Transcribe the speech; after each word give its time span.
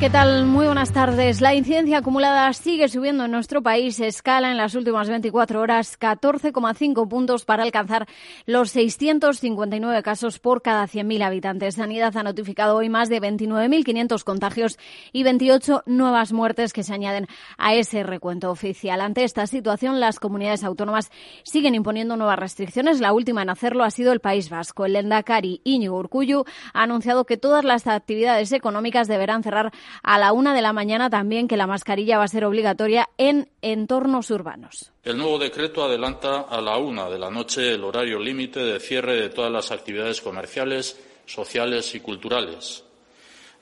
¿Qué 0.00 0.08
tal? 0.08 0.46
Muy 0.46 0.64
buenas 0.64 0.92
tardes. 0.92 1.42
La 1.42 1.54
incidencia 1.54 1.98
acumulada 1.98 2.50
sigue 2.54 2.88
subiendo 2.88 3.26
en 3.26 3.32
nuestro 3.32 3.62
país. 3.62 4.00
Escala 4.00 4.50
en 4.50 4.56
las 4.56 4.74
últimas 4.74 5.10
24 5.10 5.60
horas 5.60 6.00
14,5 6.00 7.06
puntos 7.06 7.44
para 7.44 7.64
alcanzar 7.64 8.08
los 8.46 8.70
659 8.70 10.02
casos 10.02 10.38
por 10.38 10.62
cada 10.62 10.86
100.000 10.86 11.22
habitantes. 11.22 11.74
Sanidad 11.74 12.16
ha 12.16 12.22
notificado 12.22 12.76
hoy 12.76 12.88
más 12.88 13.10
de 13.10 13.20
29.500 13.20 14.24
contagios 14.24 14.78
y 15.12 15.22
28 15.22 15.82
nuevas 15.84 16.32
muertes 16.32 16.72
que 16.72 16.82
se 16.82 16.94
añaden 16.94 17.26
a 17.58 17.74
ese 17.74 18.02
recuento 18.02 18.50
oficial. 18.50 19.02
Ante 19.02 19.24
esta 19.24 19.46
situación, 19.46 20.00
las 20.00 20.18
comunidades 20.18 20.64
autónomas 20.64 21.10
siguen 21.42 21.74
imponiendo 21.74 22.16
nuevas 22.16 22.38
restricciones. 22.38 23.02
La 23.02 23.12
última 23.12 23.42
en 23.42 23.50
hacerlo 23.50 23.84
ha 23.84 23.90
sido 23.90 24.14
el 24.14 24.20
País 24.20 24.48
Vasco. 24.48 24.86
El 24.86 24.96
Endacari 24.96 25.60
Iñigo 25.62 25.98
Urcuyu 25.98 26.44
ha 26.72 26.84
anunciado 26.84 27.26
que 27.26 27.36
todas 27.36 27.66
las 27.66 27.86
actividades 27.86 28.52
económicas 28.52 29.06
deberán 29.06 29.42
cerrar 29.42 29.72
a 30.02 30.18
la 30.18 30.32
una 30.32 30.54
de 30.54 30.62
la 30.62 30.72
mañana 30.72 31.10
también 31.10 31.48
que 31.48 31.56
la 31.56 31.66
mascarilla 31.66 32.18
va 32.18 32.24
a 32.24 32.28
ser 32.28 32.44
obligatoria 32.44 33.08
en 33.18 33.48
entornos 33.62 34.30
urbanos. 34.30 34.92
El 35.02 35.18
nuevo 35.18 35.38
decreto 35.38 35.84
adelanta 35.84 36.40
a 36.42 36.60
la 36.60 36.76
una 36.76 37.08
de 37.08 37.18
la 37.18 37.30
noche 37.30 37.74
el 37.74 37.84
horario 37.84 38.18
límite 38.18 38.60
de 38.60 38.80
cierre 38.80 39.20
de 39.20 39.28
todas 39.30 39.52
las 39.52 39.70
actividades 39.70 40.20
comerciales, 40.20 40.98
sociales 41.26 41.94
y 41.94 42.00
culturales. 42.00 42.84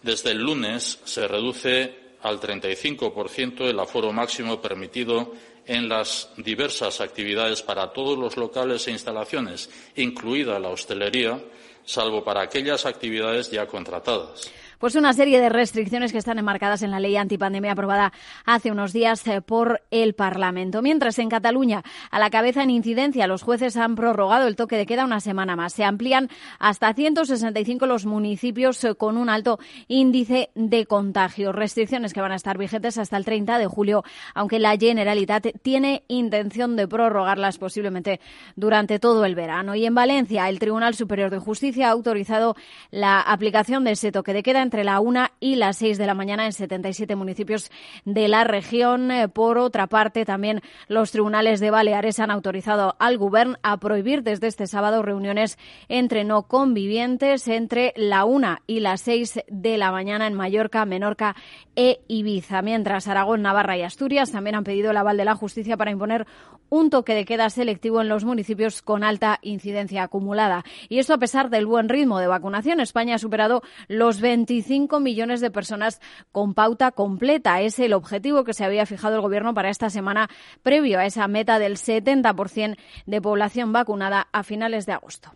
Desde 0.03 0.31
el 0.31 0.39
lunes 0.39 1.01
se 1.05 1.27
reduce 1.27 2.09
al 2.23 2.41
35% 2.41 3.69
el 3.69 3.79
aforo 3.79 4.13
máximo 4.13 4.61
permitido 4.61 5.33
en 5.67 5.89
las 5.89 6.31
diversas 6.37 7.01
actividades 7.01 7.63
para 7.63 7.93
todos 7.93 8.19
los 8.19 8.37
locales 8.37 8.89
e 8.89 8.93
instalaciones, 8.93 9.69
incluida 9.97 10.59
la 10.59 10.71
hostelería, 10.71 11.39
salvo 11.85 12.25
para 12.25 12.43
aquellas 12.43 12.87
actividades 12.87 13.51
ya 13.51 13.67
contratadas 13.67 14.51
pues 14.79 14.95
una 14.95 15.13
serie 15.13 15.41
de 15.41 15.49
restricciones 15.49 16.13
que 16.13 16.19
están 16.19 16.39
enmarcadas 16.39 16.83
en 16.83 16.91
la 16.91 17.01
ley 17.01 17.17
antipandemia 17.17 17.73
aprobada 17.73 18.13
hace 18.45 18.71
unos 18.71 18.93
días 18.93 19.27
eh, 19.27 19.41
por 19.41 19.83
el 19.91 20.15
Parlamento. 20.15 20.83
Mientras 20.83 21.19
en 21.19 21.29
Cataluña, 21.29 21.83
a 22.11 22.19
la 22.19 22.31
cabeza 22.31 22.63
en 22.63 22.71
incidencia, 22.71 23.27
los 23.27 23.43
jueces 23.43 23.77
han 23.77 23.97
prorrogado 23.97 24.47
el 24.47 24.57
toque 24.57 24.77
de 24.77 24.87
queda 24.87 25.05
una 25.05 25.21
semana 25.21 25.57
más. 25.57 25.73
Se 25.73 25.85
amplían 25.85 26.29
hasta 26.59 26.93
165 26.95 27.87
los 27.87 28.07
municipios 28.07 28.83
eh, 28.85 28.95
con 28.95 29.17
un 29.17 29.29
alto 29.29 29.59
índice 29.89 30.51
de 30.55 30.87
contagio. 30.87 31.53
Restricciones 31.53 32.13
que 32.13 32.21
van 32.21 32.33
a 32.33 32.37
estar 32.37 32.59
vigentes 32.59 32.99
hasta 32.99 33.17
el 33.17 33.25
30 33.25 33.59
de 33.59 33.67
julio, 33.67 34.05
aunque 34.35 34.59
la 34.59 34.77
Generalitat 34.77 35.49
tiene 35.63 36.05
intención 36.09 36.77
de 36.77 36.87
prorrogarlas 36.87 37.59
posiblemente 37.59 38.21
durante 38.57 38.99
todo 38.99 39.25
el 39.25 39.35
verano. 39.35 39.75
Y 39.75 39.87
en 39.87 39.95
Valencia, 39.95 40.49
el 40.49 40.59
Tribunal 40.59 40.95
Superior 40.95 41.31
de 41.31 41.39
Justicia 41.39 41.89
ha 41.89 41.93
autorizado 41.93 42.55
la 42.91 43.21
aplicación 43.21 43.85
de 43.85 43.93
ese 43.93 44.13
toque 44.13 44.33
de 44.33 44.43
queda 44.43 44.63
entre 44.69 44.85
la 44.85 45.01
una 45.01 45.33
y 45.41 45.57
las 45.57 45.79
seis 45.79 45.97
de 45.97 46.07
la 46.07 46.13
mañana 46.13 46.45
en 46.45 46.53
77 46.53 47.17
municipios 47.17 47.71
de 48.05 48.29
la 48.29 48.45
región. 48.45 49.11
Eh, 49.11 49.27
por 49.27 49.57
otra 49.57 49.87
parte, 49.87 50.27
también 50.27 50.61
los 50.89 51.11
tribunales 51.11 51.59
de 51.61 51.71
Baleares 51.71 52.21
han 52.21 52.31
autorizado 52.31 52.95
al 52.99 53.17
Gobierno 53.17 53.57
a 53.63 53.79
prohibir 53.79 54.23
desde 54.23 54.47
este 54.47 54.67
sábado 54.67 55.01
reuniones 55.01 55.57
entre 55.89 56.23
no 56.25 56.43
convivientes 56.49 57.49
entre 57.49 57.95
la 57.97 58.27
una 58.27 58.61
y 58.67 58.81
las 58.81 59.01
seis 59.01 59.41
de 59.49 59.79
la 59.79 59.91
mañana 59.91 60.27
en 60.27 60.35
Mallorca, 60.35 60.85
Menorca 60.85 61.35
e 61.75 62.03
Ibiza. 62.07 62.61
Mientras 62.61 63.09
Aragón, 63.09 63.41
Navarra 63.41 63.79
y 63.79 63.85
Asturias 63.85 64.33
también 64.33 64.57
han 64.57 64.65
pedido 64.65 64.91
el 64.91 64.99
aval 64.99 65.17
de 65.17 65.25
la 65.25 65.35
justicia 65.35 65.79
para 65.79 65.93
imponer 65.93 66.27
un 66.69 66.91
toque 66.91 67.15
de 67.15 67.25
queda 67.25 67.49
selectivo 67.49 68.03
en 68.03 68.11
los 68.11 68.27
municipios 68.27 68.83
con 68.83 69.03
alta 69.03 69.39
incidencia 69.41 70.03
acumulada. 70.03 70.63
Y 70.91 70.99
esto 70.99 71.15
a 71.15 71.19
pesar 71.19 71.49
del 71.49 71.65
buen 71.65 71.89
ritmo 71.89 72.19
de 72.19 72.27
vacunación. 72.27 72.81
España 72.81 73.15
ha 73.15 73.19
superado 73.19 73.63
los 73.87 74.21
25 74.59 75.01
millones 75.01 75.41
de 75.41 75.51
personas 75.51 76.01
con 76.33 76.55
pauta 76.55 76.91
completa. 76.91 77.61
Es 77.61 77.79
el 77.79 77.93
objetivo 77.93 78.45
que 78.45 78.55
se 78.55 78.65
había 78.65 78.87
fijado 78.87 79.17
el 79.17 79.21
Gobierno 79.21 79.55
para 79.55 79.71
esta 79.71 79.91
semana 79.91 80.29
previo 80.63 80.99
a 80.99 81.07
esa 81.07 81.29
meta 81.29 81.59
del 81.59 81.77
70% 81.77 82.77
de 83.07 83.23
población 83.23 83.73
vacunada 83.73 84.29
a 84.33 84.43
finales 84.43 84.87
de 84.87 84.93
agosto. 84.93 85.33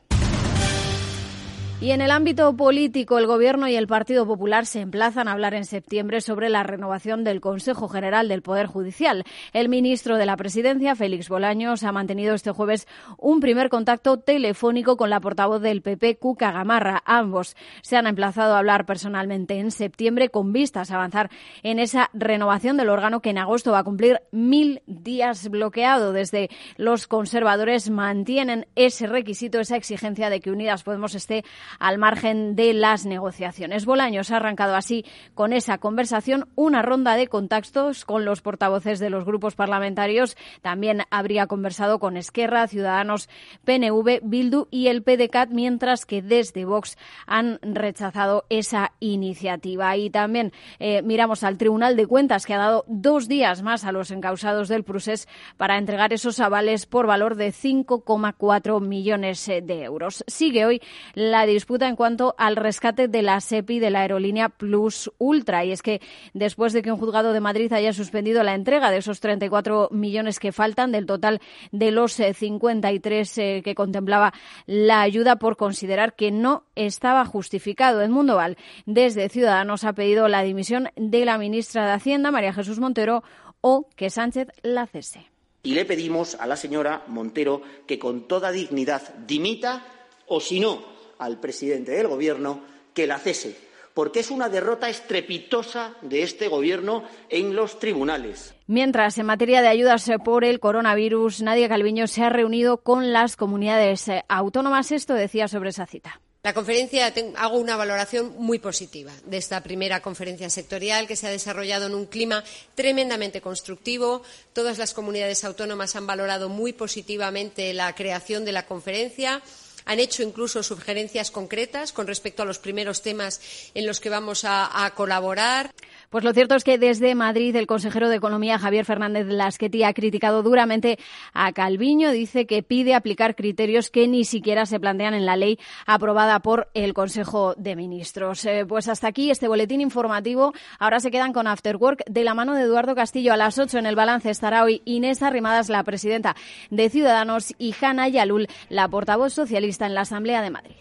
Y 1.82 1.90
en 1.90 2.00
el 2.00 2.12
ámbito 2.12 2.56
político, 2.56 3.18
el 3.18 3.26
Gobierno 3.26 3.66
y 3.66 3.74
el 3.74 3.88
Partido 3.88 4.24
Popular 4.24 4.66
se 4.66 4.78
emplazan 4.78 5.26
a 5.26 5.32
hablar 5.32 5.52
en 5.52 5.64
septiembre 5.64 6.20
sobre 6.20 6.48
la 6.48 6.62
renovación 6.62 7.24
del 7.24 7.40
Consejo 7.40 7.88
General 7.88 8.28
del 8.28 8.40
Poder 8.40 8.68
Judicial. 8.68 9.24
El 9.52 9.68
ministro 9.68 10.16
de 10.16 10.24
la 10.24 10.36
Presidencia, 10.36 10.94
Félix 10.94 11.28
Bolaños, 11.28 11.82
ha 11.82 11.90
mantenido 11.90 12.36
este 12.36 12.52
jueves 12.52 12.86
un 13.18 13.40
primer 13.40 13.68
contacto 13.68 14.16
telefónico 14.20 14.96
con 14.96 15.10
la 15.10 15.18
portavoz 15.18 15.60
del 15.60 15.82
PP, 15.82 16.18
Cuca 16.18 16.52
Gamarra. 16.52 17.02
Ambos 17.04 17.56
se 17.80 17.96
han 17.96 18.06
emplazado 18.06 18.54
a 18.54 18.58
hablar 18.60 18.86
personalmente 18.86 19.58
en 19.58 19.72
septiembre 19.72 20.28
con 20.28 20.52
vistas 20.52 20.92
a 20.92 20.94
avanzar 20.94 21.30
en 21.64 21.80
esa 21.80 22.10
renovación 22.12 22.76
del 22.76 22.90
órgano 22.90 23.20
que 23.20 23.30
en 23.30 23.38
agosto 23.38 23.72
va 23.72 23.80
a 23.80 23.84
cumplir 23.84 24.20
mil 24.30 24.82
días 24.86 25.48
bloqueado. 25.48 26.12
Desde 26.12 26.48
los 26.76 27.08
conservadores 27.08 27.90
mantienen 27.90 28.68
ese 28.76 29.08
requisito, 29.08 29.58
esa 29.58 29.74
exigencia 29.74 30.30
de 30.30 30.38
que 30.38 30.52
Unidas 30.52 30.84
Podemos 30.84 31.16
esté 31.16 31.42
al 31.78 31.98
margen 31.98 32.56
de 32.56 32.72
las 32.74 33.06
negociaciones. 33.06 33.84
Bolaños 33.84 34.30
ha 34.30 34.36
arrancado 34.36 34.74
así 34.74 35.04
con 35.34 35.52
esa 35.52 35.78
conversación 35.78 36.48
una 36.54 36.82
ronda 36.82 37.16
de 37.16 37.28
contactos 37.28 38.04
con 38.04 38.24
los 38.24 38.40
portavoces 38.40 38.98
de 38.98 39.10
los 39.10 39.24
grupos 39.24 39.54
parlamentarios. 39.54 40.36
También 40.60 41.02
habría 41.10 41.46
conversado 41.46 41.98
con 41.98 42.16
Esquerra, 42.16 42.68
Ciudadanos, 42.68 43.28
PNV, 43.64 44.20
Bildu 44.22 44.68
y 44.70 44.88
el 44.88 45.02
PDCAT, 45.02 45.50
mientras 45.50 46.06
que 46.06 46.22
desde 46.22 46.64
Vox 46.64 46.96
han 47.26 47.58
rechazado 47.62 48.44
esa 48.48 48.92
iniciativa. 49.00 49.96
Y 49.96 50.10
también 50.10 50.52
eh, 50.78 51.02
miramos 51.02 51.44
al 51.44 51.58
Tribunal 51.58 51.96
de 51.96 52.06
Cuentas, 52.06 52.46
que 52.46 52.54
ha 52.54 52.58
dado 52.58 52.84
dos 52.86 53.28
días 53.28 53.62
más 53.62 53.84
a 53.84 53.92
los 53.92 54.10
encausados 54.10 54.68
del 54.68 54.84
Prusés 54.84 55.28
para 55.56 55.78
entregar 55.78 56.12
esos 56.12 56.40
avales 56.40 56.86
por 56.86 57.06
valor 57.06 57.36
de 57.36 57.52
5,4 57.52 58.80
millones 58.80 59.46
de 59.46 59.82
euros. 59.82 60.24
Sigue 60.26 60.66
hoy 60.66 60.80
la 61.14 61.46
discusión 61.46 61.61
disputa 61.62 61.88
en 61.88 61.94
cuanto 61.94 62.34
al 62.38 62.56
rescate 62.56 63.06
de 63.06 63.22
la 63.22 63.40
SEPI 63.40 63.78
de 63.78 63.90
la 63.90 64.00
aerolínea 64.00 64.48
Plus 64.48 65.12
Ultra. 65.18 65.64
Y 65.64 65.70
es 65.70 65.80
que 65.80 66.00
después 66.34 66.72
de 66.72 66.82
que 66.82 66.90
un 66.90 66.98
juzgado 66.98 67.32
de 67.32 67.38
Madrid 67.38 67.72
haya 67.72 67.92
suspendido 67.92 68.42
la 68.42 68.56
entrega 68.56 68.90
de 68.90 68.96
esos 68.96 69.20
34 69.20 69.88
millones 69.92 70.40
que 70.40 70.50
faltan 70.50 70.90
del 70.90 71.06
total 71.06 71.40
de 71.70 71.92
los 71.92 72.14
53 72.14 73.38
eh, 73.38 73.58
eh, 73.58 73.62
que 73.62 73.76
contemplaba 73.76 74.32
la 74.66 75.02
ayuda 75.02 75.36
por 75.36 75.56
considerar 75.56 76.16
que 76.16 76.32
no 76.32 76.64
estaba 76.74 77.24
justificado. 77.24 78.06
Mundo 78.08 78.34
Val, 78.34 78.56
desde 78.84 79.28
Ciudadanos, 79.28 79.84
ha 79.84 79.92
pedido 79.92 80.26
la 80.26 80.42
dimisión 80.42 80.88
de 80.96 81.24
la 81.24 81.38
ministra 81.38 81.86
de 81.86 81.92
Hacienda, 81.92 82.32
María 82.32 82.52
Jesús 82.52 82.80
Montero, 82.80 83.22
o 83.60 83.88
que 83.94 84.10
Sánchez 84.10 84.48
la 84.62 84.88
cese. 84.88 85.30
Y 85.62 85.74
le 85.74 85.84
pedimos 85.84 86.34
a 86.34 86.46
la 86.46 86.56
señora 86.56 87.04
Montero 87.06 87.62
que 87.86 88.00
con 88.00 88.26
toda 88.26 88.50
dignidad 88.50 89.14
dimita 89.14 89.86
o, 90.26 90.40
si 90.40 90.58
no, 90.58 90.91
al 91.24 91.40
presidente 91.40 91.92
del 91.92 92.08
Gobierno 92.08 92.60
que 92.94 93.06
la 93.06 93.18
cese, 93.18 93.56
porque 93.94 94.20
es 94.20 94.30
una 94.30 94.48
derrota 94.48 94.88
estrepitosa 94.88 95.94
de 96.02 96.22
este 96.22 96.48
Gobierno 96.48 97.04
en 97.28 97.54
los 97.54 97.78
tribunales. 97.78 98.54
Mientras, 98.66 99.18
en 99.18 99.26
materia 99.26 99.62
de 99.62 99.68
ayudas 99.68 100.10
por 100.24 100.44
el 100.44 100.60
coronavirus, 100.60 101.42
Nadia 101.42 101.68
Calviño 101.68 102.06
se 102.06 102.22
ha 102.22 102.30
reunido 102.30 102.78
con 102.78 103.12
las 103.12 103.36
comunidades 103.36 104.06
autónomas. 104.28 104.92
Esto 104.92 105.14
decía 105.14 105.48
sobre 105.48 105.70
esa 105.70 105.86
cita. 105.86 106.20
La 106.44 106.54
conferencia, 106.54 107.12
hago 107.36 107.56
una 107.56 107.76
valoración 107.76 108.34
muy 108.36 108.58
positiva 108.58 109.12
de 109.26 109.36
esta 109.36 109.62
primera 109.62 110.02
conferencia 110.02 110.50
sectorial 110.50 111.06
que 111.06 111.14
se 111.14 111.28
ha 111.28 111.30
desarrollado 111.30 111.86
en 111.86 111.94
un 111.94 112.06
clima 112.06 112.42
tremendamente 112.74 113.40
constructivo. 113.40 114.22
Todas 114.52 114.76
las 114.76 114.92
comunidades 114.92 115.44
autónomas 115.44 115.94
han 115.94 116.08
valorado 116.08 116.48
muy 116.48 116.72
positivamente 116.72 117.72
la 117.74 117.94
creación 117.94 118.44
de 118.44 118.50
la 118.50 118.66
conferencia 118.66 119.40
han 119.84 120.00
hecho 120.00 120.22
incluso 120.22 120.62
sugerencias 120.62 121.30
concretas 121.30 121.92
con 121.92 122.06
respecto 122.06 122.42
a 122.42 122.46
los 122.46 122.58
primeros 122.58 123.02
temas 123.02 123.40
en 123.74 123.86
los 123.86 124.00
que 124.00 124.10
vamos 124.10 124.44
a, 124.44 124.90
colaborar. 124.94 125.70
Pues 126.10 126.24
lo 126.24 126.32
cierto 126.32 126.54
es 126.54 126.64
que 126.64 126.76
desde 126.76 127.14
Madrid 127.14 127.54
el 127.56 127.66
consejero 127.66 128.08
de 128.08 128.16
Economía 128.16 128.58
Javier 128.58 128.84
Fernández 128.84 129.26
Lasqueti 129.26 129.84
ha 129.84 129.94
criticado 129.94 130.42
duramente 130.42 130.98
a 131.32 131.52
Calviño. 131.52 132.10
Dice 132.10 132.46
que 132.46 132.62
pide 132.62 132.94
aplicar 132.94 133.34
criterios 133.34 133.90
que 133.90 134.08
ni 134.08 134.24
siquiera 134.24 134.66
se 134.66 134.80
plantean 134.80 135.14
en 135.14 135.24
la 135.24 135.36
ley 135.36 135.58
aprobada 135.86 136.40
por 136.40 136.68
el 136.74 136.92
Consejo 136.92 137.54
de 137.56 137.76
Ministros. 137.76 138.44
Eh, 138.44 138.66
pues 138.68 138.88
hasta 138.88 139.08
aquí 139.08 139.30
este 139.30 139.48
boletín 139.48 139.80
informativo. 139.80 140.52
Ahora 140.78 141.00
se 141.00 141.10
quedan 141.10 141.32
con 141.32 141.46
After 141.46 141.76
Work 141.76 142.04
de 142.06 142.24
la 142.24 142.34
mano 142.34 142.54
de 142.54 142.62
Eduardo 142.62 142.94
Castillo. 142.94 143.32
A 143.32 143.36
las 143.36 143.58
8 143.58 143.78
en 143.78 143.86
el 143.86 143.96
balance 143.96 144.30
estará 144.30 144.64
hoy 144.64 144.82
Inés 144.84 145.22
Arrimadas, 145.22 145.68
la 145.68 145.84
presidenta 145.84 146.36
de 146.70 146.90
Ciudadanos, 146.90 147.54
y 147.58 147.74
Hanna 147.80 148.08
Yalul, 148.08 148.48
la 148.68 148.88
portavoz 148.88 149.32
socialista 149.32 149.71
en 149.80 149.94
la 149.94 150.02
Asamblea 150.02 150.42
de 150.42 150.50
Madrid. 150.50 150.76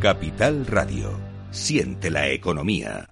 Capital 0.00 0.66
Radio. 0.66 1.18
Siente 1.50 2.10
la 2.10 2.28
economía. 2.28 3.11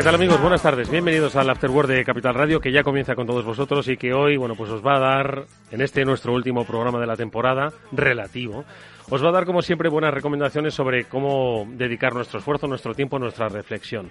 ¿Qué 0.00 0.04
tal 0.04 0.14
amigos? 0.14 0.40
Buenas 0.40 0.62
tardes. 0.62 0.88
Bienvenidos 0.90 1.36
al 1.36 1.50
After 1.50 1.68
Work 1.68 1.86
de 1.86 2.06
Capital 2.06 2.32
Radio 2.32 2.58
que 2.58 2.72
ya 2.72 2.82
comienza 2.82 3.14
con 3.14 3.26
todos 3.26 3.44
vosotros 3.44 3.86
y 3.86 3.98
que 3.98 4.14
hoy, 4.14 4.38
bueno, 4.38 4.54
pues 4.54 4.70
os 4.70 4.82
va 4.82 4.96
a 4.96 4.98
dar 4.98 5.44
en 5.70 5.82
este 5.82 6.06
nuestro 6.06 6.32
último 6.32 6.64
programa 6.64 6.98
de 6.98 7.06
la 7.06 7.16
temporada 7.16 7.70
relativo 7.92 8.64
os 9.12 9.24
va 9.24 9.30
a 9.30 9.32
dar, 9.32 9.44
como 9.44 9.60
siempre, 9.60 9.88
buenas 9.88 10.14
recomendaciones 10.14 10.72
sobre 10.72 11.06
cómo 11.06 11.66
dedicar 11.72 12.14
nuestro 12.14 12.38
esfuerzo, 12.38 12.68
nuestro 12.68 12.94
tiempo, 12.94 13.18
nuestra 13.18 13.48
reflexión. 13.48 14.08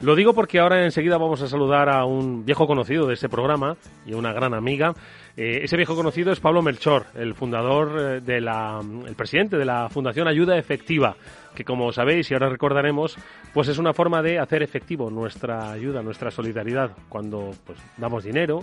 Lo 0.00 0.14
digo 0.14 0.34
porque 0.34 0.58
ahora 0.58 0.84
enseguida 0.84 1.16
vamos 1.16 1.40
a 1.40 1.48
saludar 1.48 1.88
a 1.88 2.04
un 2.04 2.44
viejo 2.44 2.66
conocido 2.66 3.06
de 3.06 3.14
este 3.14 3.30
programa 3.30 3.78
y 4.04 4.12
una 4.12 4.34
gran 4.34 4.52
amiga. 4.52 4.92
Eh, 5.36 5.60
ese 5.62 5.76
viejo 5.76 5.96
conocido 5.96 6.30
es 6.30 6.40
Pablo 6.40 6.60
Melchor, 6.60 7.06
el 7.14 7.34
fundador 7.34 7.98
eh, 7.98 8.20
de 8.20 8.40
la, 8.40 8.80
el 9.06 9.14
presidente 9.14 9.56
de 9.56 9.64
la 9.64 9.88
Fundación 9.88 10.28
Ayuda 10.28 10.58
Efectiva, 10.58 11.16
que 11.54 11.64
como 11.64 11.90
sabéis 11.90 12.30
y 12.30 12.34
ahora 12.34 12.50
recordaremos, 12.50 13.16
pues 13.54 13.68
es 13.68 13.78
una 13.78 13.94
forma 13.94 14.20
de 14.20 14.38
hacer 14.38 14.62
efectivo 14.62 15.10
nuestra 15.10 15.72
ayuda, 15.72 16.02
nuestra 16.02 16.30
solidaridad 16.30 16.90
cuando 17.08 17.50
pues 17.64 17.78
damos 17.96 18.24
dinero. 18.24 18.60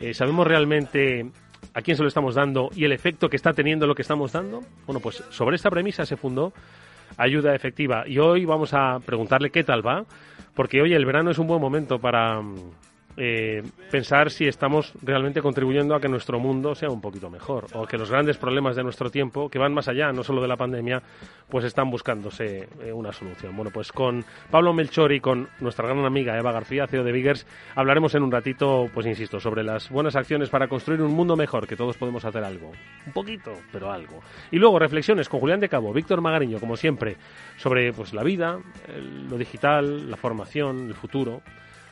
Eh, 0.00 0.12
sabemos 0.12 0.46
realmente 0.46 1.30
a 1.74 1.82
quién 1.82 1.96
se 1.96 2.02
lo 2.02 2.08
estamos 2.08 2.34
dando 2.34 2.70
y 2.74 2.84
el 2.84 2.92
efecto 2.92 3.28
que 3.28 3.36
está 3.36 3.52
teniendo 3.52 3.86
lo 3.86 3.94
que 3.94 4.02
estamos 4.02 4.32
dando? 4.32 4.60
Bueno, 4.86 5.00
pues 5.00 5.22
sobre 5.30 5.56
esta 5.56 5.70
premisa 5.70 6.04
se 6.04 6.16
fundó 6.16 6.52
Ayuda 7.16 7.54
Efectiva 7.54 8.04
y 8.06 8.18
hoy 8.18 8.44
vamos 8.44 8.74
a 8.74 8.98
preguntarle 9.04 9.50
qué 9.50 9.64
tal 9.64 9.86
va, 9.86 10.04
porque 10.54 10.80
hoy 10.80 10.94
el 10.94 11.06
verano 11.06 11.30
es 11.30 11.38
un 11.38 11.46
buen 11.46 11.60
momento 11.60 11.98
para 11.98 12.40
eh, 13.20 13.62
pensar 13.90 14.30
si 14.30 14.46
estamos 14.46 14.92
realmente 15.02 15.42
contribuyendo 15.42 15.96
a 15.96 16.00
que 16.00 16.08
nuestro 16.08 16.38
mundo 16.38 16.76
sea 16.76 16.88
un 16.88 17.00
poquito 17.00 17.28
mejor 17.28 17.66
o 17.74 17.84
que 17.84 17.98
los 17.98 18.10
grandes 18.10 18.38
problemas 18.38 18.76
de 18.76 18.84
nuestro 18.84 19.10
tiempo, 19.10 19.48
que 19.48 19.58
van 19.58 19.74
más 19.74 19.88
allá, 19.88 20.12
no 20.12 20.22
solo 20.22 20.40
de 20.40 20.46
la 20.46 20.56
pandemia, 20.56 21.02
pues 21.48 21.64
están 21.64 21.90
buscándose 21.90 22.68
eh, 22.80 22.92
una 22.92 23.12
solución. 23.12 23.56
Bueno, 23.56 23.72
pues 23.74 23.90
con 23.90 24.24
Pablo 24.50 24.72
Melchor 24.72 25.12
y 25.12 25.20
con 25.20 25.48
nuestra 25.58 25.88
gran 25.88 26.04
amiga 26.04 26.38
Eva 26.38 26.52
García, 26.52 26.86
CEO 26.86 27.02
de 27.02 27.10
Biggers, 27.10 27.44
hablaremos 27.74 28.14
en 28.14 28.22
un 28.22 28.30
ratito, 28.30 28.86
pues 28.94 29.04
insisto, 29.06 29.40
sobre 29.40 29.64
las 29.64 29.90
buenas 29.90 30.14
acciones 30.14 30.48
para 30.48 30.68
construir 30.68 31.02
un 31.02 31.12
mundo 31.12 31.34
mejor, 31.34 31.66
que 31.66 31.74
todos 31.74 31.96
podemos 31.96 32.24
hacer 32.24 32.44
algo. 32.44 32.70
Un 33.04 33.12
poquito, 33.12 33.52
pero 33.72 33.90
algo. 33.90 34.20
Y 34.52 34.58
luego 34.58 34.78
reflexiones 34.78 35.28
con 35.28 35.40
Julián 35.40 35.58
de 35.58 35.68
Cabo, 35.68 35.92
Víctor 35.92 36.20
Magariño, 36.20 36.60
como 36.60 36.76
siempre, 36.76 37.16
sobre 37.56 37.92
pues 37.92 38.14
la 38.14 38.22
vida, 38.22 38.60
lo 39.28 39.36
digital, 39.36 40.08
la 40.08 40.16
formación, 40.16 40.86
el 40.86 40.94
futuro 40.94 41.42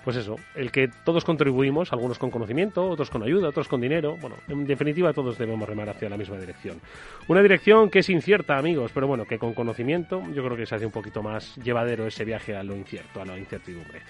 pues 0.07 0.19
eso, 0.19 0.37
el 0.55 0.71
que 0.71 0.89
todos 1.03 1.25
contribuimos, 1.25 1.93
algunos 1.93 2.17
con 2.17 2.31
conocimiento, 2.31 2.89
otros 2.89 3.11
con 3.11 3.25
ayuda, 3.25 3.49
otros 3.49 3.67
con 3.67 3.81
dinero. 3.81 4.17
Bueno, 4.21 4.37
en 4.47 4.65
definitiva 4.65 5.13
todos 5.13 5.37
debemos 5.37 5.69
remar 5.69 5.89
hacia 5.89 6.09
la 6.09 6.17
misma 6.17 6.39
dirección. 6.39 6.81
Una 7.27 7.43
dirección 7.43 7.91
que 7.91 7.99
es 7.99 8.09
incierta, 8.09 8.57
amigos, 8.57 8.93
pero 8.95 9.09
bueno, 9.09 9.25
que 9.25 9.37
con 9.37 9.53
conocimiento 9.53 10.23
yo 10.33 10.45
creo 10.45 10.57
que 10.57 10.65
se 10.65 10.77
hace 10.77 10.87
un 10.87 10.93
poquito 10.93 11.25
más 11.25 11.57
llevadero 11.57 12.07
ese 12.07 12.25
viaje 12.25 12.55
a 12.55 12.63
lo 12.63 12.77
incierto, 12.77 13.21
a 13.21 13.25
la 13.25 13.37
incertidumbre. 13.37 14.03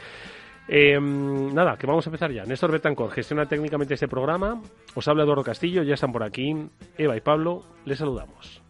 Em, 0.69 1.55
nada, 1.55 1.79
que 1.79 1.87
vamos 1.87 2.07
a 2.07 2.11
empezar 2.11 2.31
ya. 2.31 2.45
Néstor 2.45 2.73
Betancor 2.73 3.11
gestiona 3.11 3.47
técnicamente 3.47 3.95
este 3.95 4.07
programa. 4.07 4.61
Os 4.95 5.09
habla 5.09 5.23
Eduardo 5.23 5.45
Castillo, 5.45 5.83
ya 5.83 5.95
están 5.95 6.13
por 6.13 6.25
aquí. 6.25 6.55
Eva 6.99 7.17
y 7.17 7.23
Pablo, 7.23 7.63
les 7.87 7.97
saludamos. 7.97 8.61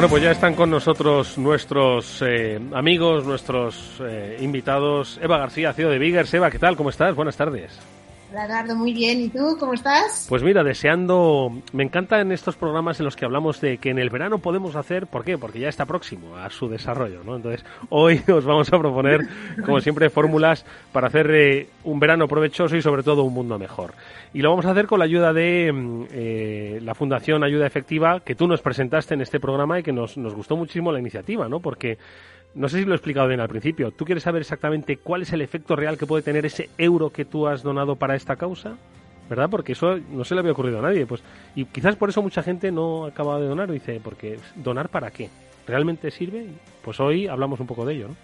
Bueno, 0.00 0.12
pues 0.12 0.22
ya 0.22 0.30
están 0.30 0.54
con 0.54 0.70
nosotros 0.70 1.36
nuestros 1.36 2.22
eh, 2.22 2.58
amigos, 2.72 3.26
nuestros 3.26 4.00
eh, 4.00 4.38
invitados. 4.40 5.20
Eva 5.20 5.36
García, 5.36 5.74
CEO 5.74 5.90
de 5.90 5.98
Biggers. 5.98 6.32
Eva, 6.32 6.50
¿qué 6.50 6.58
tal? 6.58 6.74
¿Cómo 6.74 6.88
estás? 6.88 7.14
Buenas 7.14 7.36
tardes. 7.36 7.78
Hola 8.30 8.44
Eduardo, 8.44 8.76
muy 8.76 8.92
bien. 8.92 9.22
¿Y 9.22 9.28
tú 9.28 9.56
cómo 9.58 9.74
estás? 9.74 10.26
Pues 10.28 10.44
mira, 10.44 10.62
deseando, 10.62 11.50
me 11.72 11.82
encanta 11.82 12.20
en 12.20 12.30
estos 12.30 12.54
programas 12.54 13.00
en 13.00 13.04
los 13.04 13.16
que 13.16 13.24
hablamos 13.24 13.60
de 13.60 13.78
que 13.78 13.90
en 13.90 13.98
el 13.98 14.08
verano 14.08 14.38
podemos 14.38 14.76
hacer, 14.76 15.08
¿por 15.08 15.24
qué? 15.24 15.36
Porque 15.36 15.58
ya 15.58 15.68
está 15.68 15.84
próximo 15.84 16.36
a 16.36 16.48
su 16.48 16.68
desarrollo, 16.68 17.24
¿no? 17.24 17.34
Entonces, 17.34 17.64
hoy 17.88 18.22
os 18.32 18.44
vamos 18.44 18.72
a 18.72 18.78
proponer, 18.78 19.22
como 19.64 19.80
siempre, 19.80 20.10
fórmulas 20.10 20.64
para 20.92 21.08
hacer 21.08 21.28
eh, 21.32 21.68
un 21.82 21.98
verano 21.98 22.28
provechoso 22.28 22.76
y 22.76 22.82
sobre 22.82 23.02
todo 23.02 23.24
un 23.24 23.34
mundo 23.34 23.58
mejor. 23.58 23.94
Y 24.32 24.42
lo 24.42 24.50
vamos 24.50 24.66
a 24.66 24.70
hacer 24.70 24.86
con 24.86 25.00
la 25.00 25.06
ayuda 25.06 25.32
de 25.32 25.72
mm, 25.72 26.04
eh, 26.12 26.78
la 26.82 26.94
Fundación 26.94 27.42
Ayuda 27.42 27.66
Efectiva, 27.66 28.20
que 28.20 28.36
tú 28.36 28.46
nos 28.46 28.62
presentaste 28.62 29.14
en 29.14 29.22
este 29.22 29.40
programa 29.40 29.80
y 29.80 29.82
que 29.82 29.92
nos 29.92 30.14
gustó 30.16 30.56
muchísimo 30.56 30.92
la 30.92 31.00
iniciativa, 31.00 31.48
¿no? 31.48 31.58
Porque 31.58 31.98
no 32.54 32.68
sé 32.68 32.78
si 32.78 32.84
lo 32.84 32.92
he 32.92 32.96
explicado 32.96 33.28
bien 33.28 33.40
al 33.40 33.48
principio. 33.48 33.90
¿Tú 33.90 34.04
quieres 34.04 34.24
saber 34.24 34.42
exactamente 34.42 34.96
cuál 34.96 35.22
es 35.22 35.32
el 35.32 35.40
efecto 35.42 35.76
real 35.76 35.96
que 35.96 36.06
puede 36.06 36.22
tener 36.22 36.46
ese 36.46 36.68
euro 36.78 37.10
que 37.10 37.24
tú 37.24 37.46
has 37.46 37.62
donado 37.62 37.96
para 37.96 38.16
esta 38.16 38.36
causa? 38.36 38.76
¿Verdad? 39.28 39.48
Porque 39.48 39.72
eso 39.72 39.96
no 40.10 40.24
se 40.24 40.34
le 40.34 40.40
había 40.40 40.52
ocurrido 40.52 40.80
a 40.80 40.82
nadie. 40.82 41.06
Pues, 41.06 41.22
y 41.54 41.64
quizás 41.66 41.94
por 41.94 42.08
eso 42.08 42.20
mucha 42.20 42.42
gente 42.42 42.72
no 42.72 43.04
acaba 43.04 43.38
de 43.38 43.46
donar. 43.46 43.70
Dice, 43.70 44.00
porque 44.02 44.38
¿donar 44.56 44.88
para 44.88 45.12
qué? 45.12 45.28
¿Realmente 45.68 46.10
sirve? 46.10 46.46
Pues 46.82 46.98
hoy 46.98 47.28
hablamos 47.28 47.60
un 47.60 47.68
poco 47.68 47.86
de 47.86 47.94
ello, 47.94 48.08
¿no? 48.08 48.16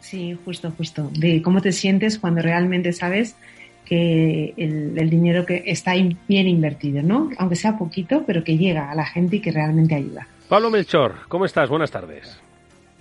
Sí, 0.00 0.38
justo, 0.44 0.72
justo. 0.76 1.10
De 1.12 1.42
cómo 1.42 1.60
te 1.60 1.72
sientes 1.72 2.18
cuando 2.18 2.40
realmente 2.40 2.92
sabes 2.92 3.36
que 3.84 4.54
el, 4.56 4.98
el, 4.98 5.10
dinero 5.10 5.44
que 5.44 5.64
está 5.66 5.94
bien 5.94 6.48
invertido, 6.48 7.02
¿no? 7.02 7.30
Aunque 7.38 7.56
sea 7.56 7.76
poquito, 7.76 8.24
pero 8.26 8.44
que 8.44 8.56
llega 8.56 8.90
a 8.90 8.94
la 8.94 9.04
gente 9.04 9.36
y 9.36 9.40
que 9.40 9.50
realmente 9.50 9.94
ayuda. 9.94 10.28
Pablo 10.48 10.70
Melchor, 10.70 11.16
¿cómo 11.28 11.44
estás? 11.44 11.68
Buenas 11.68 11.90
tardes. 11.90 12.40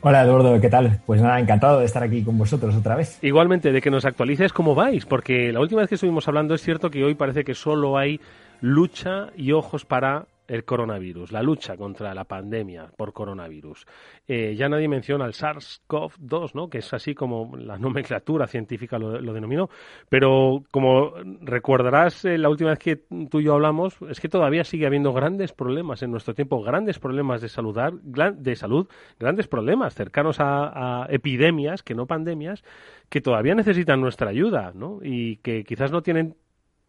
Hola 0.02 0.24
Eduardo, 0.24 0.62
¿qué 0.62 0.70
tal? 0.70 1.02
Pues 1.08 1.22
nada, 1.22 1.40
encantado 1.40 1.80
de 1.80 1.86
estar 1.86 2.04
aquí 2.04 2.24
con 2.24 2.38
vosotros 2.38 2.76
otra 2.76 2.96
vez. 2.96 3.18
Igualmente, 3.24 3.72
de 3.72 3.82
que 3.82 3.90
nos 3.90 4.06
actualices 4.06 4.54
cómo 4.54 4.76
vais, 4.76 5.06
porque 5.06 5.52
la 5.52 5.60
última 5.60 5.82
vez 5.82 5.90
que 5.90 5.96
estuvimos 5.96 6.28
hablando 6.28 6.54
es 6.54 6.62
cierto 6.62 6.92
que 6.92 7.04
hoy 7.04 7.16
parece 7.16 7.44
que 7.44 7.56
solo 7.56 7.98
hay 7.98 8.20
lucha 8.62 9.30
y 9.36 9.54
ojos 9.54 9.86
para 9.86 10.28
el 10.48 10.64
coronavirus, 10.64 11.32
la 11.32 11.42
lucha 11.42 11.76
contra 11.76 12.14
la 12.14 12.24
pandemia 12.24 12.90
por 12.96 13.14
coronavirus. 13.14 13.86
Eh, 14.28 14.56
ya 14.56 14.70
nadie 14.70 14.88
menciona 14.88 15.26
el 15.26 15.34
SARS-CoV-2, 15.34 16.54
¿no? 16.54 16.70
que 16.70 16.80
es 16.80 16.94
así 16.94 17.14
como 17.14 17.56
la 17.58 17.78
nomenclatura 17.78 18.48
científica 18.48 18.98
lo, 18.98 19.34
denominó, 19.34 19.70
pero 20.10 20.64
como 20.72 21.14
recordarás 21.42 22.26
eh, 22.26 22.38
la 22.38 22.50
última 22.50 22.72
vez 22.72 22.80
que 22.80 22.96
tú 23.30 23.40
y 23.40 23.44
yo 23.44 23.54
hablamos, 23.54 23.98
es 24.10 24.20
que 24.20 24.30
todavía 24.30 24.64
sigue 24.64 24.88
habiendo 24.88 25.14
grandes 25.14 25.52
problemas 25.52 26.02
en 26.04 26.12
nuestro 26.12 26.34
tiempo, 26.34 26.62
grandes 26.62 27.00
problemas 27.00 27.42
de, 27.42 27.50
saludar, 27.50 27.94
de 27.94 28.56
salud, 28.56 28.88
grandes 29.20 29.48
problemas 29.48 29.94
cercanos 29.94 30.40
a, 30.40 31.04
a 31.04 31.08
epidemias, 31.10 31.84
que 31.84 31.94
no 31.94 32.08
pandemias, 32.08 32.64
que 33.10 33.22
todavía 33.22 33.56
necesitan 33.56 34.02
nuestra 34.02 34.30
ayuda 34.30 34.72
¿no? 34.74 35.00
y 35.02 35.38
que 35.38 35.64
quizás 35.64 35.92
no 35.92 36.02
tienen 36.02 36.36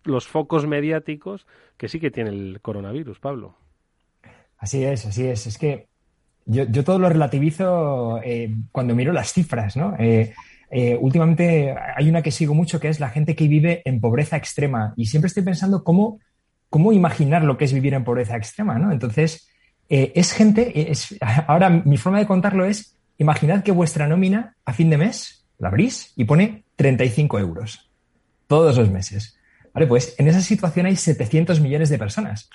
los 0.09 0.27
focos 0.27 0.67
mediáticos 0.67 1.47
que 1.77 1.89
sí 1.89 2.01
que 2.01 2.11
tiene 2.11 2.31
el 2.31 2.61
coronavirus, 2.61 3.19
Pablo. 3.21 3.57
Así 4.59 4.85
es, 4.85 5.07
así 5.07 5.27
es. 5.27 5.47
Es 5.47 5.59
que 5.59 5.87
yo, 6.47 6.85
todo 6.85 6.99
lo 6.99 7.09
relativizo 7.09 8.21
eh, 8.25 8.55
cuando 8.73 8.95
miro 8.95 9.13
las 9.13 9.33
cifras, 9.33 9.77
¿no? 9.77 9.95
Eh, 9.99 10.35
eh, 10.71 10.99
últimamente 11.01 11.75
hay 11.97 12.09
una 12.09 12.23
que 12.23 12.31
sigo 12.31 12.55
mucho 12.55 12.81
que 12.81 12.89
es 12.89 13.01
la 13.01 13.11
gente 13.11 13.35
que 13.35 13.49
vive 13.49 13.83
en 13.85 14.01
pobreza 14.01 14.37
extrema 14.37 14.93
y 14.97 15.07
siempre 15.07 15.29
estoy 15.29 15.43
pensando 15.43 15.85
cómo, 15.85 16.21
cómo 16.69 16.93
imaginar 16.93 17.43
lo 17.45 17.57
que 17.57 17.67
es 17.67 17.73
vivir 17.73 17.95
en 17.95 18.05
pobreza 18.05 18.37
extrema, 18.37 18.79
¿no? 18.79 18.93
Entonces, 18.93 19.49
es 19.89 20.33
gente, 20.33 20.91
es, 20.91 21.17
ahora 21.47 21.71
mi 21.71 21.97
forma 21.97 22.19
de 22.19 22.27
contarlo 22.27 22.67
es, 22.67 22.99
imaginad 23.17 23.63
que 23.63 23.73
vuestra 23.73 24.07
nómina 24.07 24.57
a 24.67 24.75
fin 24.75 24.91
de 24.91 24.99
mes 24.99 25.47
la 25.59 25.69
abrís 25.69 26.13
y 26.17 26.25
pone 26.25 26.65
35 26.77 27.39
euros 27.39 27.91
todos 28.47 28.77
los 28.77 28.91
meses. 28.91 29.38
Vale, 29.79 29.87
pues 29.87 30.17
en 30.19 30.27
esa 30.27 30.41
situación 30.41 30.87
hay 30.87 30.97
700 30.97 31.61
millones 31.61 31.89
de 31.89 31.99
personas. 31.99 32.51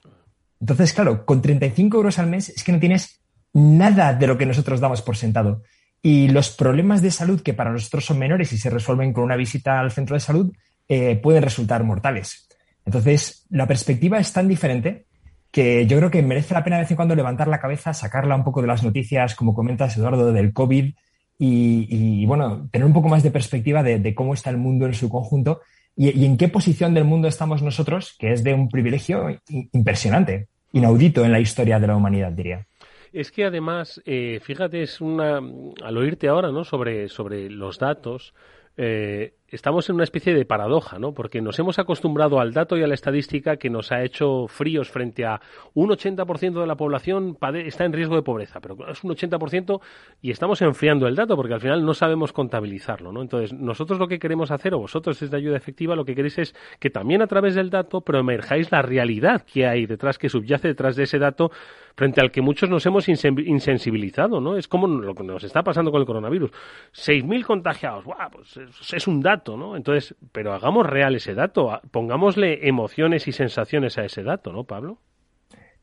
Entonces, 0.59 0.91
claro, 0.91 1.25
con 1.25 1.41
35 1.41 1.95
euros 1.95 2.19
al 2.19 2.27
mes 2.27 2.49
es 2.49 2.65
que 2.65 2.73
no 2.73 2.81
tienes 2.81 3.21
nada 3.53 4.13
de 4.13 4.27
lo 4.27 4.37
que 4.37 4.45
nosotros 4.45 4.81
damos 4.81 5.01
por 5.01 5.15
sentado. 5.15 5.63
Y 6.01 6.27
los 6.27 6.49
problemas 6.49 7.01
de 7.01 7.11
salud 7.11 7.39
que 7.39 7.53
para 7.53 7.71
nosotros 7.71 8.03
son 8.03 8.19
menores 8.19 8.51
y 8.51 8.57
se 8.57 8.69
resuelven 8.69 9.13
con 9.13 9.23
una 9.23 9.37
visita 9.37 9.79
al 9.79 9.93
centro 9.93 10.17
de 10.17 10.19
salud 10.19 10.51
eh, 10.89 11.15
pueden 11.15 11.43
resultar 11.43 11.81
mortales. 11.85 12.49
Entonces, 12.85 13.45
la 13.49 13.67
perspectiva 13.67 14.19
es 14.19 14.33
tan 14.33 14.49
diferente 14.49 15.05
que 15.49 15.87
yo 15.87 15.95
creo 15.99 16.11
que 16.11 16.21
merece 16.23 16.53
la 16.53 16.65
pena 16.65 16.75
de 16.75 16.81
vez 16.81 16.91
en 16.91 16.97
cuando 16.97 17.15
levantar 17.15 17.47
la 17.47 17.61
cabeza, 17.61 17.93
sacarla 17.93 18.35
un 18.35 18.43
poco 18.43 18.59
de 18.59 18.67
las 18.67 18.83
noticias, 18.83 19.33
como 19.33 19.53
comentas, 19.53 19.95
Eduardo, 19.95 20.33
del 20.33 20.51
COVID 20.51 20.93
y, 21.39 22.25
bueno, 22.25 22.67
tener 22.69 22.85
un 22.85 22.93
poco 22.93 23.07
más 23.07 23.23
de 23.23 23.31
perspectiva 23.31 23.81
de, 23.81 24.13
cómo 24.13 24.33
está 24.33 24.49
el 24.49 24.57
mundo 24.57 24.87
en 24.87 24.93
su 24.93 25.07
conjunto 25.07 25.61
y, 25.95 26.25
en 26.25 26.37
qué 26.37 26.47
posición 26.47 26.93
del 26.93 27.03
mundo 27.03 27.27
estamos 27.27 27.61
nosotros, 27.61 28.15
que 28.17 28.31
es 28.31 28.43
de 28.43 28.53
un 28.53 28.69
privilegio 28.69 29.39
impresionante, 29.47 30.47
inaudito 30.71 31.23
en 31.23 31.31
la 31.31 31.39
historia 31.39 31.79
de 31.79 31.87
la 31.87 31.95
humanidad, 31.95 32.31
diría. 32.31 32.65
Es 33.11 33.31
que 33.31 33.45
además, 33.45 34.01
eh, 34.05 34.39
fíjate, 34.41 34.81
es 34.81 34.99
una 34.99 35.37
al 35.37 35.97
oírte 35.97 36.27
ahora, 36.27 36.51
¿no? 36.51 36.63
Sobre 36.63 37.09
sobre 37.09 37.49
los 37.49 37.77
datos, 37.77 38.33
eh, 38.75 39.35
estamos 39.53 39.87
en 39.89 39.95
una 39.95 40.03
especie 40.03 40.33
de 40.33 40.45
paradoja, 40.45 40.99
¿no? 40.99 41.13
Porque 41.13 41.41
nos 41.41 41.59
hemos 41.59 41.79
acostumbrado 41.79 42.39
al 42.39 42.53
dato 42.53 42.77
y 42.77 42.83
a 42.83 42.87
la 42.87 42.93
estadística 42.93 43.57
que 43.57 43.69
nos 43.69 43.91
ha 43.91 44.03
hecho 44.03 44.47
fríos 44.47 44.89
frente 44.89 45.25
a 45.25 45.39
un 45.73 45.89
80% 45.89 46.59
de 46.59 46.67
la 46.67 46.75
población 46.75 47.37
está 47.65 47.85
en 47.85 47.93
riesgo 47.93 48.15
de 48.15 48.23
pobreza, 48.23 48.59
pero 48.59 48.75
es 48.89 49.03
un 49.03 49.11
80% 49.11 49.79
y 50.21 50.31
estamos 50.31 50.61
enfriando 50.61 51.07
el 51.07 51.15
dato 51.15 51.35
porque 51.35 51.53
al 51.53 51.61
final 51.61 51.85
no 51.85 51.93
sabemos 51.93 52.33
contabilizarlo, 52.33 53.11
¿no? 53.11 53.21
Entonces, 53.21 53.53
nosotros 53.53 53.99
lo 53.99 54.07
que 54.07 54.19
queremos 54.19 54.51
hacer, 54.51 54.73
o 54.73 54.79
vosotros 54.79 55.19
desde 55.19 55.37
Ayuda 55.37 55.57
Efectiva, 55.57 55.95
lo 55.95 56.05
que 56.05 56.15
queréis 56.15 56.39
es 56.39 56.55
que 56.79 56.89
también 56.89 57.21
a 57.21 57.27
través 57.27 57.55
del 57.55 57.69
dato 57.69 58.01
proemerjáis 58.01 58.71
la 58.71 58.81
realidad 58.81 59.43
que 59.43 59.67
hay 59.67 59.85
detrás, 59.85 60.17
que 60.17 60.29
subyace 60.29 60.69
detrás 60.69 60.95
de 60.95 61.03
ese 61.03 61.19
dato 61.19 61.51
frente 61.95 62.21
al 62.21 62.31
que 62.31 62.41
muchos 62.41 62.69
nos 62.69 62.85
hemos 62.85 63.07
insensibilizado, 63.07 64.39
¿no? 64.39 64.57
Es 64.57 64.67
como 64.67 64.87
lo 64.87 65.13
que 65.13 65.23
nos 65.23 65.43
está 65.43 65.61
pasando 65.61 65.91
con 65.91 66.01
el 66.01 66.07
coronavirus. 66.07 66.51
6.000 66.93 67.43
contagiados, 67.45 68.03
¡guau! 68.03 68.31
Pues 68.31 68.57
es 68.93 69.07
un 69.07 69.21
dato, 69.21 69.42
¿no? 69.57 69.75
Entonces, 69.75 70.15
pero 70.31 70.53
hagamos 70.53 70.85
real 70.87 71.15
ese 71.15 71.33
dato, 71.33 71.79
pongámosle 71.91 72.67
emociones 72.67 73.27
y 73.27 73.31
sensaciones 73.31 73.97
a 73.97 74.05
ese 74.05 74.23
dato, 74.23 74.51
¿no, 74.51 74.63
Pablo? 74.63 74.99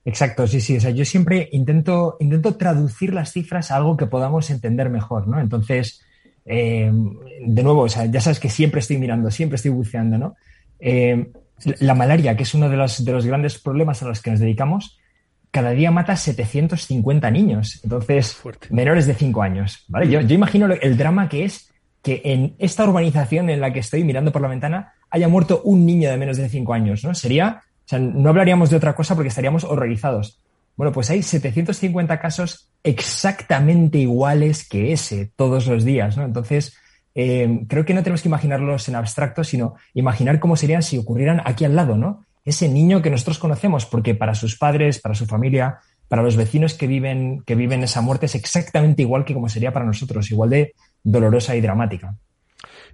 Exacto, 0.05 0.47
sí, 0.47 0.61
sí. 0.61 0.77
O 0.77 0.81
sea, 0.81 0.91
yo 0.91 1.05
siempre 1.05 1.49
intento, 1.53 2.17
intento 2.21 2.57
traducir 2.57 3.13
las 3.13 3.33
cifras 3.33 3.71
a 3.71 3.77
algo 3.77 3.97
que 3.97 4.07
podamos 4.07 4.51
entender 4.51 4.89
mejor, 4.89 5.29
¿no? 5.29 5.41
Entonces, 5.41 6.03
eh, 6.47 6.91
de 7.47 7.63
nuevo, 7.63 7.83
o 7.83 7.89
sea, 7.89 8.07
ya 8.07 8.21
sabes 8.21 8.41
que 8.41 8.49
siempre 8.49 8.81
estoy 8.81 8.99
mirando, 8.99 9.31
siempre 9.31 9.57
estoy 9.57 9.71
buceando, 9.71 10.19
¿no? 10.19 10.37
Eh, 10.79 11.31
la 11.81 11.95
malaria, 11.95 12.37
que 12.37 12.45
es 12.45 12.55
uno 12.55 12.71
de 12.71 12.77
los, 12.77 13.05
de 13.05 13.13
los 13.13 13.27
grandes 13.27 13.59
problemas 13.59 14.03
a 14.03 14.09
los 14.09 14.23
que 14.23 14.31
nos 14.31 14.41
dedicamos, 14.41 14.99
cada 15.51 15.71
día 15.71 15.91
mata 15.91 16.17
750 16.17 17.31
niños, 17.31 17.81
entonces 17.83 18.41
menores 18.71 19.07
de 19.07 19.15
5 19.15 19.43
años, 19.43 19.85
¿vale? 19.89 20.09
Yo, 20.09 20.21
yo 20.21 20.35
imagino 20.35 20.67
el 20.67 20.97
drama 20.97 21.29
que 21.29 21.45
es 21.45 21.70
que 22.03 22.23
en 22.25 22.55
esta 22.59 22.85
urbanización 22.85 23.51
en 23.51 23.61
la 23.61 23.73
que 23.73 23.81
estoy 23.81 24.05
mirando 24.05 24.33
por 24.33 24.43
la 24.43 24.49
ventana 24.49 24.95
haya 25.11 25.29
muerto 25.29 25.61
un 25.65 25.85
niño 25.87 26.11
de 26.11 26.17
menos 26.17 26.37
de 26.37 26.49
5 26.49 26.73
años, 26.73 27.05
¿no? 27.05 27.15
Sería, 27.15 27.63
o 27.85 27.89
sea, 27.89 27.99
no 27.99 28.29
hablaríamos 28.29 28.71
de 28.71 28.77
otra 28.77 28.95
cosa 28.95 29.15
porque 29.15 29.29
estaríamos 29.29 29.65
horrorizados. 29.65 30.41
Bueno, 30.77 30.93
pues 30.93 31.11
hay 31.11 31.23
750 31.23 32.19
casos 32.21 32.71
exactamente 32.83 33.99
iguales 33.99 34.67
que 34.67 34.93
ese 34.93 35.31
todos 35.37 35.67
los 35.67 35.85
días, 35.85 36.17
¿no? 36.17 36.25
Entonces, 36.25 36.77
eh, 37.15 37.65
creo 37.69 37.85
que 37.85 37.93
no 37.93 38.03
tenemos 38.03 38.23
que 38.23 38.29
imaginarlos 38.29 38.89
en 38.89 38.95
abstracto, 38.95 39.45
sino 39.45 39.75
imaginar 39.95 40.41
cómo 40.41 40.57
serían 40.57 40.83
si 40.83 40.97
ocurrieran 40.97 41.43
aquí 41.45 41.65
al 41.65 41.77
lado, 41.77 41.97
¿no? 41.97 42.25
ese 42.45 42.69
niño 42.69 43.03
que 43.03 43.11
nosotros 43.11 43.39
conocemos, 43.39 43.87
porque 43.87 44.15
para 44.15 44.35
sus 44.35 44.57
padres, 44.57 45.01
para 45.01 45.15
su 45.15 45.27
familia, 45.27 45.79
para 46.09 46.23
los 46.23 46.37
vecinos 46.37 46.75
que 46.75 46.87
viven, 46.87 47.43
que 47.47 47.55
viven 47.55 47.83
esa 47.83 48.01
muerte 48.01 48.27
es 48.27 48.35
exactamente 48.35 49.03
igual 49.03 49.25
que 49.25 49.35
como 49.35 49.49
sería 49.49 49.73
para 49.73 49.87
nosotros, 49.87 50.31
igual 50.31 50.51
de 50.51 50.75
dolorosa 51.03 51.57
y 51.57 51.61
dramática. 51.61 52.15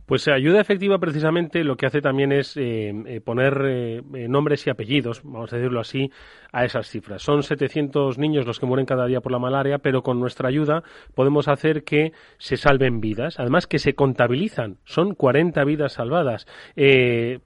Pues 0.06 0.28
ayuda 0.28 0.60
efectiva 0.60 1.00
precisamente 1.00 1.64
lo 1.64 1.76
que 1.76 1.86
hace 1.86 2.00
también 2.00 2.30
es 2.30 2.56
eh, 2.56 2.94
eh, 3.06 3.20
poner 3.20 3.60
eh, 3.64 4.02
nombres 4.28 4.64
y 4.64 4.70
apellidos, 4.70 5.20
vamos 5.24 5.52
a 5.52 5.56
decirlo 5.56 5.80
así, 5.80 6.12
a 6.52 6.64
esas 6.64 6.88
cifras. 6.88 7.22
Son 7.22 7.42
700 7.42 8.16
niños 8.16 8.46
los 8.46 8.60
que 8.60 8.66
mueren 8.66 8.86
cada 8.86 9.06
día 9.06 9.20
por 9.20 9.32
la 9.32 9.40
malaria, 9.40 9.78
pero 9.78 10.04
con 10.04 10.20
nuestra 10.20 10.48
ayuda 10.48 10.84
podemos 11.16 11.48
hacer 11.48 11.82
que 11.82 12.12
se 12.38 12.56
salven 12.56 13.00
vidas. 13.00 13.40
Además 13.40 13.66
que 13.66 13.80
se 13.80 13.94
contabilizan, 13.96 14.78
son 14.84 15.16
40 15.16 15.64
vidas 15.64 15.94
salvadas. 15.94 16.46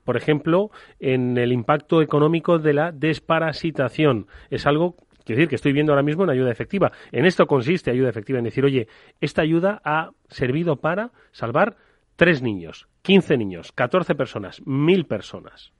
por 0.05 0.19
ejemplo, 0.19 0.71
en 0.99 1.39
el 1.39 1.53
impacto 1.53 2.03
económico 2.03 2.59
de 2.59 2.75
la 2.75 2.93
desparasitación. 2.93 4.27
Es 4.51 4.67
algo 4.67 4.97
Quiero 5.31 5.43
decir 5.43 5.49
que 5.49 5.55
estoy 5.55 5.73
viendo 5.73 5.93
ahora 5.93 6.03
mismo 6.03 6.25
en 6.25 6.31
ayuda 6.31 6.51
efectiva. 6.51 6.91
En 7.13 7.25
esto 7.25 7.47
consiste 7.47 7.93
ayuda 7.93 8.09
efectiva, 8.09 8.41
en 8.41 8.47
decir, 8.47 8.65
oye, 8.65 8.89
esta 9.21 9.43
ayuda 9.43 9.81
ha 9.85 10.11
servido 10.29 10.81
para 10.81 11.13
salvar 11.31 11.77
tres 12.17 12.43
niños, 12.43 12.89
15 13.03 13.37
niños, 13.37 13.71
14 13.71 14.17
personas, 14.17 14.61
mil 14.67 15.07
personas. 15.07 15.73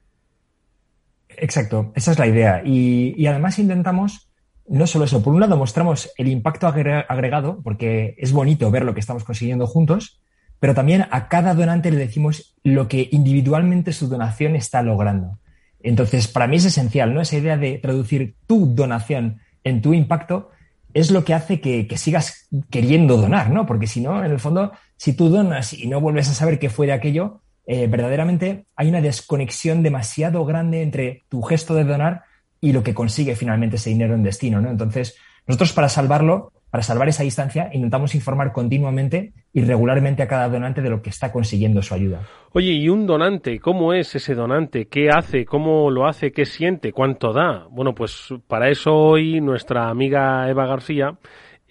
Exacto, 1.31 1.91
esa 1.97 2.13
es 2.13 2.19
la 2.21 2.29
idea. 2.29 2.63
Y, 2.65 3.27
además 3.27 3.59
intentamos, 3.59 4.31
no 4.69 4.87
solo 4.87 5.07
eso, 5.07 5.21
por 5.21 5.35
un 5.35 5.41
lado 5.41 5.57
mostramos 5.57 6.13
el 6.17 6.29
impacto 6.29 6.69
agregado, 6.69 7.61
porque 7.65 8.15
es 8.19 8.31
bonito 8.31 8.71
ver 8.71 8.85
lo 8.85 8.95
que 8.95 9.01
estamos 9.01 9.25
consiguiendo 9.25 9.67
juntos, 9.67 10.23
pero 10.61 10.77
también 10.77 11.07
a 11.11 11.27
cada 11.27 11.55
donante 11.55 11.91
le 11.91 11.97
decimos 11.97 12.57
lo 12.63 12.87
que 12.87 13.09
individualmente 13.11 13.93
su 13.93 14.07
donación 14.07 14.55
está 14.55 14.81
logrando. 14.81 15.41
Entonces, 15.83 16.29
para 16.29 16.47
mí 16.47 16.57
es 16.57 16.65
esencial, 16.65 17.15
¿no? 17.15 17.21
Esa 17.21 17.39
idea 17.39 17.57
de 17.57 17.79
traducir 17.79 18.35
tu 18.47 18.75
donación 18.75 19.41
en 19.65 19.83
tu 19.83 19.95
impacto 19.95 20.51
es 20.93 21.11
lo 21.11 21.25
que 21.25 21.35
hace 21.35 21.61
que, 21.61 21.87
sigas 21.97 22.49
queriendo 22.71 23.17
donar, 23.17 23.51
¿no? 23.51 23.67
Porque 23.67 23.87
si 23.87 24.01
no, 24.01 24.25
en 24.25 24.31
el 24.31 24.41
fondo, 24.41 24.73
si 24.97 25.13
tú 25.13 25.29
donas 25.29 25.73
y 25.73 25.87
no 25.87 26.01
vuelves 26.01 26.29
a 26.29 26.35
saber 26.35 26.59
qué 26.59 26.69
fue 26.69 26.87
de 26.87 26.93
aquello, 26.93 27.41
eh, 27.67 27.87
verdaderamente 27.87 28.67
hay 28.75 28.89
una 28.89 29.01
desconexión 29.01 29.83
demasiado 29.83 30.45
grande 30.45 30.83
entre 30.83 31.23
tu 31.29 31.43
gesto 31.43 31.75
de 31.75 31.85
donar 31.85 32.25
y 32.61 32.73
lo 32.73 32.83
que 32.83 32.95
consigue 32.95 33.37
finalmente 33.37 33.77
ese 33.77 33.91
dinero 33.91 34.15
en 34.15 34.23
destino, 34.23 34.61
¿no? 34.61 34.71
Entonces, 34.71 35.17
nosotros 35.47 35.73
para 35.73 35.89
salvarlo 35.89 36.53
para 36.71 36.83
salvar 36.83 37.09
esa 37.09 37.25
distancia, 37.25 37.69
intentamos 37.73 38.15
informar 38.15 38.53
continuamente 38.53 39.33
y 39.53 39.63
regularmente 39.63 40.23
a 40.23 40.29
cada 40.29 40.49
donante 40.49 40.83
de 40.83 40.91
lo 40.91 41.03
que 41.03 41.11
está 41.11 41.33
consiguiendo 41.33 41.83
su 41.83 41.95
ayuda. 41.95 42.21
Oye, 42.53 42.73
¿y 42.73 42.89
un 42.89 43.07
donante? 43.07 43.59
¿Cómo 43.59 43.93
es 43.93 44.15
ese 44.15 44.35
donante? 44.35 44.87
¿Qué 44.87 45.09
hace? 45.11 45.45
¿Cómo 45.45 45.91
lo 45.91 46.07
hace? 46.07 46.33
¿Qué 46.33 46.47
siente? 46.47 46.93
¿Cuánto 46.93 47.33
da? 47.33 47.67
Bueno, 47.71 47.95
pues 47.95 48.29
para 48.47 48.69
eso 48.69 48.95
hoy 48.95 49.41
nuestra 49.41 49.89
amiga 49.89 50.49
Eva 50.49 50.67
García 50.67 51.19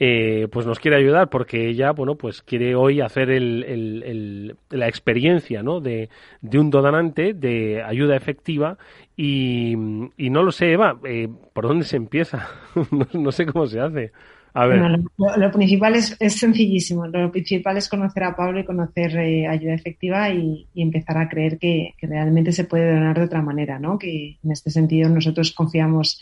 eh, 0.02 0.48
pues 0.50 0.66
nos 0.66 0.80
quiere 0.80 0.96
ayudar 0.96 1.30
porque 1.30 1.68
ella, 1.68 1.92
bueno, 1.92 2.16
pues 2.16 2.42
quiere 2.42 2.74
hoy 2.74 3.02
hacer 3.02 3.30
el, 3.30 4.56
la 4.70 4.88
experiencia, 4.88 5.62
¿no? 5.62 5.82
De, 5.82 6.10
un 6.42 6.70
donante 6.70 7.34
de 7.34 7.84
ayuda 7.84 8.16
efectiva 8.16 8.78
y, 9.18 9.76
no 9.76 10.44
lo 10.44 10.52
sé, 10.52 10.72
Eva, 10.72 10.98
eh, 11.04 11.28
¿por 11.54 11.68
dónde 11.68 11.84
se 11.84 11.98
empieza? 11.98 12.48
no 13.14 13.32
sé 13.34 13.46
cómo 13.46 13.66
se 13.68 13.82
hace 13.82 14.12
lo, 14.54 15.52
principal 15.52 15.96
es, 15.96 16.18
sencillísimo. 16.20 17.08
Lo 17.08 17.32
principal 17.32 17.78
es 17.78 17.90
conocer 17.90 18.24
a 18.24 18.36
Pablo 18.36 18.60
y 18.60 18.66
conocer 18.66 19.18
eh, 19.18 19.48
ayuda 19.48 19.74
efectiva 19.74 20.30
y, 20.30 20.68
empezar 20.76 21.18
a 21.18 21.30
creer 21.30 21.58
que, 21.58 21.94
realmente 22.02 22.52
se 22.52 22.66
puede 22.66 22.94
donar 22.94 23.18
de 23.18 23.26
otra 23.26 23.42
manera, 23.42 23.80
¿no? 23.80 23.98
Que 23.98 24.38
en 24.44 24.52
este 24.52 24.72
sentido 24.72 25.10
nosotros 25.10 25.52
confiamos 25.52 26.22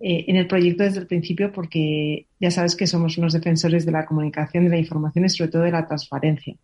eh, 0.00 0.24
en 0.28 0.36
el 0.36 0.46
proyecto 0.46 0.84
desde 0.84 1.00
el 1.00 1.06
principio 1.06 1.52
porque 1.52 2.26
ya 2.40 2.50
sabes 2.50 2.76
que 2.76 2.86
somos 2.86 3.18
unos 3.18 3.32
defensores 3.32 3.84
de 3.84 3.92
la 3.92 4.06
comunicación, 4.06 4.64
de 4.64 4.70
la 4.70 4.78
información 4.78 5.24
y 5.24 5.28
sobre 5.28 5.50
todo 5.50 5.62
de 5.62 5.72
la 5.72 5.86
transparencia 5.86 6.54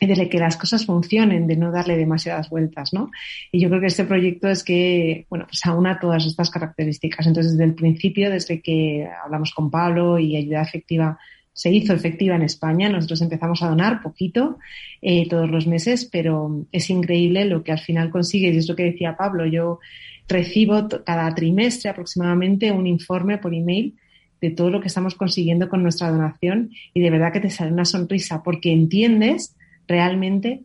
de 0.00 0.28
que 0.28 0.38
las 0.38 0.56
cosas 0.56 0.84
funcionen, 0.84 1.46
de 1.46 1.56
no 1.56 1.72
darle 1.72 1.96
demasiadas 1.96 2.50
vueltas, 2.50 2.92
¿no? 2.92 3.10
Y 3.50 3.60
yo 3.60 3.68
creo 3.68 3.80
que 3.80 3.86
este 3.86 4.04
proyecto 4.04 4.48
es 4.48 4.62
que, 4.62 5.26
bueno, 5.30 5.46
pues 5.46 5.64
aúna 5.64 5.98
todas 5.98 6.26
estas 6.26 6.50
características. 6.50 7.26
Entonces, 7.26 7.52
desde 7.52 7.64
el 7.64 7.74
principio, 7.74 8.30
desde 8.30 8.60
que 8.60 9.08
hablamos 9.24 9.52
con 9.52 9.70
Pablo 9.70 10.18
y 10.18 10.36
Ayuda 10.36 10.62
Efectiva 10.62 11.18
se 11.52 11.72
hizo 11.72 11.94
efectiva 11.94 12.36
en 12.36 12.42
España, 12.42 12.90
nosotros 12.90 13.22
empezamos 13.22 13.62
a 13.62 13.70
donar 13.70 14.02
poquito 14.02 14.58
eh, 15.00 15.26
todos 15.26 15.48
los 15.48 15.66
meses, 15.66 16.04
pero 16.04 16.66
es 16.70 16.90
increíble 16.90 17.46
lo 17.46 17.64
que 17.64 17.72
al 17.72 17.78
final 17.78 18.10
consigues. 18.10 18.54
Y 18.54 18.58
es 18.58 18.68
lo 18.68 18.76
que 18.76 18.84
decía 18.84 19.16
Pablo, 19.16 19.46
yo 19.46 19.80
recibo 20.28 20.86
cada 21.06 21.34
trimestre 21.34 21.88
aproximadamente 21.88 22.70
un 22.72 22.86
informe 22.86 23.38
por 23.38 23.54
email 23.54 23.94
de 24.42 24.50
todo 24.50 24.68
lo 24.68 24.82
que 24.82 24.88
estamos 24.88 25.14
consiguiendo 25.14 25.70
con 25.70 25.82
nuestra 25.82 26.10
donación 26.10 26.72
y 26.92 27.00
de 27.00 27.08
verdad 27.08 27.32
que 27.32 27.40
te 27.40 27.48
sale 27.48 27.72
una 27.72 27.86
sonrisa 27.86 28.42
porque 28.42 28.70
entiendes 28.70 29.56
realmente 29.86 30.62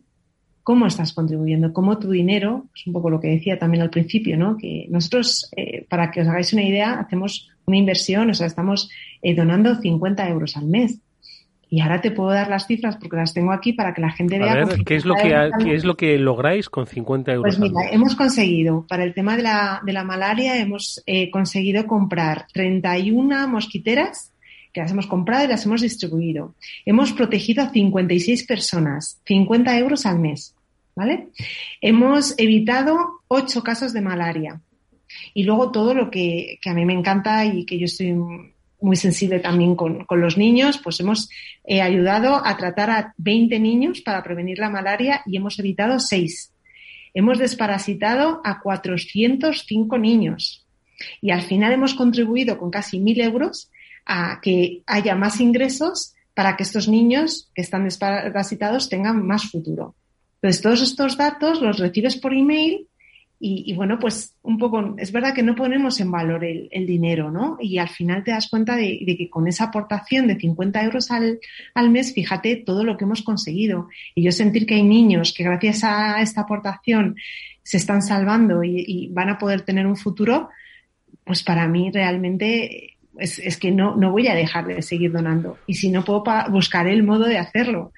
cómo 0.62 0.86
estás 0.86 1.12
contribuyendo, 1.12 1.72
cómo 1.72 1.98
tu 1.98 2.10
dinero, 2.10 2.66
es 2.74 2.86
un 2.86 2.92
poco 2.92 3.10
lo 3.10 3.20
que 3.20 3.28
decía 3.28 3.58
también 3.58 3.82
al 3.82 3.90
principio, 3.90 4.36
¿no? 4.36 4.56
Que 4.56 4.86
nosotros, 4.90 5.50
eh, 5.56 5.84
para 5.88 6.10
que 6.10 6.20
os 6.20 6.28
hagáis 6.28 6.52
una 6.52 6.62
idea, 6.62 7.00
hacemos 7.00 7.50
una 7.66 7.76
inversión, 7.76 8.30
o 8.30 8.34
sea, 8.34 8.46
estamos 8.46 8.88
eh, 9.22 9.34
donando 9.34 9.74
50 9.74 10.28
euros 10.28 10.56
al 10.56 10.66
mes. 10.66 11.00
Y 11.68 11.80
ahora 11.80 12.02
te 12.02 12.10
puedo 12.10 12.28
dar 12.30 12.50
las 12.50 12.66
cifras 12.66 12.98
porque 12.98 13.16
las 13.16 13.32
tengo 13.32 13.50
aquí 13.50 13.72
para 13.72 13.94
que 13.94 14.02
la 14.02 14.10
gente 14.10 14.38
vea. 14.38 14.68
¿qué, 14.84 14.94
es 14.94 15.06
lo 15.06 15.14
que, 15.14 15.50
¿qué 15.64 15.74
es 15.74 15.84
lo 15.84 15.96
que 15.96 16.18
lográis 16.18 16.68
con 16.68 16.86
50 16.86 17.32
euros? 17.32 17.56
Pues 17.56 17.58
mira, 17.58 17.88
hemos 17.90 18.14
conseguido, 18.14 18.84
para 18.86 19.04
el 19.04 19.14
tema 19.14 19.38
de 19.38 19.42
la, 19.42 19.80
de 19.82 19.94
la 19.94 20.04
malaria, 20.04 20.58
hemos 20.58 21.02
eh, 21.06 21.30
conseguido 21.30 21.86
comprar 21.86 22.46
31 22.52 23.48
mosquiteras 23.48 24.32
que 24.72 24.80
las 24.80 24.90
hemos 24.90 25.06
comprado 25.06 25.44
y 25.44 25.48
las 25.48 25.64
hemos 25.66 25.82
distribuido. 25.82 26.54
Hemos 26.86 27.12
protegido 27.12 27.62
a 27.62 27.70
56 27.70 28.44
personas, 28.44 29.20
50 29.26 29.78
euros 29.78 30.06
al 30.06 30.18
mes. 30.18 30.54
¿Vale? 30.94 31.28
Hemos 31.80 32.34
evitado 32.38 33.20
8 33.28 33.62
casos 33.62 33.92
de 33.94 34.02
malaria. 34.02 34.60
Y 35.32 35.44
luego 35.44 35.70
todo 35.70 35.94
lo 35.94 36.10
que, 36.10 36.58
que 36.60 36.70
a 36.70 36.74
mí 36.74 36.84
me 36.84 36.92
encanta 36.92 37.44
y 37.46 37.64
que 37.64 37.78
yo 37.78 37.86
estoy 37.86 38.14
muy 38.82 38.96
sensible 38.96 39.38
también 39.40 39.74
con, 39.74 40.04
con 40.04 40.20
los 40.20 40.36
niños, 40.36 40.78
pues 40.82 41.00
hemos 41.00 41.30
eh, 41.64 41.80
ayudado 41.80 42.44
a 42.44 42.56
tratar 42.56 42.90
a 42.90 43.14
20 43.16 43.58
niños 43.60 44.00
para 44.02 44.22
prevenir 44.22 44.58
la 44.58 44.68
malaria 44.68 45.22
y 45.24 45.36
hemos 45.36 45.58
evitado 45.58 45.98
6. 45.98 46.52
Hemos 47.14 47.38
desparasitado 47.38 48.40
a 48.44 48.60
405 48.60 49.98
niños 49.98 50.66
y 51.20 51.30
al 51.30 51.42
final 51.42 51.72
hemos 51.72 51.94
contribuido 51.94 52.58
con 52.58 52.70
casi 52.70 52.98
1.000 52.98 53.24
euros 53.24 53.70
a 54.06 54.40
que 54.40 54.82
haya 54.86 55.14
más 55.14 55.40
ingresos 55.40 56.14
para 56.34 56.56
que 56.56 56.62
estos 56.62 56.88
niños 56.88 57.50
que 57.54 57.62
están 57.62 57.84
desparasitados 57.84 58.88
tengan 58.88 59.26
más 59.26 59.50
futuro. 59.50 59.94
Entonces, 60.40 60.62
todos 60.62 60.82
estos 60.82 61.16
datos 61.16 61.60
los 61.60 61.78
recibes 61.78 62.16
por 62.16 62.34
email 62.34 62.88
y, 63.44 63.74
bueno, 63.74 63.98
pues 63.98 64.36
un 64.42 64.56
poco, 64.56 64.94
es 64.98 65.10
verdad 65.10 65.34
que 65.34 65.42
no 65.42 65.56
ponemos 65.56 65.98
en 65.98 66.12
valor 66.12 66.44
el, 66.44 66.86
dinero, 66.86 67.28
¿no? 67.28 67.56
Y 67.60 67.78
al 67.78 67.88
final 67.88 68.22
te 68.22 68.30
das 68.30 68.48
cuenta 68.48 68.76
de, 68.76 69.00
que 69.04 69.28
con 69.28 69.48
esa 69.48 69.64
aportación 69.64 70.28
de 70.28 70.36
50 70.36 70.84
euros 70.84 71.10
al, 71.10 71.40
al, 71.74 71.90
mes, 71.90 72.14
fíjate 72.14 72.54
todo 72.54 72.84
lo 72.84 72.96
que 72.96 73.02
hemos 73.02 73.22
conseguido. 73.22 73.88
Y 74.14 74.22
yo 74.22 74.30
sentir 74.30 74.64
que 74.64 74.76
hay 74.76 74.84
niños 74.84 75.34
que 75.36 75.42
gracias 75.42 75.82
a 75.82 76.22
esta 76.22 76.42
aportación 76.42 77.16
se 77.64 77.78
están 77.78 78.02
salvando 78.02 78.62
y, 78.62 79.08
van 79.12 79.30
a 79.30 79.38
poder 79.38 79.62
tener 79.62 79.88
un 79.88 79.96
futuro, 79.96 80.48
pues 81.24 81.42
para 81.42 81.66
mí 81.66 81.90
realmente 81.90 82.96
es, 83.18 83.38
es, 83.38 83.56
que 83.56 83.70
no, 83.70 83.96
no 83.96 84.10
voy 84.10 84.28
a 84.28 84.34
dejar 84.34 84.66
de 84.66 84.82
seguir 84.82 85.12
donando. 85.12 85.58
Y 85.66 85.74
si 85.74 85.90
no 85.90 86.04
puedo, 86.04 86.24
buscaré 86.50 86.92
el 86.92 87.02
modo 87.02 87.24
de 87.24 87.38
hacerlo. 87.38 87.92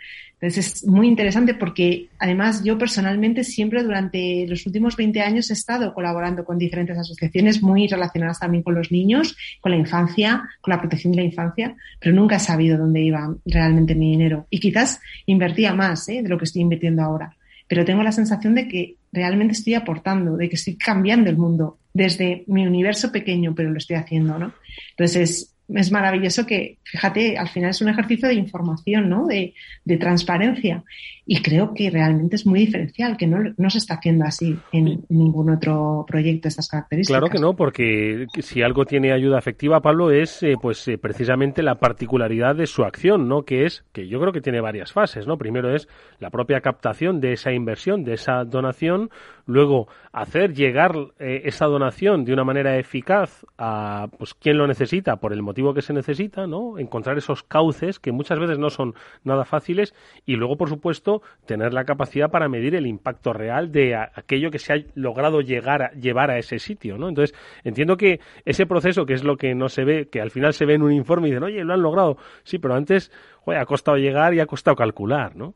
Entonces 0.45 0.75
es 0.75 0.87
muy 0.87 1.09
interesante 1.09 1.55
porque 1.55 2.09
además 2.19 2.63
yo 2.63 2.77
personalmente 2.77 3.45
siempre 3.45 3.83
durante 3.83 4.47
los 4.47 4.67
últimos 4.67 4.95
20 4.95 5.23
años 5.23 5.49
he 5.49 5.55
estado 5.55 5.95
colaborando 5.95 6.45
con 6.45 6.59
diferentes 6.59 6.99
asociaciones 6.99 7.63
muy 7.63 7.87
relacionadas 7.87 8.41
también 8.41 8.63
con 8.63 8.75
los 8.75 8.93
niños, 8.93 9.37
con 9.63 9.73
la 9.73 9.79
infancia, 9.79 10.43
con 10.61 10.73
la 10.73 10.81
protección 10.81 11.13
de 11.13 11.19
la 11.19 11.25
infancia, 11.25 11.77
pero 11.99 12.15
nunca 12.15 12.37
he 12.37 12.41
sabido 12.41 12.77
dónde 12.77 13.01
iba 13.01 13.35
realmente 13.47 13.95
mi 13.95 14.11
dinero. 14.11 14.47
Y 14.51 14.61
quizás 14.61 15.01
invertía 15.25 15.73
más 15.73 16.07
¿eh? 16.11 16.23
de 16.23 16.29
lo 16.29 16.37
que 16.37 16.45
estoy 16.45 16.61
invirtiendo 16.61 17.03
ahora. 17.03 17.35
Pero 17.67 17.87
tengo 17.87 18.03
la 18.03 18.13
sensación 18.13 18.55
de 18.55 18.69
que 18.69 18.97
realmente 19.13 19.55
estoy 19.55 19.73
aportando, 19.73 20.37
de 20.37 20.51
que 20.51 20.57
estoy 20.57 20.77
cambiando 20.77 21.31
el 21.31 21.39
mundo 21.39 21.79
desde 21.95 22.45
mi 22.49 22.67
universo 22.67 23.11
pequeño, 23.13 23.55
pero 23.55 23.71
lo 23.71 23.79
estoy 23.79 23.97
haciendo, 23.97 24.39
¿no? 24.39 24.53
Entonces, 24.91 25.54
es 25.69 25.91
maravilloso 25.91 26.47
que, 26.47 26.79
fíjate, 26.85 27.39
al 27.39 27.49
final 27.49 27.71
es 27.71 27.81
un 27.81 27.89
ejercicio 27.89 28.29
de 28.29 28.35
información, 28.35 29.09
¿no? 29.09 29.27
De, 29.27 29.55
de 29.85 29.97
transparencia. 29.97 30.85
Y 31.27 31.41
creo 31.41 31.73
que 31.73 31.89
realmente 31.89 32.37
es 32.37 32.45
muy 32.45 32.61
diferencial, 32.61 33.17
que 33.17 33.27
no, 33.27 33.39
no 33.57 33.71
se 33.71 33.79
está 33.79 33.95
haciendo 33.95 34.27
así 34.27 34.59
en, 34.73 35.05
ningún 35.09 35.49
otro 35.49 36.05
proyecto 36.07 36.43
de 36.43 36.49
estas 36.51 36.69
características. 36.69 37.19
Claro 37.19 37.33
que 37.33 37.41
no, 37.41 37.57
porque 37.57 38.27
si 38.41 38.61
algo 38.61 38.85
tiene 38.85 39.11
ayuda 39.11 39.39
efectiva, 39.39 39.81
Pablo, 39.81 40.11
es 40.11 40.43
eh, 40.43 40.57
pues 40.61 40.87
eh, 40.87 40.99
precisamente 40.99 41.63
la 41.63 41.77
particularidad 41.77 42.55
de 42.57 42.67
su 42.67 42.85
acción, 42.85 43.27
¿no? 43.27 43.45
Que 43.45 43.65
es, 43.65 43.85
que 43.93 44.07
yo 44.07 44.21
creo 44.21 44.35
que 44.35 44.43
tiene 44.43 44.61
varias 44.61 44.93
fases, 44.93 45.27
¿no? 45.27 45.39
Primero 45.39 45.75
es 45.75 45.89
la 46.19 46.29
propia 46.29 46.61
captación 46.61 47.21
de 47.21 47.33
esa 47.33 47.53
inversión, 47.53 48.05
de 48.05 48.15
esa 48.15 48.45
donación, 48.45 49.09
luego 49.47 49.89
hacer 50.13 50.53
llegar 50.53 50.95
eh, 51.19 51.43
esa 51.45 51.65
donación 51.65 52.27
de 52.27 52.35
una 52.35 52.45
manera 52.45 52.79
eficaz 52.79 53.47
a 53.57 54.09
pues 54.19 54.35
quien 54.35 54.59
lo 54.59 54.67
necesita 54.67 55.17
por 55.17 55.33
el 55.33 55.43
motivo 55.43 55.54
que 55.55 55.83
se 55.83 55.93
necesita, 55.93 56.47
¿no? 56.47 56.79
Encontrar 56.79 57.17
esos 57.17 57.43
cauces 57.43 57.99
que 57.99 58.13
muchas 58.13 58.39
veces 58.39 58.59
no 58.59 58.71
son 58.71 58.95
nada 59.23 59.45
fáciles 59.45 59.95
y 60.27 60.37
luego, 60.37 60.57
por 60.57 60.69
supuesto, 60.69 61.23
tener 61.47 61.73
la 61.73 61.85
capacidad 61.85 62.31
para 62.31 62.49
medir 62.49 62.75
el 62.75 62.87
impacto 62.87 63.33
real 63.33 63.73
de 63.73 63.95
aquello 63.95 64.51
que 64.51 64.59
se 64.59 64.73
ha 64.73 64.77
logrado 64.95 65.41
llegar 65.41 65.83
a, 65.83 65.91
llevar 65.93 66.31
a 66.31 66.39
ese 66.39 66.59
sitio, 66.59 66.99
¿no? 66.99 67.09
Entonces, 67.09 67.37
entiendo 67.63 67.97
que 67.97 68.21
ese 68.45 68.67
proceso, 68.67 69.07
que 69.07 69.15
es 69.15 69.25
lo 69.25 69.37
que 69.37 69.55
no 69.55 69.69
se 69.69 69.85
ve, 69.85 70.09
que 70.09 70.21
al 70.21 70.31
final 70.31 70.53
se 70.53 70.67
ve 70.67 70.75
en 70.75 70.83
un 70.83 70.93
informe 70.93 71.29
y 71.29 71.31
dicen, 71.31 71.45
oye, 71.45 71.65
lo 71.65 71.75
han 71.75 71.83
logrado. 71.83 72.17
Sí, 72.43 72.59
pero 72.59 72.75
antes, 72.75 73.11
ha 73.47 73.67
costado 73.67 73.97
llegar 73.97 74.35
y 74.35 74.41
ha 74.41 74.47
costado 74.47 74.77
calcular, 74.77 75.37
¿no? 75.37 75.55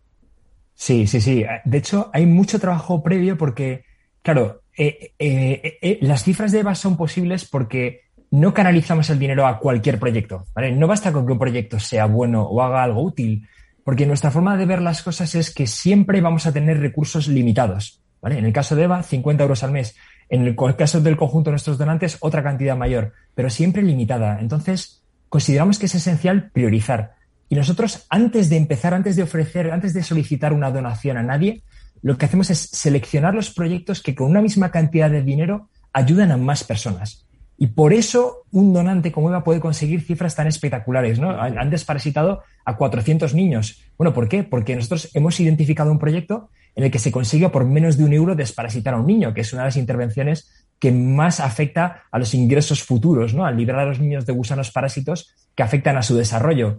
Sí, 0.75 1.07
sí, 1.07 1.21
sí. 1.21 1.45
De 1.65 1.79
hecho, 1.79 2.11
hay 2.13 2.25
mucho 2.27 2.61
trabajo 2.61 3.03
previo 3.03 3.37
porque, 3.37 3.85
claro, 4.23 4.63
eh, 4.77 5.15
eh, 5.19 5.79
eh, 5.83 5.99
las 6.03 6.23
cifras 6.23 6.53
de 6.53 6.61
EVA 6.61 6.77
son 6.77 6.97
posibles 6.97 7.45
porque 7.45 8.08
no 8.31 8.53
canalizamos 8.53 9.09
el 9.11 9.19
dinero 9.19 9.47
a 9.47 9.59
cualquier 9.59 9.99
proyecto. 9.99 10.45
¿vale? 10.55 10.73
No 10.73 10.87
basta 10.87 11.13
con 11.13 11.27
que 11.27 11.33
un 11.33 11.39
proyecto 11.39 11.81
sea 11.81 12.07
bueno 12.07 12.43
o 12.43 12.63
haga 12.63 12.83
algo 12.83 13.03
útil, 13.03 13.47
porque 13.85 14.07
nuestra 14.07 14.31
forma 14.31 14.57
de 14.57 14.67
ver 14.67 14.83
las 14.83 15.03
cosas 15.03 15.35
es 15.35 15.53
que 15.53 15.67
siempre 15.67 16.21
vamos 16.21 16.47
a 16.47 16.53
tener 16.53 16.79
recursos 16.81 17.29
limitados. 17.29 18.03
En 18.23 18.45
el 18.45 18.53
caso 18.53 18.77
de 18.77 18.85
EVA, 18.85 19.03
50 19.03 19.43
euros 19.43 19.63
al 19.63 19.71
mes. 19.71 19.97
En 20.29 20.47
el 20.47 20.57
caso 20.77 21.01
del 21.01 21.17
conjunto 21.17 21.51
de 21.51 21.53
nuestros 21.53 21.79
donantes, 21.79 22.19
otra 22.21 22.43
cantidad 22.43 22.77
mayor, 22.77 23.13
pero 23.35 23.49
siempre 23.49 23.83
limitada. 23.83 24.41
Entonces, 24.41 25.03
consideramos 25.29 25.79
que 25.79 25.87
es 25.87 25.95
esencial 25.95 26.51
priorizar. 26.51 27.15
Y 27.49 27.55
nosotros, 27.55 28.07
antes 28.11 28.51
de 28.51 28.57
empezar, 28.57 28.93
antes 28.93 29.17
de 29.17 29.23
ofrecer, 29.23 29.71
antes 29.71 29.95
de 29.95 30.03
solicitar 30.03 30.53
una 30.53 30.71
donación 30.71 31.17
a 31.17 31.23
nadie, 31.23 31.63
lo 32.03 32.19
que 32.19 32.27
hacemos 32.27 32.51
es 32.51 32.59
seleccionar 32.59 33.35
los 33.35 33.51
proyectos 33.51 34.03
que 34.03 34.15
con 34.15 34.29
una 34.29 34.43
misma 34.43 34.71
cantidad 34.71 35.11
de 35.11 35.23
dinero 35.23 35.69
ayudan 35.93 36.31
a 36.31 36.37
más 36.37 36.65
personas. 36.65 37.28
Y 37.61 37.67
por 37.67 37.93
eso 37.93 38.45
un 38.53 38.73
donante 38.73 39.11
como 39.11 39.29
Eva 39.29 39.43
puede 39.43 39.59
conseguir 39.59 40.01
cifras 40.01 40.37
tan 40.37 40.47
espectaculares, 40.47 41.19
¿no? 41.19 41.31
Han 41.31 41.71
desparasitado 41.71 42.45
a 42.65 42.77
400 42.77 43.35
niños. 43.35 43.83
Bueno, 43.99 44.15
¿por 44.15 44.29
qué? 44.29 44.45
Porque 44.45 44.77
nosotros 44.77 45.11
hemos 45.15 45.41
identificado 45.41 45.91
un 45.91 45.99
proyecto 45.99 46.51
en 46.77 46.85
el 46.85 46.91
que 46.93 47.01
se 47.01 47.11
consigue 47.11 47.49
por 47.49 47.65
menos 47.65 47.97
de 47.97 48.05
un 48.05 48.13
euro 48.13 48.37
desparasitar 48.37 48.95
a 48.95 48.99
un 48.99 49.07
niño, 49.09 49.35
que 49.35 49.41
es 49.41 49.53
una 49.53 49.63
de 49.63 49.69
las 49.69 49.77
intervenciones 49.77 50.67
que 50.79 50.93
más 50.93 51.41
afecta 51.41 52.05
a 52.13 52.21
los 52.21 52.35
ingresos 52.35 52.85
futuros, 52.85 53.35
¿no? 53.35 53.45
Al 53.45 53.57
liberar 53.57 53.81
a 53.81 53.87
los 53.87 53.99
niños 53.99 54.25
de 54.25 54.33
gusanos 54.33 54.71
parásitos 54.71 55.35
que 55.57 55.65
afectan 55.65 55.97
a 55.97 56.03
su 56.05 56.17
desarrollo 56.17 56.79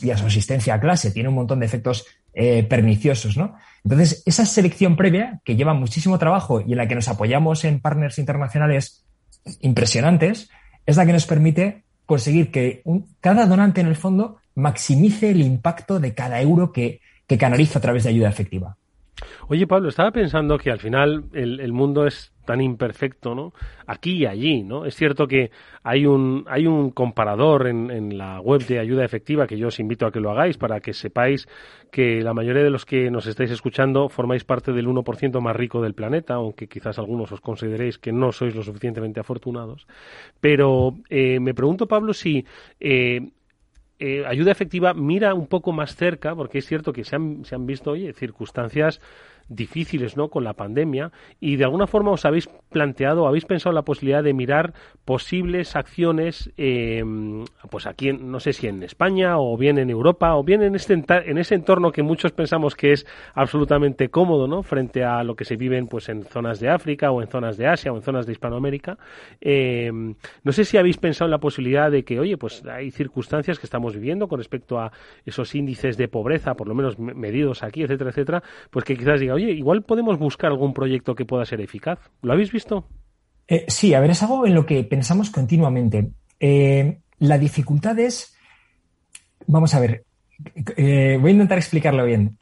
y 0.00 0.10
a 0.10 0.16
su 0.16 0.26
asistencia 0.26 0.74
a 0.74 0.80
clase. 0.80 1.10
Tiene 1.10 1.30
un 1.30 1.34
montón 1.34 1.58
de 1.58 1.66
efectos 1.66 2.06
eh, 2.34 2.62
perniciosos, 2.62 3.36
¿no? 3.36 3.56
Entonces, 3.82 4.22
esa 4.24 4.46
selección 4.46 4.94
previa, 4.94 5.40
que 5.44 5.56
lleva 5.56 5.74
muchísimo 5.74 6.16
trabajo 6.18 6.60
y 6.60 6.72
en 6.72 6.78
la 6.78 6.86
que 6.86 6.94
nos 6.94 7.08
apoyamos 7.08 7.64
en 7.64 7.80
partners 7.80 8.20
internacionales 8.20 9.04
impresionantes, 9.60 10.50
es 10.86 10.96
la 10.96 11.06
que 11.06 11.12
nos 11.12 11.26
permite 11.26 11.84
conseguir 12.06 12.50
que 12.50 12.82
cada 13.20 13.46
donante 13.46 13.80
en 13.80 13.86
el 13.86 13.96
fondo 13.96 14.38
maximice 14.54 15.30
el 15.30 15.40
impacto 15.40 16.00
de 16.00 16.14
cada 16.14 16.40
euro 16.40 16.72
que, 16.72 17.00
que 17.26 17.38
canaliza 17.38 17.78
a 17.78 17.82
través 17.82 18.04
de 18.04 18.10
ayuda 18.10 18.28
efectiva. 18.28 18.76
Oye, 19.48 19.66
Pablo, 19.66 19.88
estaba 19.88 20.10
pensando 20.10 20.58
que 20.58 20.70
al 20.70 20.80
final 20.80 21.24
el, 21.32 21.72
mundo 21.72 22.06
es 22.06 22.31
tan 22.44 22.60
imperfecto, 22.60 23.34
¿no? 23.34 23.52
Aquí 23.86 24.18
y 24.18 24.26
allí, 24.26 24.62
¿no? 24.62 24.84
Es 24.84 24.96
cierto 24.96 25.26
que 25.26 25.50
hay 25.82 26.06
un, 26.06 26.44
hay 26.48 26.66
un 26.66 26.90
comparador 26.90 27.68
en, 27.68 27.90
en, 27.90 28.18
la 28.18 28.40
web 28.40 28.66
de 28.66 28.78
ayuda 28.78 29.04
efectiva 29.04 29.46
que 29.46 29.58
yo 29.58 29.68
os 29.68 29.80
invito 29.80 30.06
a 30.06 30.12
que 30.12 30.20
lo 30.20 30.30
hagáis 30.30 30.58
para 30.58 30.80
que 30.80 30.92
sepáis 30.92 31.48
que 31.90 32.22
la 32.22 32.34
mayoría 32.34 32.62
de 32.62 32.70
los 32.70 32.84
que 32.84 33.10
nos 33.10 33.26
estáis 33.26 33.50
escuchando 33.50 34.08
formáis 34.08 34.44
parte 34.44 34.72
del 34.72 34.86
1% 34.86 35.40
más 35.40 35.56
rico 35.56 35.82
del 35.82 35.94
planeta, 35.94 36.34
aunque 36.34 36.66
quizás 36.66 36.98
algunos 36.98 37.30
os 37.32 37.40
consideréis 37.40 37.98
que 37.98 38.12
no 38.12 38.32
sois 38.32 38.54
lo 38.54 38.62
suficientemente 38.62 39.20
afortunados. 39.20 39.86
Pero 40.40 40.94
eh, 41.10 41.38
me 41.40 41.54
pregunto, 41.54 41.86
Pablo, 41.86 42.12
si 42.12 42.44
eh, 42.80 43.20
eh, 43.98 44.24
ayuda 44.26 44.50
efectiva 44.50 44.94
mira 44.94 45.32
un 45.32 45.46
poco 45.46 45.70
más 45.70 45.94
cerca, 45.94 46.34
porque 46.34 46.58
es 46.58 46.66
cierto 46.66 46.92
que 46.92 47.04
se 47.04 47.14
han, 47.14 47.44
se 47.44 47.54
han 47.54 47.66
visto 47.66 47.92
oye, 47.92 48.12
circunstancias 48.12 49.00
difíciles 49.48 50.16
¿no? 50.16 50.28
con 50.28 50.44
la 50.44 50.54
pandemia 50.54 51.12
y 51.40 51.56
de 51.56 51.64
alguna 51.64 51.86
forma 51.86 52.10
os 52.10 52.24
habéis 52.24 52.48
planteado, 52.70 53.26
habéis 53.26 53.44
pensado 53.44 53.74
la 53.74 53.82
posibilidad 53.82 54.22
de 54.22 54.32
mirar 54.32 54.74
posibles 55.04 55.76
acciones 55.76 56.50
eh, 56.56 57.02
pues 57.70 57.86
aquí 57.86 58.12
no 58.12 58.40
sé 58.40 58.52
si 58.52 58.66
en 58.66 58.82
España 58.82 59.38
o 59.38 59.56
bien 59.56 59.78
en 59.78 59.90
Europa 59.90 60.34
o 60.36 60.44
bien 60.44 60.62
en 60.62 60.74
este 60.74 60.94
en 60.94 61.38
ese 61.38 61.54
entorno 61.54 61.92
que 61.92 62.02
muchos 62.02 62.32
pensamos 62.32 62.74
que 62.74 62.92
es 62.92 63.06
absolutamente 63.34 64.08
cómodo 64.08 64.46
¿no? 64.46 64.62
frente 64.62 65.04
a 65.04 65.22
lo 65.24 65.34
que 65.34 65.44
se 65.44 65.56
vive 65.56 65.82
pues 65.84 66.08
en 66.08 66.24
zonas 66.24 66.60
de 66.60 66.68
África 66.68 67.10
o 67.10 67.22
en 67.22 67.28
zonas 67.28 67.56
de 67.56 67.66
Asia 67.66 67.92
o 67.92 67.96
en 67.96 68.02
zonas 68.02 68.26
de 68.26 68.32
Hispanoamérica 68.32 68.98
eh, 69.40 69.90
no 69.92 70.52
sé 70.52 70.64
si 70.64 70.76
habéis 70.76 70.98
pensado 70.98 71.26
en 71.26 71.32
la 71.32 71.38
posibilidad 71.38 71.90
de 71.90 72.04
que 72.04 72.20
oye 72.20 72.36
pues 72.36 72.64
hay 72.66 72.90
circunstancias 72.90 73.58
que 73.58 73.66
estamos 73.66 73.94
viviendo 73.94 74.28
con 74.28 74.38
respecto 74.38 74.78
a 74.78 74.92
esos 75.24 75.54
índices 75.54 75.96
de 75.96 76.08
pobreza 76.08 76.54
por 76.54 76.68
lo 76.68 76.74
menos 76.74 76.98
medidos 76.98 77.62
aquí 77.62 77.82
etcétera 77.82 78.10
etcétera 78.10 78.42
pues 78.70 78.84
que 78.84 78.96
quizás 78.96 79.20
oye, 79.32 79.52
igual 79.52 79.82
podemos 79.82 80.18
buscar 80.18 80.50
algún 80.50 80.74
proyecto 80.74 81.14
que 81.14 81.24
pueda 81.24 81.44
ser 81.44 81.60
eficaz. 81.60 81.98
¿Lo 82.22 82.32
habéis 82.32 82.52
visto? 82.52 82.88
Eh, 83.48 83.64
sí, 83.68 83.94
a 83.94 84.00
ver, 84.00 84.10
es 84.10 84.22
algo 84.22 84.46
en 84.46 84.54
lo 84.54 84.66
que 84.66 84.82
pensamos 84.84 85.30
continuamente. 85.30 86.10
Eh, 86.40 86.98
la 87.18 87.38
dificultad 87.38 87.98
es, 87.98 88.34
vamos 89.46 89.74
a 89.74 89.80
ver, 89.80 90.04
eh, 90.76 91.18
voy 91.20 91.30
a 91.30 91.34
intentar 91.34 91.58
explicarlo 91.58 92.04
bien. 92.04 92.36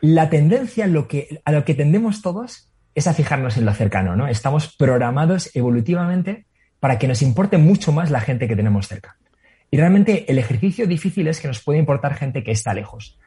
la 0.00 0.30
tendencia, 0.30 0.84
a 0.84 0.88
lo 0.88 1.06
que 1.64 1.74
tendemos 1.74 2.22
todos, 2.22 2.68
es 2.94 3.06
a 3.06 3.14
fijarnos 3.14 3.56
en 3.56 3.64
lo 3.64 3.72
cercano, 3.72 4.16
¿no? 4.16 4.28
Estamos 4.28 4.74
programados 4.76 5.54
evolutivamente 5.54 6.46
para 6.80 6.98
que 6.98 7.08
nos 7.08 7.22
importe 7.22 7.58
mucho 7.58 7.92
más 7.92 8.10
la 8.10 8.20
gente 8.20 8.48
que 8.48 8.56
tenemos 8.56 8.88
cerca. 8.88 9.16
Y 9.70 9.78
realmente 9.78 10.30
el 10.30 10.38
ejercicio 10.38 10.86
difícil 10.86 11.28
es 11.28 11.40
que 11.40 11.48
nos 11.48 11.62
puede 11.62 11.78
importar 11.78 12.14
gente 12.14 12.44
que 12.44 12.50
está 12.50 12.74
lejos. 12.74 13.18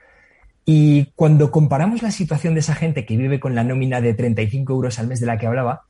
Y 0.65 1.05
cuando 1.15 1.51
comparamos 1.51 2.01
la 2.01 2.11
situación 2.11 2.55
de 2.55 2.61
esa 2.61 2.75
gente 2.75 3.05
que 3.05 3.17
vive 3.17 3.39
con 3.39 3.53
la 3.53 3.63
nómina 3.63 4.01
de 4.01 4.13
35 4.13 4.73
euros 4.73 4.99
al 4.99 5.07
mes 5.07 5.19
de 5.19 5.27
la 5.27 5.37
que 5.37 5.45
hablaba, 5.45 5.83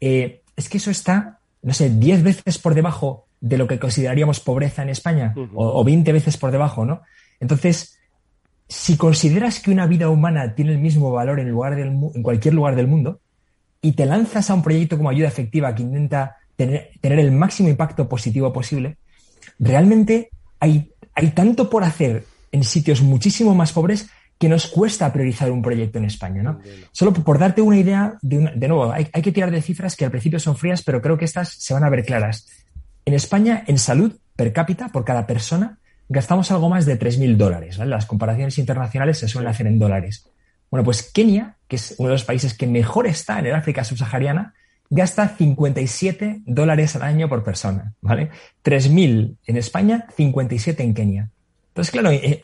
eh, 0.00 0.40
es 0.56 0.68
que 0.68 0.78
eso 0.78 0.90
está, 0.90 1.38
no 1.62 1.74
sé, 1.74 1.90
10 1.90 2.22
veces 2.22 2.58
por 2.58 2.74
debajo 2.74 3.26
de 3.40 3.58
lo 3.58 3.66
que 3.66 3.78
consideraríamos 3.78 4.40
pobreza 4.40 4.82
en 4.82 4.88
España, 4.88 5.34
o, 5.54 5.80
o 5.80 5.84
20 5.84 6.12
veces 6.12 6.36
por 6.36 6.50
debajo, 6.50 6.86
¿no? 6.86 7.02
Entonces, 7.40 7.98
si 8.72 8.96
consideras 8.96 9.60
que 9.60 9.70
una 9.70 9.86
vida 9.86 10.08
humana 10.08 10.54
tiene 10.54 10.72
el 10.72 10.78
mismo 10.78 11.12
valor 11.12 11.40
en, 11.40 11.50
lugar 11.50 11.76
del, 11.76 11.88
en 11.88 12.22
cualquier 12.22 12.54
lugar 12.54 12.74
del 12.74 12.86
mundo 12.86 13.20
y 13.82 13.92
te 13.92 14.06
lanzas 14.06 14.48
a 14.48 14.54
un 14.54 14.62
proyecto 14.62 14.96
como 14.96 15.10
ayuda 15.10 15.28
efectiva 15.28 15.74
que 15.74 15.82
intenta 15.82 16.36
tener, 16.56 16.90
el 17.02 17.32
máximo 17.32 17.68
impacto 17.68 18.08
positivo 18.08 18.52
posible, 18.52 18.96
realmente 19.58 20.30
hay, 20.58 20.90
hay 21.14 21.30
tanto 21.30 21.68
por 21.68 21.84
hacer 21.84 22.24
en 22.50 22.64
sitios 22.64 23.02
muchísimo 23.02 23.54
más 23.54 23.72
pobres 23.72 24.08
que 24.42 24.48
nos 24.48 24.66
cuesta 24.66 25.12
priorizar 25.12 25.52
un 25.52 25.62
proyecto 25.62 25.98
en 25.98 26.04
España. 26.04 26.42
¿no? 26.42 26.58
Solo 26.90 27.12
por 27.12 27.38
darte 27.38 27.62
una 27.62 27.76
idea, 27.76 28.18
de, 28.22 28.50
de 28.56 28.66
nuevo, 28.66 28.90
hay, 28.90 29.06
hay, 29.12 29.22
que 29.22 29.30
tirar 29.30 29.52
de 29.52 29.62
cifras 29.62 29.94
que 29.94 30.04
al 30.04 30.10
principio 30.10 30.40
son 30.40 30.56
frías, 30.56 30.82
pero 30.82 31.00
creo 31.00 31.16
que 31.16 31.24
estas 31.24 31.50
se 31.50 31.72
van 31.72 31.84
a 31.84 31.88
ver 31.88 32.04
claras. 32.04 32.48
En 33.04 33.14
España, 33.14 33.62
en 33.68 33.78
salud 33.78 34.18
per 34.34 34.52
cápita, 34.52 34.88
por 34.88 35.04
cada 35.04 35.28
persona, 35.28 35.78
gastamos 36.08 36.50
algo 36.50 36.68
más 36.68 36.86
de 36.86 36.98
3.000 36.98 37.36
dólares. 37.36 37.78
Las 37.78 38.04
comparaciones 38.04 38.58
internacionales 38.58 39.18
se 39.18 39.28
suelen 39.28 39.48
hacer 39.48 39.68
en 39.68 39.78
dólares. 39.78 40.28
Bueno, 40.72 40.82
pues 40.82 41.04
Kenia, 41.04 41.58
que 41.68 41.76
es 41.76 41.94
uno 41.98 42.08
de 42.08 42.16
los 42.16 42.24
países 42.24 42.52
que 42.52 42.66
mejor 42.66 43.06
está 43.06 43.38
en 43.38 43.46
el 43.46 43.54
África 43.54 43.84
subsahariana, 43.84 44.54
gasta 44.90 45.28
57 45.28 46.42
dólares 46.46 46.96
al 46.96 47.02
año 47.02 47.28
por 47.28 47.44
persona, 47.44 47.94
¿vale? 48.00 48.30
3.000 48.64 49.36
en 49.46 49.56
España, 49.56 50.08
57 50.16 50.82
en 50.82 50.94
Kenia. 50.94 51.30
Entonces, 51.68 51.92
claro, 51.92 52.10
eh, 52.10 52.42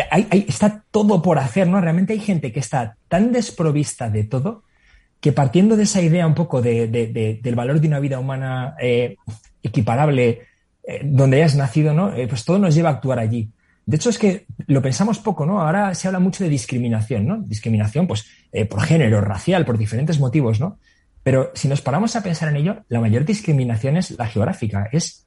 eh, 0.00 0.44
está 0.48 0.84
todo 0.90 1.22
por 1.22 1.38
hacer, 1.38 1.68
¿no? 1.68 1.80
Realmente 1.80 2.12
hay 2.12 2.20
gente 2.20 2.52
que 2.52 2.60
está 2.60 2.96
tan 3.08 3.32
desprovista 3.32 4.10
de 4.10 4.24
todo 4.24 4.64
que 5.20 5.32
partiendo 5.32 5.76
de 5.76 5.82
esa 5.82 6.00
idea 6.00 6.26
un 6.26 6.34
poco 6.34 6.62
del 6.62 7.54
valor 7.54 7.80
de 7.80 7.88
una 7.88 8.00
vida 8.00 8.18
humana 8.18 8.74
eh, 8.80 9.16
equiparable 9.62 10.46
eh, 10.82 11.02
donde 11.04 11.36
hayas 11.36 11.56
nacido, 11.56 11.92
¿no? 11.92 12.14
Eh, 12.14 12.26
pues 12.26 12.44
todo 12.44 12.58
nos 12.58 12.74
lleva 12.74 12.88
a 12.88 12.92
actuar 12.94 13.18
allí. 13.18 13.50
De 13.84 13.96
hecho, 13.96 14.10
es 14.10 14.18
que 14.18 14.46
lo 14.66 14.80
pensamos 14.80 15.18
poco, 15.18 15.44
¿no? 15.44 15.60
Ahora 15.60 15.94
se 15.94 16.08
habla 16.08 16.20
mucho 16.20 16.42
de 16.42 16.50
discriminación, 16.50 17.26
¿no? 17.26 17.38
Discriminación, 17.42 18.06
pues, 18.06 18.26
eh, 18.52 18.64
por 18.64 18.82
género, 18.82 19.20
racial, 19.20 19.64
por 19.64 19.78
diferentes 19.78 20.18
motivos, 20.18 20.58
¿no? 20.58 20.78
Pero 21.22 21.50
si 21.54 21.68
nos 21.68 21.82
paramos 21.82 22.16
a 22.16 22.22
pensar 22.22 22.48
en 22.48 22.56
ello, 22.56 22.84
la 22.88 23.00
mayor 23.00 23.24
discriminación 23.24 23.98
es 23.98 24.12
la 24.12 24.26
geográfica, 24.26 24.88
es 24.90 25.26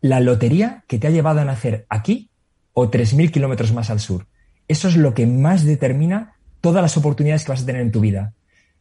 la 0.00 0.20
lotería 0.20 0.84
que 0.88 0.98
te 0.98 1.06
ha 1.06 1.10
llevado 1.10 1.40
a 1.40 1.44
nacer 1.44 1.86
aquí 1.88 2.30
o 2.74 2.90
3.000 2.90 3.30
kilómetros 3.30 3.72
más 3.72 3.88
al 3.88 4.00
sur. 4.00 4.26
Eso 4.68 4.88
es 4.88 4.96
lo 4.96 5.14
que 5.14 5.26
más 5.26 5.64
determina 5.64 6.34
todas 6.60 6.82
las 6.82 6.96
oportunidades 6.96 7.44
que 7.44 7.52
vas 7.52 7.62
a 7.62 7.66
tener 7.66 7.82
en 7.82 7.92
tu 7.92 8.00
vida. 8.00 8.34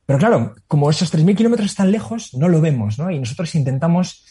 Pero 0.05 0.19
claro, 0.19 0.55
como 0.67 0.89
esos 0.89 1.13
3.000 1.13 1.35
kilómetros 1.35 1.71
están 1.71 1.91
lejos, 1.91 2.33
no 2.33 2.49
lo 2.49 2.59
vemos, 2.59 2.99
¿no? 2.99 3.09
Y 3.09 3.19
nosotros 3.19 3.55
intentamos 3.55 4.25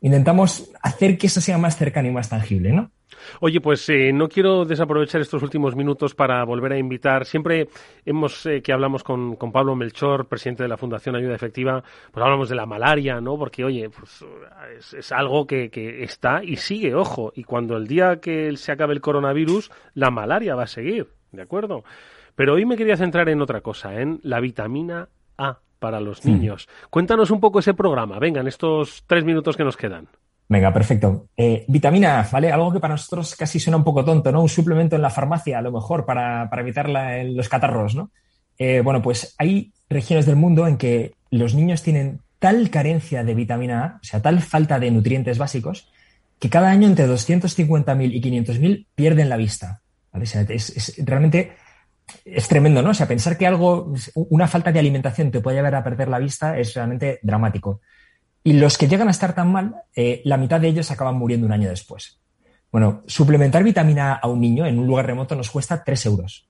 intentamos 0.00 0.70
hacer 0.82 1.18
que 1.18 1.26
eso 1.26 1.40
sea 1.40 1.58
más 1.58 1.76
cercano 1.76 2.08
y 2.08 2.12
más 2.12 2.28
tangible, 2.28 2.72
¿no? 2.72 2.90
Oye, 3.40 3.60
pues 3.60 3.88
eh, 3.88 4.12
no 4.12 4.28
quiero 4.28 4.64
desaprovechar 4.64 5.20
estos 5.20 5.42
últimos 5.42 5.74
minutos 5.76 6.14
para 6.14 6.44
volver 6.44 6.72
a 6.72 6.78
invitar. 6.78 7.24
Siempre 7.24 7.68
hemos 8.04 8.46
eh, 8.46 8.62
que 8.62 8.72
hablamos 8.72 9.02
con, 9.02 9.36
con, 9.36 9.52
Pablo 9.52 9.74
Melchor, 9.74 10.26
presidente 10.28 10.62
de 10.62 10.68
la 10.68 10.76
Fundación 10.76 11.16
Ayuda 11.16 11.34
Efectiva, 11.34 11.82
pues 12.12 12.24
hablamos 12.24 12.48
de 12.48 12.54
la 12.54 12.66
malaria, 12.66 13.20
¿no? 13.20 13.36
Porque, 13.36 13.64
oye, 13.64 13.90
pues 13.90 14.24
es, 14.76 14.94
es 14.94 15.12
algo 15.12 15.46
que, 15.46 15.70
que, 15.70 16.02
está 16.02 16.42
y 16.44 16.56
sigue, 16.56 16.94
ojo. 16.94 17.32
Y 17.34 17.44
cuando 17.44 17.76
el 17.76 17.86
día 17.86 18.20
que 18.20 18.56
se 18.56 18.72
acabe 18.72 18.94
el 18.94 19.00
coronavirus, 19.00 19.70
la 19.94 20.10
malaria 20.10 20.54
va 20.54 20.64
a 20.64 20.68
seguir, 20.68 21.08
¿de 21.32 21.42
acuerdo? 21.42 21.84
Pero 22.34 22.54
hoy 22.54 22.64
me 22.64 22.76
quería 22.76 22.96
centrar 22.96 23.28
en 23.28 23.42
otra 23.42 23.60
cosa, 23.60 24.00
en 24.00 24.20
la 24.22 24.40
vitamina 24.40 25.08
A 25.36 25.58
para 25.78 26.00
los 26.00 26.24
niños. 26.24 26.68
Cuéntanos 26.90 27.30
un 27.30 27.40
poco 27.40 27.58
ese 27.58 27.74
programa, 27.74 28.18
venga, 28.18 28.40
en 28.40 28.48
estos 28.48 29.04
tres 29.06 29.24
minutos 29.24 29.56
que 29.56 29.64
nos 29.64 29.76
quedan. 29.76 30.08
Venga, 30.48 30.72
perfecto. 30.72 31.26
Eh, 31.36 31.64
vitamina 31.68 32.20
A, 32.20 32.28
¿vale? 32.30 32.50
Algo 32.50 32.72
que 32.72 32.80
para 32.80 32.94
nosotros 32.94 33.36
casi 33.36 33.60
suena 33.60 33.76
un 33.76 33.84
poco 33.84 34.04
tonto, 34.04 34.32
¿no? 34.32 34.40
Un 34.40 34.48
suplemento 34.48 34.96
en 34.96 35.02
la 35.02 35.10
farmacia, 35.10 35.58
a 35.58 35.62
lo 35.62 35.70
mejor, 35.70 36.06
para, 36.06 36.48
para 36.48 36.62
evitar 36.62 36.88
los 36.88 37.48
catarros, 37.48 37.94
¿no? 37.94 38.10
Eh, 38.58 38.80
bueno, 38.82 39.02
pues 39.02 39.34
hay 39.38 39.72
regiones 39.88 40.26
del 40.26 40.36
mundo 40.36 40.66
en 40.66 40.78
que 40.78 41.12
los 41.30 41.54
niños 41.54 41.82
tienen 41.82 42.20
tal 42.38 42.70
carencia 42.70 43.24
de 43.24 43.34
vitamina 43.34 43.84
A, 43.84 43.96
o 43.96 44.04
sea, 44.04 44.22
tal 44.22 44.40
falta 44.40 44.78
de 44.78 44.90
nutrientes 44.90 45.38
básicos, 45.38 45.90
que 46.38 46.48
cada 46.48 46.70
año 46.70 46.86
entre 46.86 47.08
250.000 47.08 48.12
y 48.12 48.20
500.000 48.20 48.86
pierden 48.94 49.28
la 49.28 49.36
vista. 49.36 49.82
¿vale? 50.12 50.24
Es, 50.24 50.94
realmente 51.04 51.52
es 52.24 52.48
tremendo, 52.48 52.82
¿no? 52.82 52.90
O 52.90 52.94
sea, 52.94 53.08
pensar 53.08 53.36
que 53.36 53.46
algo, 53.46 53.92
una 54.14 54.48
falta 54.48 54.72
de 54.72 54.78
alimentación 54.78 55.30
te 55.30 55.40
puede 55.40 55.56
llevar 55.56 55.74
a 55.74 55.84
perder 55.84 56.08
la 56.08 56.18
vista 56.18 56.58
es 56.58 56.74
realmente 56.74 57.18
dramático. 57.22 57.80
Y 58.44 58.54
los 58.54 58.78
que 58.78 58.88
llegan 58.88 59.08
a 59.08 59.10
estar 59.10 59.34
tan 59.34 59.52
mal, 59.52 59.76
eh, 59.94 60.22
la 60.24 60.36
mitad 60.36 60.60
de 60.60 60.68
ellos 60.68 60.90
acaban 60.90 61.16
muriendo 61.16 61.46
un 61.46 61.52
año 61.52 61.68
después. 61.68 62.20
Bueno, 62.70 63.02
suplementar 63.06 63.64
vitamina 63.64 64.12
A 64.12 64.16
a 64.16 64.28
un 64.28 64.40
niño 64.40 64.66
en 64.66 64.78
un 64.78 64.86
lugar 64.86 65.06
remoto 65.06 65.34
nos 65.34 65.50
cuesta 65.50 65.82
3 65.84 66.06
euros. 66.06 66.48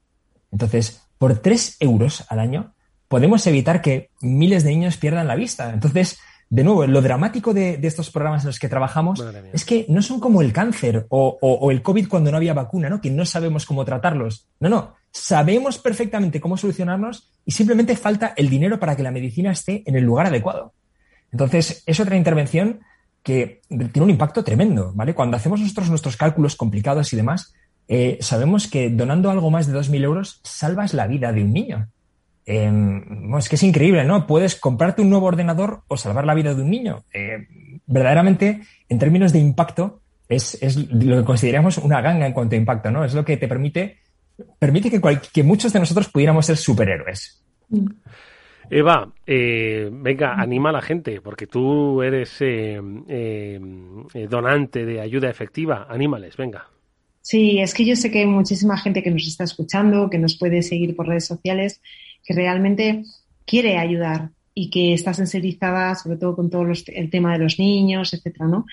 Entonces, 0.50 1.02
por 1.18 1.38
3 1.38 1.76
euros 1.80 2.24
al 2.28 2.40
año, 2.40 2.74
podemos 3.08 3.46
evitar 3.46 3.80
que 3.80 4.10
miles 4.20 4.64
de 4.64 4.70
niños 4.70 4.96
pierdan 4.96 5.28
la 5.28 5.36
vista. 5.36 5.72
Entonces, 5.72 6.18
de 6.50 6.64
nuevo, 6.64 6.86
lo 6.86 7.02
dramático 7.02 7.52
de, 7.52 7.78
estos 7.82 8.10
programas 8.10 8.42
en 8.42 8.48
los 8.48 8.58
que 8.58 8.68
trabajamos 8.68 9.22
es 9.52 9.64
que 9.64 9.84
no 9.88 10.00
son 10.00 10.18
como 10.18 10.40
el 10.40 10.52
cáncer 10.52 11.06
o, 11.10 11.38
o, 11.40 11.70
el 11.70 11.82
COVID 11.82 12.08
cuando 12.08 12.30
no 12.30 12.38
había 12.38 12.54
vacuna, 12.54 12.88
¿no? 12.88 13.00
Que 13.00 13.10
no 13.10 13.26
sabemos 13.26 13.66
cómo 13.66 13.84
tratarlos. 13.84 14.48
No, 14.60 14.68
no 14.68 14.98
sabemos 15.18 15.78
perfectamente 15.78 16.40
cómo 16.40 16.56
solucionarnos 16.56 17.30
y 17.44 17.52
simplemente 17.52 17.96
falta 17.96 18.34
el 18.36 18.48
dinero 18.48 18.78
para 18.78 18.96
que 18.96 19.02
la 19.02 19.10
medicina 19.10 19.52
esté 19.52 19.82
en 19.86 19.96
el 19.96 20.04
lugar 20.04 20.26
adecuado. 20.26 20.72
Entonces, 21.32 21.82
es 21.86 22.00
otra 22.00 22.16
intervención 22.16 22.80
que 23.22 23.60
tiene 23.68 24.02
un 24.02 24.10
impacto 24.10 24.42
tremendo, 24.42 24.92
¿vale? 24.94 25.14
Cuando 25.14 25.36
hacemos 25.36 25.60
nosotros 25.60 25.90
nuestros 25.90 26.16
cálculos 26.16 26.56
complicados 26.56 27.12
y 27.12 27.16
demás, 27.16 27.52
eh, 27.86 28.18
sabemos 28.20 28.68
que 28.68 28.90
donando 28.90 29.30
algo 29.30 29.50
más 29.50 29.66
de 29.66 29.78
2.000 29.78 30.04
euros 30.04 30.40
salvas 30.44 30.94
la 30.94 31.06
vida 31.06 31.32
de 31.32 31.42
un 31.42 31.52
niño. 31.52 31.88
Eh, 32.46 32.70
es 33.38 33.48
que 33.48 33.56
es 33.56 33.62
increíble, 33.62 34.04
¿no? 34.04 34.26
Puedes 34.26 34.56
comprarte 34.56 35.02
un 35.02 35.10
nuevo 35.10 35.26
ordenador 35.26 35.82
o 35.88 35.96
salvar 35.96 36.24
la 36.24 36.34
vida 36.34 36.54
de 36.54 36.62
un 36.62 36.70
niño. 36.70 37.04
Eh, 37.12 37.46
verdaderamente, 37.86 38.62
en 38.88 38.98
términos 38.98 39.32
de 39.32 39.40
impacto, 39.40 40.00
es, 40.28 40.56
es, 40.62 40.76
lo 40.76 41.16
que 41.16 41.24
consideramos 41.24 41.76
una 41.78 42.00
ganga 42.00 42.26
en 42.26 42.32
cuanto 42.32 42.54
a 42.54 42.58
impacto, 42.58 42.90
¿no? 42.90 43.04
Es 43.04 43.12
lo 43.12 43.24
que 43.24 43.36
te 43.36 43.48
permite 43.48 43.98
permite 44.58 44.90
que, 44.90 45.00
que 45.32 45.42
muchos 45.42 45.72
de 45.72 45.80
nosotros 45.80 46.08
pudiéramos 46.08 46.46
ser 46.46 46.56
superhéroes. 46.56 47.42
Eva, 48.70 49.12
eh, 49.26 49.88
venga, 49.90 50.34
anima 50.34 50.70
a 50.70 50.72
la 50.72 50.82
gente, 50.82 51.20
porque 51.20 51.46
tú 51.46 52.02
eres 52.02 52.36
eh, 52.40 52.80
eh, 53.08 53.60
donante 54.28 54.84
de 54.84 55.00
ayuda 55.00 55.30
efectiva. 55.30 55.86
Anímales, 55.88 56.36
venga. 56.36 56.68
Sí, 57.22 57.58
es 57.58 57.74
que 57.74 57.84
yo 57.84 57.96
sé 57.96 58.10
que 58.10 58.20
hay 58.20 58.26
muchísima 58.26 58.78
gente 58.78 59.02
que 59.02 59.10
nos 59.10 59.26
está 59.26 59.44
escuchando, 59.44 60.10
que 60.10 60.18
nos 60.18 60.36
puede 60.36 60.62
seguir 60.62 60.94
por 60.94 61.08
redes 61.08 61.26
sociales, 61.26 61.80
que 62.24 62.34
realmente 62.34 63.04
quiere 63.44 63.78
ayudar, 63.78 64.30
y 64.60 64.70
que 64.70 64.92
está 64.92 65.14
sensibilizada 65.14 65.94
sobre 65.94 66.16
todo 66.16 66.34
con 66.34 66.50
todo 66.50 66.66
el 66.88 67.10
tema 67.10 67.32
de 67.32 67.38
los 67.38 67.60
niños, 67.60 68.12
etcétera, 68.12 68.48
¿no? 68.48 68.66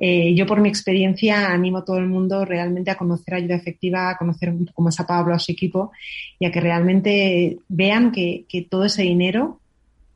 Eh, 0.00 0.32
yo 0.34 0.46
por 0.46 0.60
mi 0.60 0.68
experiencia 0.68 1.50
animo 1.50 1.78
a 1.78 1.84
todo 1.84 1.98
el 1.98 2.06
mundo 2.06 2.44
realmente 2.44 2.90
a 2.90 2.96
conocer 2.96 3.34
ayuda 3.34 3.56
efectiva, 3.56 4.10
a 4.10 4.16
conocer 4.16 4.50
un 4.50 4.66
poco 4.66 4.88
a 4.96 5.06
Pablo, 5.06 5.34
a 5.34 5.40
su 5.40 5.50
equipo 5.50 5.90
y 6.38 6.46
a 6.46 6.52
que 6.52 6.60
realmente 6.60 7.58
vean 7.68 8.12
que, 8.12 8.46
todo 8.70 8.84
ese 8.84 9.02
dinero 9.02 9.60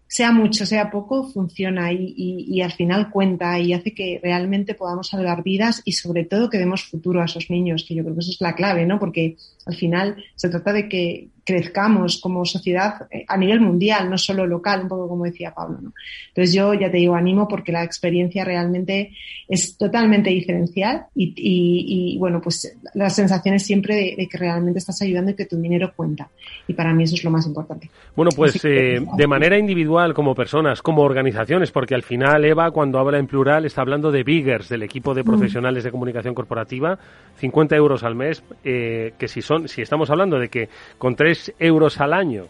sea 0.07 0.31
mucho, 0.31 0.67
sea 0.67 0.91
poco, 0.91 1.25
funciona 1.25 1.91
y, 1.93 2.61
al 2.61 2.73
final 2.73 3.11
cuenta 3.11 3.59
y 3.59 3.73
hace 3.73 3.93
que 3.93 4.21
realmente 4.23 4.75
podamos 4.75 5.09
salvar 5.09 5.43
vidas 5.43 5.83
y 5.85 5.93
sobre 5.93 6.25
todo 6.25 6.51
que 6.51 6.59
demos 6.59 6.85
futuro 6.85 7.21
a 7.21 7.25
esos 7.25 7.51
niños, 7.51 7.85
que 7.89 7.95
yo 7.95 8.05
creo 8.05 8.15
que 8.15 8.21
eso 8.21 8.31
es 8.31 8.41
la 8.41 8.55
clave, 8.55 8.87
¿no? 8.87 9.01
Porque 9.01 9.37
al 9.67 9.75
final 9.75 10.23
se 10.37 10.51
trata 10.51 10.73
de 10.73 10.89
que 10.89 11.29
crezcamos 11.45 12.21
como 12.21 12.45
sociedad 12.45 13.07
eh, 13.11 13.25
a 13.27 13.37
nivel 13.37 13.61
mundial, 13.61 14.09
no 14.09 14.19
solo 14.19 14.47
local, 14.47 14.83
un 14.83 14.89
poco 14.89 15.09
como 15.09 15.25
decía 15.25 15.53
Pablo. 15.55 15.79
¿no? 15.81 15.93
Entonces 16.29 16.55
yo 16.55 16.75
ya 16.75 16.91
te 16.91 16.99
digo, 16.99 17.15
animo 17.15 17.49
porque 17.49 17.73
la 17.73 17.85
experiencia 17.85 18.45
realmente 18.45 19.13
es 19.49 19.77
totalmente 19.77 20.31
diferencial 20.31 21.07
y, 21.15 21.35
y, 21.37 22.15
y 22.15 22.19
bueno, 22.19 22.41
pues 22.41 22.77
la 22.95 23.11
sensación 23.11 23.55
es 23.55 23.65
siempre 23.65 23.97
de, 23.97 24.15
de, 24.17 24.29
que 24.29 24.39
realmente 24.39 24.79
estás 24.79 25.03
ayudando 25.03 25.33
y 25.33 25.35
que 25.35 25.47
tu 25.47 25.61
dinero 25.61 25.93
cuenta. 25.95 26.29
Y 26.67 26.75
para 26.75 26.95
mí 26.95 27.05
eso 27.05 27.17
es 27.17 27.25
lo 27.25 27.31
más 27.31 27.47
importante. 27.47 27.91
Bueno, 28.15 28.31
pues 28.35 28.65
eh, 28.65 29.01
de 29.17 29.27
manera 29.27 29.59
individual, 29.59 30.15
como 30.15 30.35
personas, 30.35 30.81
como 30.81 31.03
organizaciones, 31.03 31.71
porque 31.71 31.95
al 31.95 32.03
final 32.03 32.45
Eva, 32.45 32.71
cuando 32.71 32.99
habla 32.99 33.19
en 33.19 33.27
plural, 33.27 33.65
está 33.65 33.83
hablando 33.83 34.11
de 34.11 34.23
Biggers, 34.23 34.69
del 34.69 34.83
equipo 34.83 35.15
de 35.15 35.23
mm. 35.23 35.27
profesionales 35.27 35.85
de 35.85 35.91
comunicación 35.91 36.35
corporativa, 36.35 36.99
50 37.37 37.77
euros 37.77 38.05
al 38.05 38.15
mes, 38.15 38.43
eh, 38.65 39.15
que 39.19 39.29
si 39.29 39.43
son 39.43 39.69
si 39.69 39.83
estamos 39.83 40.11
hablando 40.11 40.39
de 40.39 40.49
que 40.49 40.69
con 40.99 41.17
3 41.33 41.55
euros 41.61 41.99
al 42.01 42.13
año 42.13 42.49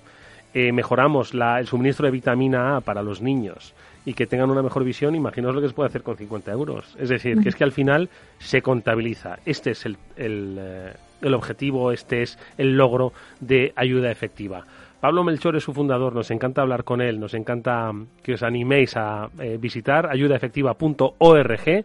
eh, 0.55 0.73
mejoramos 0.73 1.33
el 1.35 1.67
suministro 1.67 2.07
de 2.07 2.11
vitamina 2.11 2.77
A 2.77 2.81
para 2.81 3.03
los 3.03 3.23
niños 3.23 3.75
y 4.05 4.15
que 4.15 4.27
tengan 4.27 4.51
una 4.51 4.63
mejor 4.63 4.83
visión, 4.83 5.15
imaginaos 5.15 5.55
lo 5.55 5.61
que 5.61 5.69
se 5.69 5.75
puede 5.75 5.89
hacer 5.89 6.03
con 6.03 6.17
50 6.17 6.51
euros. 6.51 6.97
Es 6.99 7.09
decir, 7.09 7.41
que 7.41 7.49
es 7.49 7.55
que 7.55 7.63
al 7.63 7.71
final 7.71 8.09
se 8.39 8.61
contabiliza. 8.61 9.39
Este 9.47 9.71
es 9.71 9.87
el, 9.87 9.97
el, 10.17 10.57
eh, 10.59 10.93
el 11.21 11.35
objetivo, 11.35 11.93
este 11.93 12.23
es 12.23 12.37
el 12.59 12.77
logro 12.77 13.13
de 13.39 13.73
ayuda 13.77 14.11
efectiva. 14.11 14.67
Pablo 15.01 15.23
Melchor 15.23 15.55
es 15.57 15.63
su 15.63 15.73
fundador, 15.73 16.13
nos 16.13 16.33
encanta 16.33 16.63
hablar 16.63 16.83
con 16.83 17.01
él, 17.01 17.21
nos 17.21 17.35
encanta 17.35 17.93
que 18.25 18.35
os 18.35 18.43
animéis 18.43 18.97
a 18.97 19.31
eh, 19.39 19.59
visitar 19.61 20.11
ayudaefectiva.org 20.11 21.85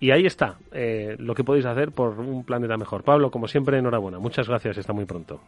y 0.00 0.10
ahí 0.10 0.26
está 0.26 0.56
eh, 0.72 1.16
lo 1.18 1.34
que 1.34 1.44
podéis 1.44 1.66
hacer 1.66 1.92
por 1.92 2.18
un 2.18 2.44
planeta 2.44 2.76
mejor. 2.76 3.02
Pablo, 3.02 3.30
como 3.30 3.48
siempre, 3.48 3.78
enhorabuena. 3.78 4.18
Muchas 4.18 4.48
gracias, 4.48 4.78
está 4.78 4.92
muy 4.92 5.04
pronto. 5.04 5.40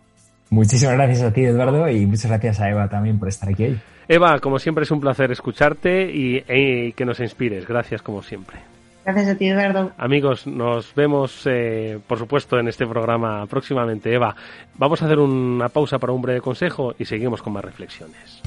Muchísimas 0.51 0.95
gracias 0.95 1.23
a 1.23 1.33
ti, 1.33 1.45
Eduardo, 1.45 1.89
y 1.91 2.07
muchas 2.07 2.27
gracias 2.27 2.61
a 2.61 2.71
Eva 2.71 2.89
también 2.89 3.19
por 3.19 3.29
estar 3.29 3.49
aquí 3.49 3.65
hoy. 3.65 3.81
Eva, 4.09 4.39
como 4.39 4.59
siempre 4.59 4.85
es 4.85 4.91
un 4.91 5.01
placer 5.01 5.33
escucharte 5.33 6.11
y, 6.13 6.45
y 6.49 6.93
que 6.93 7.05
nos 7.05 7.19
inspires. 7.21 7.67
Gracias 7.67 8.03
como 8.03 8.23
siempre. 8.23 8.59
Gracias 9.05 9.29
a 9.29 9.35
ti, 9.37 9.47
Eduardo. 9.47 9.93
Amigos, 9.99 10.49
nos 10.49 10.93
vemos, 10.97 11.43
eh, 11.47 12.01
por 12.09 12.19
supuesto, 12.19 12.59
en 12.59 12.67
este 12.67 12.87
programa 12.87 13.47
próximamente. 13.47 14.13
Eva, 14.13 14.35
vamos 14.75 15.01
a 15.01 15.05
hacer 15.05 15.21
una 15.21 15.69
pausa 15.69 16.01
para 16.01 16.13
un 16.13 16.23
breve 16.23 16.41
consejo 16.41 16.93
y 16.99 17.05
seguimos 17.05 17.41
con 17.41 17.53
más 17.53 17.65
reflexiones. 17.65 18.43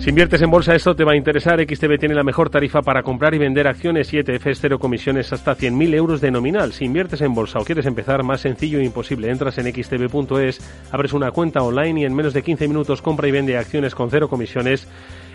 Si 0.00 0.08
inviertes 0.08 0.40
en 0.40 0.50
bolsa, 0.50 0.74
esto 0.74 0.96
te 0.96 1.04
va 1.04 1.12
a 1.12 1.16
interesar. 1.16 1.60
XTB 1.60 1.98
tiene 1.98 2.14
la 2.14 2.24
mejor 2.24 2.48
tarifa 2.48 2.80
para 2.80 3.02
comprar 3.02 3.34
y 3.34 3.38
vender 3.38 3.68
acciones 3.68 4.10
y 4.14 4.18
ETFs, 4.18 4.58
cero 4.58 4.78
comisiones 4.78 5.30
hasta 5.30 5.54
100.000 5.54 5.94
euros 5.94 6.22
de 6.22 6.30
nominal. 6.30 6.72
Si 6.72 6.86
inviertes 6.86 7.20
en 7.20 7.34
bolsa 7.34 7.58
o 7.58 7.66
quieres 7.66 7.84
empezar, 7.84 8.22
más 8.22 8.40
sencillo 8.40 8.78
e 8.78 8.84
imposible. 8.84 9.30
Entras 9.30 9.58
en 9.58 9.70
xtb.es, 9.70 10.88
abres 10.90 11.12
una 11.12 11.30
cuenta 11.32 11.62
online 11.62 12.00
y 12.00 12.04
en 12.06 12.14
menos 12.14 12.32
de 12.32 12.42
15 12.42 12.66
minutos 12.66 13.02
compra 13.02 13.28
y 13.28 13.30
vende 13.30 13.58
acciones 13.58 13.94
con 13.94 14.08
cero 14.08 14.30
comisiones 14.30 14.88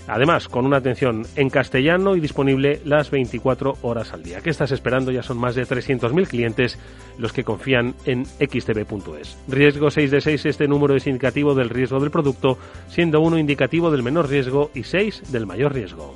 Además, 0.07 0.47
con 0.47 0.65
una 0.65 0.77
atención 0.77 1.25
en 1.35 1.49
castellano 1.49 2.15
y 2.15 2.19
disponible 2.19 2.79
las 2.85 3.09
24 3.09 3.77
horas 3.81 4.13
al 4.13 4.23
día. 4.23 4.41
¿Qué 4.41 4.49
estás 4.49 4.71
esperando? 4.71 5.11
Ya 5.11 5.23
son 5.23 5.37
más 5.37 5.55
de 5.55 5.63
300.000 5.63 6.27
clientes 6.27 6.77
los 7.17 7.33
que 7.33 7.43
confían 7.43 7.95
en 8.05 8.25
xtb.es. 8.25 9.37
Riesgo 9.47 9.89
6 9.89 10.11
de 10.11 10.21
6, 10.21 10.45
este 10.45 10.67
número 10.67 10.95
es 10.95 11.07
indicativo 11.07 11.55
del 11.55 11.69
riesgo 11.69 11.99
del 11.99 12.11
producto, 12.11 12.57
siendo 12.87 13.19
1 13.21 13.39
indicativo 13.39 13.91
del 13.91 14.03
menor 14.03 14.29
riesgo 14.29 14.69
y 14.73 14.83
6 14.83 15.31
del 15.31 15.45
mayor 15.45 15.73
riesgo. 15.73 16.15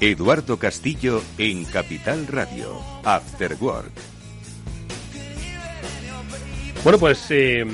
Eduardo 0.00 0.58
Castillo 0.58 1.22
en 1.38 1.64
Capital 1.64 2.26
Radio, 2.26 2.80
After 3.02 3.56
Work. 3.58 3.92
Bueno, 6.84 6.98
pues 6.98 7.26
eh, 7.30 7.64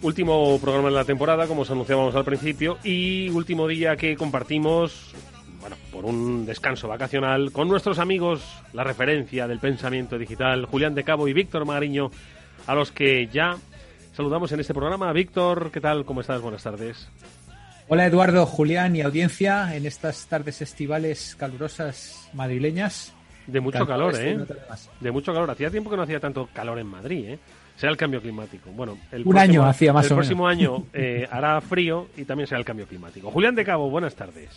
último 0.00 0.58
programa 0.60 0.88
de 0.88 0.94
la 0.94 1.04
temporada, 1.04 1.48
como 1.48 1.62
os 1.62 1.70
anunciábamos 1.70 2.14
al 2.14 2.24
principio, 2.24 2.78
y 2.84 3.28
último 3.30 3.66
día 3.66 3.96
que 3.96 4.16
compartimos, 4.16 5.12
bueno, 5.60 5.76
por 5.90 6.04
un 6.04 6.46
descanso 6.46 6.86
vacacional 6.86 7.50
con 7.50 7.68
nuestros 7.68 7.98
amigos, 7.98 8.42
la 8.72 8.84
referencia 8.84 9.48
del 9.48 9.58
pensamiento 9.58 10.18
digital, 10.18 10.66
Julián 10.66 10.94
de 10.94 11.02
Cabo 11.02 11.26
y 11.26 11.32
Víctor 11.32 11.64
Magariño, 11.64 12.12
a 12.68 12.74
los 12.76 12.92
que 12.92 13.26
ya 13.26 13.56
saludamos 14.14 14.52
en 14.52 14.60
este 14.60 14.72
programa. 14.72 15.12
Víctor, 15.12 15.70
¿qué 15.72 15.80
tal? 15.80 16.04
¿Cómo 16.04 16.20
estás? 16.20 16.40
Buenas 16.40 16.62
tardes. 16.62 17.08
Hola 17.94 18.06
Eduardo, 18.06 18.46
Julián 18.46 18.96
y 18.96 19.02
audiencia 19.02 19.76
en 19.76 19.84
estas 19.84 20.26
tardes 20.26 20.62
estivales 20.62 21.36
calurosas 21.38 22.30
madrileñas. 22.32 23.12
De 23.46 23.60
mucho 23.60 23.86
calor, 23.86 24.14
¿eh? 24.18 24.38
De 25.00 25.10
mucho 25.10 25.34
calor. 25.34 25.50
Hacía 25.50 25.70
tiempo 25.70 25.90
que 25.90 25.98
no 25.98 26.04
hacía 26.04 26.18
tanto 26.18 26.48
calor 26.54 26.78
en 26.78 26.86
Madrid, 26.86 27.28
¿eh? 27.28 27.38
Sea 27.76 27.90
el 27.90 27.98
cambio 27.98 28.22
climático. 28.22 28.70
Bueno, 28.70 28.96
el 29.10 29.26
un 29.26 29.36
año 29.36 29.66
hacía 29.66 29.92
más 29.92 30.06
el 30.06 30.14
próximo 30.14 30.48
año 30.48 30.86
eh, 30.94 31.28
hará 31.30 31.60
frío 31.60 32.06
y 32.16 32.24
también 32.24 32.46
será 32.46 32.60
el 32.60 32.64
cambio 32.64 32.86
climático. 32.86 33.30
Julián 33.30 33.54
de 33.54 33.62
Cabo, 33.66 33.90
buenas 33.90 34.14
tardes. 34.14 34.48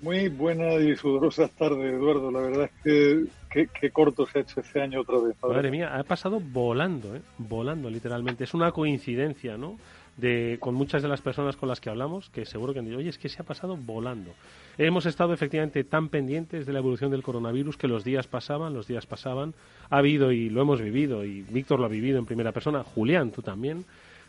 Muy 0.00 0.28
buenas 0.28 0.80
y 0.80 0.94
sudorosas 0.94 1.50
tardes, 1.50 1.92
Eduardo. 1.92 2.30
La 2.30 2.40
verdad 2.40 2.70
es 2.84 3.26
que 3.50 3.66
qué 3.80 3.90
corto 3.90 4.26
se 4.26 4.38
ha 4.38 4.42
hecho 4.42 4.60
este 4.60 4.80
año 4.80 5.00
otra 5.00 5.18
vez. 5.18 5.34
Madre 5.42 5.72
mía, 5.72 5.96
ha 5.98 6.04
pasado 6.04 6.38
volando, 6.38 7.16
¿eh? 7.16 7.20
Volando, 7.36 7.90
literalmente. 7.90 8.44
Es 8.44 8.54
una 8.54 8.70
coincidencia, 8.70 9.56
¿no? 9.56 9.76
De, 10.16 10.58
con 10.60 10.74
muchas 10.74 11.02
de 11.02 11.08
las 11.08 11.20
personas 11.20 11.56
con 11.56 11.68
las 11.68 11.80
que 11.80 11.90
hablamos 11.90 12.30
que 12.30 12.44
seguro 12.44 12.72
que 12.72 12.78
han 12.78 12.84
dicho, 12.84 12.98
oye, 12.98 13.08
es 13.08 13.18
que 13.18 13.28
se 13.28 13.42
ha 13.42 13.44
pasado 13.44 13.76
volando. 13.76 14.32
Hemos 14.78 15.06
estado 15.06 15.32
efectivamente 15.32 15.84
tan 15.84 16.08
pendientes 16.08 16.66
de 16.66 16.72
la 16.72 16.78
evolución 16.78 17.10
del 17.10 17.22
coronavirus 17.22 17.76
que 17.76 17.88
los 17.88 18.04
días 18.04 18.26
pasaban, 18.26 18.74
los 18.74 18.86
días 18.86 19.06
pasaban. 19.06 19.54
Ha 19.90 19.98
habido 19.98 20.32
y 20.32 20.50
lo 20.50 20.62
hemos 20.62 20.80
vivido, 20.80 21.24
y 21.24 21.42
Víctor 21.42 21.80
lo 21.80 21.86
ha 21.86 21.88
vivido 21.88 22.18
en 22.18 22.26
primera 22.26 22.52
persona, 22.52 22.82
Julián, 22.82 23.30
tú 23.30 23.42
también, 23.42 23.84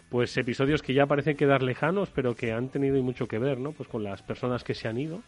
pues 0.10 0.36
episodios 0.38 0.82
que 0.82 0.94
ya 0.94 1.06
parecen 1.06 1.38
quedar 1.38 1.64
lejanos, 1.64 2.10
pero 2.14 2.36
que 2.36 2.52
han 2.52 2.70
tenido 2.70 3.02
mucho 3.02 3.28
que 3.28 3.40
ver, 3.40 3.60
¿no? 3.60 3.72
Pues 3.72 3.90
con 3.90 4.04
las 4.04 4.22
personas 4.22 4.64
que 4.64 4.74
se 4.74 4.88
han 4.88 4.98
ido 4.98 5.22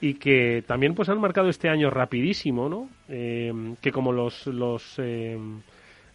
y 0.00 0.14
que 0.14 0.62
también 0.66 0.94
pues 0.94 1.08
han 1.08 1.20
marcado 1.20 1.48
este 1.48 1.68
año 1.68 1.90
rapidísimo, 1.90 2.68
¿no? 2.68 2.88
Eh, 3.08 3.52
que 3.80 3.92
como 3.92 4.12
los, 4.12 4.46
los 4.46 4.98
eh, 4.98 5.38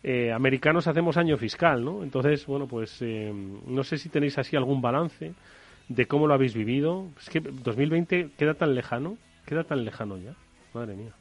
eh, 0.04 0.32
americanos 0.32 0.88
hacemos 0.88 1.18
año 1.18 1.38
fiscal, 1.38 1.84
¿no? 1.84 2.04
Entonces, 2.04 2.46
bueno, 2.48 2.68
pues 2.68 3.02
eh, 3.02 3.32
no 3.68 3.84
sé 3.84 3.98
si 3.98 4.10
tenéis 4.10 4.38
así 4.38 4.56
algún 4.56 4.82
balance 4.82 5.34
de 5.90 6.06
cómo 6.08 6.28
lo 6.28 6.34
habéis 6.34 6.56
vivido. 6.56 7.08
Es 7.20 7.30
que 7.30 7.40
2020 7.40 8.32
queda 8.38 8.56
tan 8.56 8.74
lejano, 8.74 9.18
queda 9.46 9.64
tan 9.64 9.86
lejano 9.86 10.18
ya. 10.18 10.34
Madre 10.74 10.96
mía. 10.96 11.12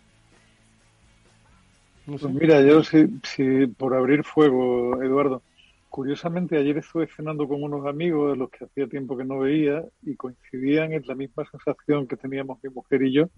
Pues 2.07 2.25
mira, 2.25 2.63
yo 2.63 2.83
sí, 2.83 3.67
por 3.77 3.95
abrir 3.95 4.25
fuego, 4.25 5.03
Eduardo. 5.03 5.43
Curiosamente, 5.91 6.57
ayer 6.57 6.79
estuve 6.79 7.09
cenando 7.09 7.47
con 7.47 7.63
unos 7.63 7.87
amigos 7.87 8.33
de 8.33 8.39
los 8.39 8.51
que 8.51 8.65
hacía 8.65 8.87
tiempo 8.87 9.17
que 9.17 9.25
no 9.25 9.41
veía 9.41 9.85
y 10.03 10.15
coincidían 10.15 10.93
en 10.93 11.03
la 11.07 11.15
misma 11.15 11.45
sensación 11.51 12.07
que 12.07 12.17
teníamos 12.17 12.59
mi 12.63 12.71
mujer 12.71 13.03
y 13.03 13.13
yo. 13.13 13.29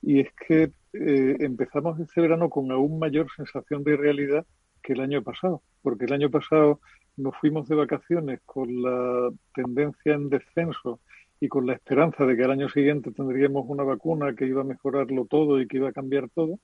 Y 0.00 0.20
es 0.20 0.28
que 0.46 0.70
eh, 0.92 1.36
empezamos 1.40 1.98
este 2.00 2.20
verano 2.20 2.48
con 2.48 2.70
aún 2.70 2.98
mayor 2.98 3.26
sensación 3.36 3.82
de 3.82 3.96
realidad 3.96 4.46
que 4.88 4.94
el 4.94 5.00
año 5.00 5.22
pasado, 5.22 5.60
porque 5.82 6.06
el 6.06 6.14
año 6.14 6.30
pasado 6.30 6.80
nos 7.18 7.36
fuimos 7.36 7.68
de 7.68 7.74
vacaciones 7.74 8.40
con 8.46 8.80
la 8.80 9.30
tendencia 9.54 10.14
en 10.14 10.30
descenso 10.30 11.00
y 11.38 11.48
con 11.48 11.66
la 11.66 11.74
esperanza 11.74 12.24
de 12.24 12.34
que 12.34 12.44
al 12.44 12.52
año 12.52 12.70
siguiente 12.70 13.12
tendríamos 13.12 13.66
una 13.68 13.82
vacuna 13.82 14.34
que 14.34 14.46
iba 14.46 14.62
a 14.62 14.64
mejorarlo 14.64 15.26
todo 15.26 15.60
y 15.60 15.66
que 15.68 15.76
iba 15.76 15.90
a 15.90 15.92
cambiar 15.92 16.30
todo. 16.30 16.58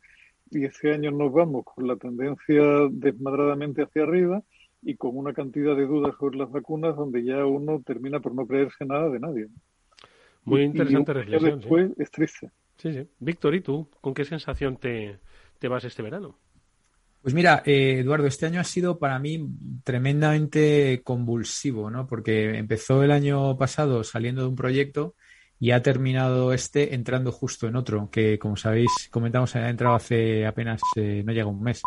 Y 0.51 0.65
este 0.65 0.95
año 0.95 1.11
nos 1.11 1.35
vamos 1.35 1.67
con 1.67 1.87
la 1.87 1.97
tendencia 1.97 2.63
desmadradamente 2.91 3.83
hacia 3.83 4.05
arriba 4.05 4.43
y 4.81 4.97
con 4.97 5.19
una 5.19 5.35
cantidad 5.35 5.77
de 5.77 5.85
dudas 5.85 6.15
sobre 6.19 6.39
las 6.39 6.51
vacunas 6.51 6.97
donde 6.97 7.25
ya 7.25 7.45
uno 7.45 7.83
termina 7.85 8.21
por 8.21 8.35
no 8.35 8.47
creerse 8.47 8.87
nada 8.87 9.11
de 9.11 9.21
nadie. 9.21 9.49
Muy 10.45 10.63
interesante 10.63 11.13
reflexión. 11.13 11.59
Después 11.59 11.91
es 11.99 12.11
triste. 12.11 12.51
Sí, 12.79 12.91
sí. 12.91 13.07
Víctor, 13.19 13.55
¿y 13.55 13.61
tú? 13.61 13.87
¿Con 14.01 14.15
qué 14.15 14.25
sensación 14.25 14.79
te, 14.79 15.19
te 15.59 15.69
vas 15.69 15.85
este 15.85 16.03
verano? 16.03 16.39
Pues 17.25 17.33
mira, 17.33 17.63
eh, 17.65 18.01
Eduardo, 18.01 18.27
este 18.27 18.45
año 18.45 18.61
ha 18.61 18.65
sido 18.65 18.99
para 18.99 19.19
mí 19.19 19.49
tremendamente 19.83 21.01
convulsivo, 21.03 21.91
¿no? 21.91 22.07
Porque 22.07 22.59
empezó 22.59 23.03
el 23.03 23.11
año 23.11 23.57
pasado 23.57 24.05
saliendo 24.05 24.43
de 24.43 24.49
un 24.49 24.57
proyecto 24.57 25.17
y 25.59 25.71
ha 25.71 25.83
terminado 25.83 26.53
este 26.53 26.95
entrando 26.95 27.33
justo 27.33 27.67
en 27.67 27.77
otro, 27.77 28.11
que 28.11 28.39
como 28.39 28.59
sabéis, 28.59 28.91
comentamos, 29.11 29.57
ha 29.57 29.71
entrado 29.71 29.95
hace 29.95 30.45
apenas, 30.45 30.83
eh, 30.97 31.23
no 31.25 31.33
llega 31.33 31.47
un 31.47 31.63
mes. 31.63 31.81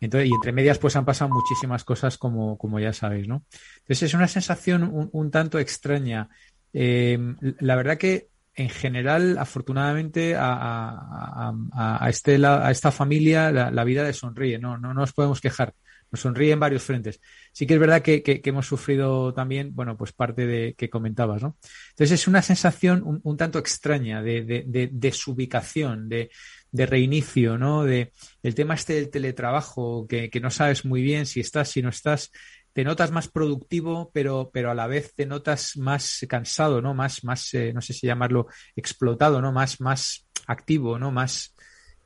Entonces, 0.00 0.30
y 0.30 0.32
entre 0.32 0.52
medias, 0.52 0.78
pues 0.78 0.96
han 0.96 1.04
pasado 1.04 1.34
muchísimas 1.34 1.84
cosas, 1.84 2.16
como, 2.16 2.56
como 2.56 2.80
ya 2.80 2.94
sabéis, 2.94 3.28
¿no? 3.28 3.44
Entonces 3.80 4.04
es 4.04 4.14
una 4.14 4.26
sensación 4.26 5.10
un, 5.12 5.30
tanto 5.30 5.58
extraña. 5.58 6.30
Eh, 6.72 7.18
la 7.60 7.76
verdad 7.76 7.98
que 7.98 8.30
en 8.54 8.68
general, 8.68 9.38
afortunadamente, 9.38 10.34
a, 10.36 11.52
a, 11.72 12.08
este, 12.08 12.38
esta 12.70 12.90
familia 12.90 13.50
la, 13.50 13.84
vida 13.84 14.04
le 14.04 14.12
sonríe, 14.12 14.58
no, 14.58 14.76
no, 14.76 14.92
nos 14.92 15.12
podemos 15.14 15.40
quejar, 15.40 15.74
nos 16.10 16.20
sonríe 16.20 16.52
en 16.52 16.60
varios 16.60 16.82
frentes. 16.82 17.20
Sí 17.52 17.66
que 17.66 17.74
es 17.74 17.80
verdad 17.80 18.02
que, 18.02 18.22
hemos 18.44 18.66
sufrido 18.66 19.32
también, 19.32 19.74
bueno, 19.74 19.96
pues 19.96 20.12
parte 20.12 20.46
de 20.46 20.74
que 20.74 20.90
comentabas, 20.90 21.42
¿no? 21.42 21.56
Entonces 21.90 22.20
es 22.20 22.28
una 22.28 22.42
sensación 22.42 23.20
un, 23.22 23.36
tanto 23.38 23.58
extraña 23.58 24.22
de, 24.22 24.42
de, 24.42 24.64
de, 24.66 26.30
de 26.70 26.86
reinicio, 26.86 27.56
¿no? 27.56 27.84
De 27.84 28.12
el 28.42 28.54
tema 28.54 28.74
este 28.74 28.94
del 28.94 29.10
teletrabajo, 29.10 30.06
que, 30.06 30.28
que 30.28 30.40
no 30.40 30.50
sabes 30.50 30.84
muy 30.84 31.00
bien 31.00 31.24
si 31.24 31.40
estás, 31.40 31.70
si 31.70 31.80
no 31.80 31.88
estás 31.88 32.30
te 32.72 32.84
notas 32.84 33.10
más 33.10 33.28
productivo, 33.28 34.10
pero, 34.12 34.50
pero 34.52 34.70
a 34.70 34.74
la 34.74 34.86
vez 34.86 35.14
te 35.14 35.26
notas 35.26 35.76
más 35.76 36.24
cansado, 36.28 36.80
¿no? 36.80 36.94
Más, 36.94 37.22
más 37.24 37.52
eh, 37.54 37.72
no 37.72 37.80
sé 37.80 37.92
si 37.92 38.06
llamarlo 38.06 38.46
explotado, 38.74 39.42
¿no? 39.42 39.52
Más, 39.52 39.80
más 39.80 40.26
activo, 40.46 40.98
¿no? 40.98 41.10
Más, 41.10 41.54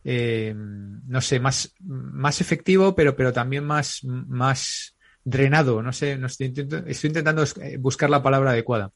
eh, 0.05 0.53
no 0.57 1.21
sé, 1.21 1.39
más, 1.39 1.73
más 1.81 2.41
efectivo, 2.41 2.95
pero, 2.95 3.15
pero 3.15 3.33
también 3.33 3.65
más, 3.65 4.01
más 4.05 4.97
drenado. 5.23 5.83
No 5.83 5.93
sé, 5.93 6.19
no 6.19 6.27
estoy, 6.27 6.53
estoy 6.87 7.09
intentando 7.09 7.45
eh, 7.63 7.77
buscar 7.77 8.11
la 8.11 8.23
palabra 8.23 8.51
adecuada. 8.51 8.91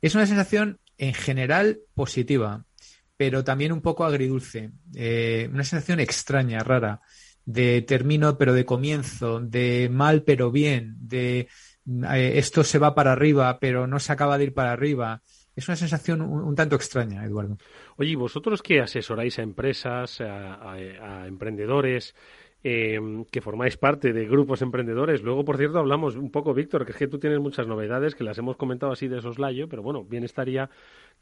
Es 0.00 0.14
una 0.14 0.26
sensación 0.26 0.80
en 0.96 1.12
general 1.12 1.80
positiva, 1.94 2.64
pero 3.16 3.44
también 3.44 3.72
un 3.72 3.82
poco 3.82 4.04
agridulce. 4.04 4.70
una 4.94 5.64
sensación 5.64 6.00
extraña, 6.00 6.60
rara 6.60 7.00
de 7.44 7.82
termino 7.82 8.38
pero 8.38 8.52
de 8.52 8.64
comienzo, 8.64 9.40
de 9.40 9.88
mal 9.90 10.22
pero 10.22 10.50
bien, 10.50 10.96
de 11.00 11.48
eh, 11.86 12.32
esto 12.36 12.64
se 12.64 12.78
va 12.78 12.94
para 12.94 13.12
arriba 13.12 13.58
pero 13.60 13.86
no 13.86 13.98
se 13.98 14.12
acaba 14.12 14.38
de 14.38 14.44
ir 14.44 14.54
para 14.54 14.72
arriba. 14.72 15.22
Es 15.56 15.68
una 15.68 15.76
sensación 15.76 16.20
un, 16.20 16.54
tanto 16.56 16.74
extraña, 16.74 17.24
Eduardo. 17.24 17.58
Oye, 17.96 18.16
vosotros 18.16 18.60
que 18.60 18.80
asesoráis 18.80 19.38
a 19.38 19.42
empresas, 19.42 20.20
a, 20.20 21.24
emprendedores, 21.28 22.16
eh, 22.64 22.98
que 23.30 23.40
formáis 23.40 23.76
parte 23.76 24.12
de 24.12 24.26
grupos 24.26 24.62
emprendedores. 24.62 25.22
Luego, 25.22 25.44
por 25.44 25.56
cierto, 25.56 25.78
hablamos 25.78 26.16
un 26.16 26.30
poco, 26.32 26.54
Víctor, 26.54 26.84
que 26.84 26.90
es 26.90 26.98
que 26.98 27.06
tú 27.06 27.20
tienes 27.20 27.38
muchas 27.38 27.68
novedades 27.68 28.16
que 28.16 28.24
las 28.24 28.38
hemos 28.38 28.56
comentado 28.56 28.90
así 28.90 29.06
de 29.06 29.20
soslayo, 29.20 29.68
pero 29.68 29.82
bueno, 29.82 30.02
bien 30.02 30.24
estaría 30.24 30.70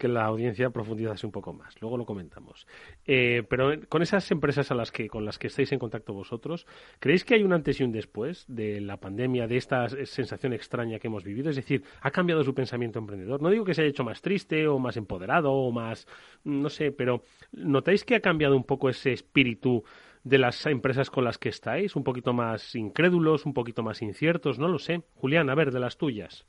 que 0.02 0.08
la 0.08 0.24
audiencia 0.24 0.70
profundizase 0.70 1.24
un 1.26 1.30
poco 1.30 1.52
más. 1.52 1.80
Luego 1.80 1.96
lo 1.96 2.04
comentamos. 2.04 2.66
Eh, 3.06 3.44
pero 3.48 3.70
con 3.88 4.02
esas 4.02 4.28
empresas 4.32 4.72
a 4.72 4.74
las 4.74 4.90
que, 4.90 5.08
con 5.08 5.24
las 5.24 5.38
que 5.38 5.46
estáis 5.46 5.70
en 5.70 5.78
contacto 5.78 6.12
vosotros, 6.12 6.66
¿creéis 6.98 7.24
que 7.24 7.36
hay 7.36 7.44
un 7.44 7.52
antes 7.52 7.78
y 7.78 7.84
un 7.84 7.92
después 7.92 8.44
de 8.48 8.80
la 8.80 8.96
pandemia, 8.96 9.46
de 9.46 9.58
esta 9.58 9.88
sensación 9.88 10.54
extraña 10.54 10.98
que 10.98 11.06
hemos 11.06 11.22
vivido? 11.22 11.50
Es 11.50 11.56
decir, 11.56 11.84
¿ha 12.00 12.10
cambiado 12.10 12.42
su 12.42 12.52
pensamiento 12.52 12.98
emprendedor? 12.98 13.40
No 13.40 13.50
digo 13.50 13.64
que 13.64 13.74
se 13.74 13.82
haya 13.82 13.90
hecho 13.90 14.02
más 14.02 14.22
triste 14.22 14.66
o 14.66 14.80
más 14.80 14.96
empoderado 14.96 15.52
o 15.52 15.70
más, 15.70 16.08
no 16.42 16.68
sé, 16.68 16.90
pero 16.90 17.22
¿notáis 17.52 18.04
que 18.04 18.16
ha 18.16 18.20
cambiado 18.20 18.56
un 18.56 18.64
poco 18.64 18.88
ese 18.88 19.12
espíritu 19.12 19.84
de 20.24 20.38
las 20.38 20.66
empresas 20.66 21.10
con 21.10 21.22
las 21.22 21.38
que 21.38 21.48
estáis? 21.48 21.94
¿Un 21.94 22.02
poquito 22.02 22.32
más 22.32 22.74
incrédulos, 22.74 23.46
un 23.46 23.54
poquito 23.54 23.84
más 23.84 24.02
inciertos? 24.02 24.58
No 24.58 24.66
lo 24.66 24.80
sé. 24.80 25.02
Julián, 25.14 25.48
a 25.48 25.54
ver, 25.54 25.70
de 25.70 25.78
las 25.78 25.96
tuyas. 25.96 26.44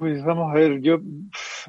Pues 0.00 0.24
vamos 0.24 0.50
a 0.50 0.54
ver, 0.54 0.80
yo 0.80 0.98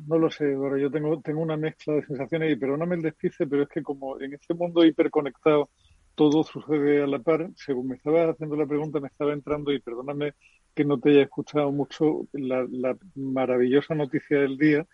no 0.08 0.18
lo 0.18 0.32
sé, 0.32 0.54
ahora 0.54 0.80
yo 0.80 0.90
tengo, 0.90 1.20
tengo 1.20 1.42
una 1.42 1.58
mezcla 1.58 1.96
de 1.96 2.06
sensaciones 2.06 2.54
y 2.54 2.56
perdóname 2.56 2.96
el 2.96 3.02
despice, 3.02 3.46
pero 3.46 3.64
es 3.64 3.68
que 3.68 3.84
como 3.84 4.22
en 4.22 4.34
este 4.34 4.54
mundo 4.54 4.86
hiperconectado 4.86 5.70
todo 6.16 6.42
sucede 6.46 7.04
a 7.04 7.08
la 7.08 7.20
par, 7.20 7.50
según 7.58 7.90
me 7.90 7.96
estaba 7.98 8.30
haciendo 8.30 8.56
la 8.56 8.66
pregunta 8.66 9.02
me 9.02 9.10
estaba 9.10 9.34
entrando 9.34 9.74
y 9.74 9.82
perdóname 9.82 10.32
que 10.74 10.86
no 10.86 10.98
te 10.98 11.10
haya 11.10 11.24
escuchado 11.24 11.74
mucho 11.74 12.26
la, 12.32 12.66
la 12.72 12.98
maravillosa 13.16 13.96
noticia 13.96 14.40
del 14.40 14.58
día, 14.58 14.88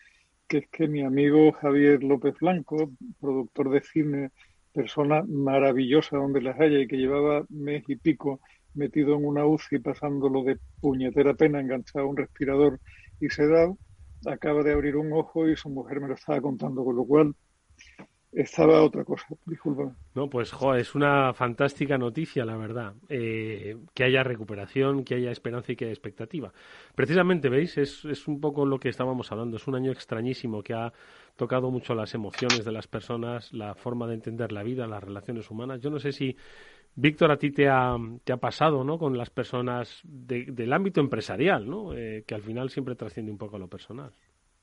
que 0.48 0.58
es 0.60 0.68
que 0.70 0.88
mi 0.88 1.04
amigo 1.04 1.52
Javier 1.52 2.04
López 2.04 2.34
Blanco, 2.42 2.90
productor 3.22 3.70
de 3.70 3.82
cine, 3.82 4.32
persona 4.74 5.24
maravillosa 5.28 6.18
donde 6.18 6.42
las 6.42 6.60
haya 6.60 6.80
y 6.80 6.88
que 6.88 6.98
llevaba 6.98 7.46
mes 7.50 7.84
y 7.88 7.98
pico 7.98 8.40
metido 8.74 9.16
en 9.16 9.26
una 9.26 9.46
UCI 9.46 9.78
pasándolo 9.78 10.44
de 10.44 10.58
puñetera 10.82 11.36
pena 11.36 11.60
enganchado 11.60 12.06
a 12.06 12.10
un 12.10 12.18
respirador 12.18 12.80
y 13.20 13.30
se 13.30 13.48
da, 13.48 13.74
acaba 14.26 14.64
de 14.64 14.74
abrir 14.74 14.96
un 14.96 15.14
ojo 15.14 15.48
y 15.48 15.56
su 15.56 15.70
mujer 15.70 16.00
me 16.00 16.08
lo 16.08 16.16
estaba 16.16 16.42
contando, 16.42 16.84
con 16.84 16.96
lo 16.96 17.06
cual 17.06 17.36
estaba 18.32 18.84
otra 18.84 19.04
cosa, 19.04 19.26
disculpa. 19.46 19.96
No, 20.14 20.30
pues 20.30 20.52
es 20.78 20.96
una 20.96 21.34
fantástica 21.34 21.98
noticia, 21.98 22.46
la 22.46 22.58
verdad, 22.58 22.94
eh, 23.10 23.78
que 23.94 24.04
haya 24.04 24.22
recuperación, 24.22 25.04
que 25.04 25.16
haya 25.16 25.32
esperanza 25.32 25.72
y 25.72 25.76
que 25.76 25.86
haya 25.86 25.94
expectativa. 25.94 26.52
Precisamente, 26.94 27.50
¿veis? 27.50 27.78
Es, 27.78 28.06
es 28.06 28.28
un 28.28 28.40
poco 28.40 28.66
lo 28.66 28.80
que 28.80 28.90
estábamos 28.90 29.32
hablando, 29.32 29.58
es 29.58 29.68
un 29.68 29.76
año 29.76 29.92
extrañísimo 29.92 30.62
que 30.62 30.74
ha 30.74 30.94
tocado 31.36 31.72
mucho 31.72 31.96
las 31.96 32.14
emociones 32.14 32.66
de 32.66 32.72
las 32.72 32.88
personas, 32.88 33.54
la 33.54 33.76
forma 33.76 34.08
de 34.08 34.16
entender 34.16 34.52
la 34.52 34.64
vida, 34.64 34.88
las 34.88 35.04
relaciones 35.04 35.50
humanas. 35.50 35.82
Yo 35.82 35.90
no 35.90 36.00
sé 36.00 36.12
si 36.12 36.36
Víctor, 37.00 37.32
a 37.32 37.38
ti 37.38 37.52
te 37.52 37.70
ha, 37.70 37.96
te 38.24 38.34
ha 38.34 38.38
pasado, 38.38 38.84
¿no? 38.84 38.98
Con 38.98 39.16
las 39.20 39.30
personas 39.30 40.02
del 40.04 40.74
ámbito 40.74 41.00
empresarial, 41.00 41.70
¿no? 41.70 41.94
Eh, 41.94 42.24
que 42.26 42.34
al 42.34 42.42
final 42.42 42.72
siempre 42.72 42.96
trasciende 42.96 43.32
un 43.32 43.38
poco 43.38 43.58
a 43.58 43.60
lo 43.60 43.68
personal. 43.68 44.12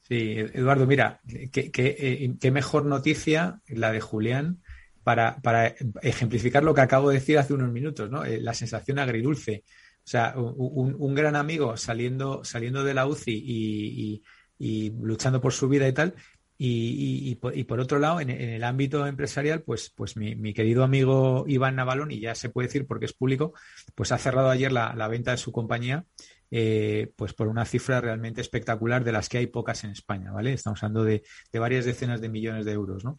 Sí, 0.01 0.35
Eduardo, 0.37 0.85
mira, 0.85 1.21
qué, 1.53 1.71
eh, 1.73 2.51
mejor 2.51 2.87
noticia 2.87 3.61
la 3.69 3.93
de 3.93 4.01
Julián 4.01 4.59
para, 5.05 5.37
para, 5.43 5.77
ejemplificar 6.03 6.65
lo 6.65 6.75
que 6.75 6.81
acabo 6.81 7.09
de 7.09 7.21
decir 7.21 7.39
hace 7.39 7.55
unos 7.55 7.71
minutos, 7.71 8.11
¿no? 8.11 8.25
Eh, 8.25 8.41
la 8.41 8.53
sensación 8.53 8.99
agridulce. 8.99 9.63
O 9.99 10.07
sea, 10.07 10.35
un, 10.37 11.15
gran 11.15 11.37
amigo 11.37 11.77
saliendo, 11.77 12.45
saliendo 12.45 12.83
de 12.83 12.95
la 12.95 13.07
UCI 13.07 14.23
y, 14.59 14.91
luchando 15.01 15.41
por 15.41 15.53
su 15.53 15.69
vida 15.69 15.87
y 15.87 15.93
tal, 15.93 16.15
y, 16.57 17.39
y, 17.55 17.65
por, 17.65 17.81
otro 17.81 17.99
lado, 17.99 18.21
en, 18.21 18.31
el 18.31 18.63
ámbito 18.65 19.07
empresarial, 19.07 19.63
pues, 19.63 19.91
pues 19.95 20.17
mi, 20.17 20.55
querido 20.55 20.85
amigo 20.85 21.45
Iván 21.49 21.77
Navalón, 21.77 22.11
y 22.11 22.21
ya 22.21 22.35
se 22.35 22.49
puede 22.49 22.69
decir 22.69 22.87
porque 22.87 23.07
es 23.07 23.13
público, 23.13 23.53
pues 23.95 24.13
ha 24.13 24.19
cerrado 24.19 24.51
ayer 24.51 24.73
la, 24.73 25.09
venta 25.09 25.33
de 25.33 25.37
su 25.37 25.53
compañía, 25.53 26.05
eh, 26.51 27.13
pues 27.17 27.35
por 27.35 27.49
una 27.49 27.65
cifra 27.65 28.01
realmente 28.01 28.41
espectacular 28.41 29.03
de 29.03 29.13
las 29.13 29.29
que 29.29 29.39
hay 29.39 29.47
pocas 29.49 29.83
en 29.85 29.91
España, 29.91 30.31
¿vale? 30.31 30.53
Estamos 30.53 30.83
hablando 30.83 31.05
de 31.05 31.23
varias 31.53 31.85
decenas 31.85 32.21
de 32.21 32.29
millones 32.29 32.65
de 32.65 32.73
euros, 32.73 33.05
¿no? 33.05 33.19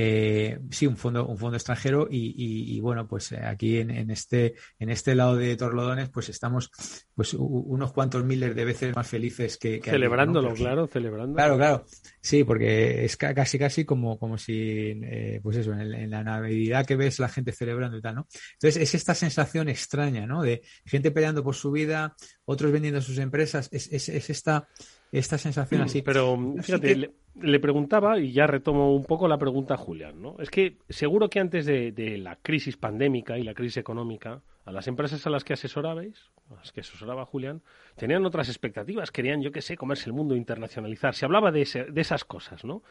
Eh, 0.00 0.60
sí, 0.70 0.86
un 0.86 0.96
fondo, 0.96 1.26
un 1.26 1.36
fondo 1.36 1.56
extranjero 1.56 2.06
y, 2.08 2.78
bueno, 2.78 3.08
pues 3.08 3.32
eh, 3.32 3.40
aquí 3.42 3.78
en, 3.78 4.12
este, 4.12 4.54
en 4.78 4.90
este 4.90 5.16
lado 5.16 5.34
de 5.34 5.56
Torlodones, 5.56 6.08
pues 6.08 6.28
estamos 6.28 6.70
pues 7.16 7.34
unos 7.34 7.92
cuantos 7.92 8.22
miles 8.22 8.54
de 8.54 8.64
veces 8.64 8.94
más 8.94 9.08
felices 9.08 9.58
que... 9.58 9.80
Celebrándolo, 9.82 10.54
claro, 10.54 10.86
celebrando. 10.86 11.34
Claro, 11.34 11.56
claro. 11.56 11.84
Sí, 12.20 12.44
porque 12.44 13.04
es 13.04 13.16
casi, 13.16 13.58
casi 13.58 13.84
como, 13.84 14.20
como 14.20 14.38
si, 14.38 15.00
eh, 15.02 15.40
pues 15.42 15.56
eso, 15.56 15.72
en, 15.72 16.10
la 16.10 16.22
Navidad 16.22 16.86
que 16.86 16.94
ves 16.94 17.18
la 17.18 17.28
gente 17.28 17.50
celebrando 17.50 17.98
y 17.98 18.00
tal, 18.00 18.14
¿no? 18.14 18.28
Entonces 18.52 18.80
es 18.80 18.94
esta 18.94 19.16
sensación 19.16 19.68
extraña, 19.68 20.28
¿no? 20.28 20.42
De 20.42 20.62
gente 20.84 21.10
peleando 21.10 21.42
por 21.42 21.56
su 21.56 21.72
vida, 21.72 22.14
otros 22.44 22.70
vendiendo 22.70 23.00
sus 23.00 23.18
empresas, 23.18 23.68
es, 23.72 23.92
es, 23.92 24.08
es 24.10 24.30
esta 24.30 24.68
esta 25.12 25.38
sensación 25.38 25.82
así. 25.82 26.02
Pero 26.02 26.38
fíjate, 26.60 27.10
le, 27.40 27.60
preguntaba, 27.60 28.18
y 28.18 28.32
ya 28.32 28.46
retomo 28.46 28.94
un 28.94 29.04
poco 29.04 29.28
la 29.28 29.38
pregunta 29.38 29.74
a 29.74 29.76
Julián, 29.76 30.20
¿no? 30.20 30.36
Es 30.38 30.50
que 30.50 30.78
seguro 30.88 31.28
que 31.28 31.40
antes 31.40 31.66
de, 31.66 32.18
la 32.18 32.36
crisis 32.36 32.76
pandémica 32.76 33.38
y 33.38 33.42
la 33.42 33.54
crisis 33.54 33.78
económica, 33.78 34.42
a 34.64 34.72
las 34.72 34.86
empresas 34.86 35.26
a 35.26 35.30
las 35.30 35.44
que 35.44 35.54
asesorabais, 35.54 36.30
a 36.50 36.56
las 36.56 36.72
que 36.72 36.80
asesoraba 36.80 37.24
Julián, 37.24 37.62
tenían 37.96 38.24
otras 38.26 38.48
expectativas, 38.48 39.10
querían, 39.10 39.40
yo 39.42 39.50
qué 39.52 39.62
sé, 39.62 39.76
comerse 39.76 40.06
el 40.06 40.12
mundo, 40.12 40.36
internacionalizar. 40.36 41.14
Se 41.14 41.24
hablaba 41.24 41.50
de, 41.50 41.86
de 41.90 42.00
esas 42.00 42.24
cosas, 42.24 42.64
¿no? 42.64 42.82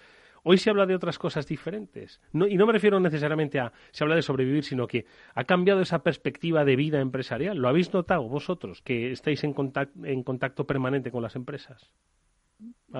Hoy 0.43 0.57
se 0.57 0.69
habla 0.69 0.85
de 0.85 0.95
otras 0.95 1.19
cosas 1.19 1.47
diferentes. 1.47 2.21
y 2.33 2.57
no 2.57 2.65
me 2.65 2.73
refiero 2.73 2.99
necesariamente 2.99 3.59
a 3.59 3.71
se 3.91 4.03
habla 4.03 4.15
de 4.15 4.21
sobrevivir, 4.21 4.63
sino 4.63 4.87
que 4.87 5.05
ha 5.33 5.43
cambiado 5.43 5.81
esa 5.81 6.03
perspectiva 6.03 6.65
de 6.65 6.75
vida 6.75 6.99
empresarial. 6.99 7.57
¿Lo 7.57 7.67
habéis 7.67 7.93
notado 7.93 8.27
vosotros, 8.27 8.81
que 8.81 9.11
estáis 9.11 9.43
en 9.43 9.53
contacto, 9.53 10.05
en 10.05 10.23
contacto 10.23 10.65
permanente 10.65 11.11
con 11.11 11.23
las 11.23 11.35
empresas? 11.35 11.91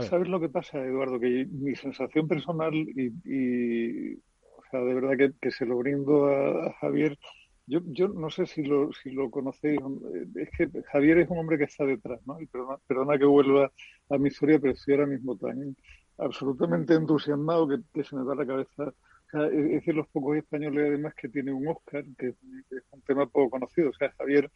¿Sabes 0.02 0.28
lo 0.28 0.40
que 0.40 0.50
pasa, 0.50 0.84
Eduardo? 0.84 1.20
Que 1.20 1.48
mi 1.50 1.76
sensación 1.76 2.28
personal, 2.28 2.74
y, 2.74 4.16
o 4.16 4.64
sea, 4.70 4.82
de 4.82 4.94
verdad 4.94 5.34
que, 5.42 5.52
se 5.52 5.66
lo 5.66 5.78
brindo 5.78 6.28
a, 6.28 6.74
Javier, 6.82 7.18
yo, 7.66 7.80
yo 7.86 8.08
no 8.10 8.30
sé 8.30 8.46
si 8.46 8.64
lo, 8.64 8.92
si 8.94 9.12
lo 9.12 9.32
conocéis, 9.32 9.80
es 10.36 10.50
que 10.58 10.70
Javier 10.92 11.20
es 11.20 11.30
un 11.30 11.40
hombre 11.40 11.58
que 11.58 11.64
está 11.64 11.86
detrás, 11.86 12.20
¿no? 12.28 12.40
Y 12.40 12.46
perdona, 12.46 12.78
perdona 12.86 13.18
que 13.18 13.26
vuelva 13.26 13.72
a 14.10 14.18
mi 14.18 14.28
historia, 14.28 14.60
pero 14.60 14.74
estoy 14.74 14.94
ahora 14.94 15.08
mismo 15.08 15.36
tan 15.38 15.76
absolutamente 16.18 16.94
entusiasmado 16.94 17.68
que, 17.68 18.04
se 18.04 18.16
me 18.16 18.24
da 18.26 18.36
la 18.36 18.46
cabeza. 18.46 18.94
es 19.52 19.72
decir, 19.72 19.96
los 19.96 20.08
pocos 20.08 20.38
españoles 20.38 20.88
además 20.88 21.14
que 21.16 21.30
tiene 21.30 21.52
un 21.52 21.68
Oscar, 21.68 22.04
que 22.18 22.28
es 22.30 22.84
un 22.92 23.02
tema 23.02 23.26
poco 23.28 23.52
conocido. 23.52 23.90
O 23.90 23.94
sea, 23.94 24.12
Javier 24.18 24.52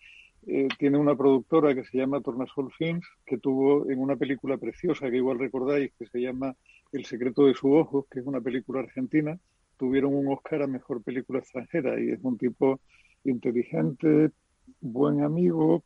eh, 0.48 0.68
tiene 0.80 0.98
una 0.98 1.16
productora 1.16 1.76
que 1.76 1.84
se 1.84 1.98
llama 1.98 2.22
Tornasol 2.22 2.72
Films, 2.72 3.06
que 3.26 3.38
tuvo 3.38 3.90
en 3.90 4.00
una 4.00 4.16
película 4.16 4.58
preciosa 4.58 5.10
que 5.10 5.18
igual 5.18 5.40
recordáis, 5.40 5.92
que 6.00 6.08
se 6.08 6.20
llama 6.20 6.56
El 6.92 7.06
secreto 7.06 7.46
de 7.46 7.54
su 7.54 7.72
ojo, 7.74 8.08
que 8.10 8.20
es 8.20 8.26
una 8.26 8.42
película 8.42 8.80
argentina, 8.80 9.38
tuvieron 9.78 10.16
un 10.16 10.32
Oscar 10.32 10.64
a 10.64 10.68
mejor 10.68 11.04
película 11.04 11.40
extranjera 11.40 12.00
y 12.00 12.12
es 12.12 12.20
un 12.24 12.38
tipo 12.38 12.80
inteligente, 13.24 14.32
buen 14.80 15.24
amigo, 15.24 15.84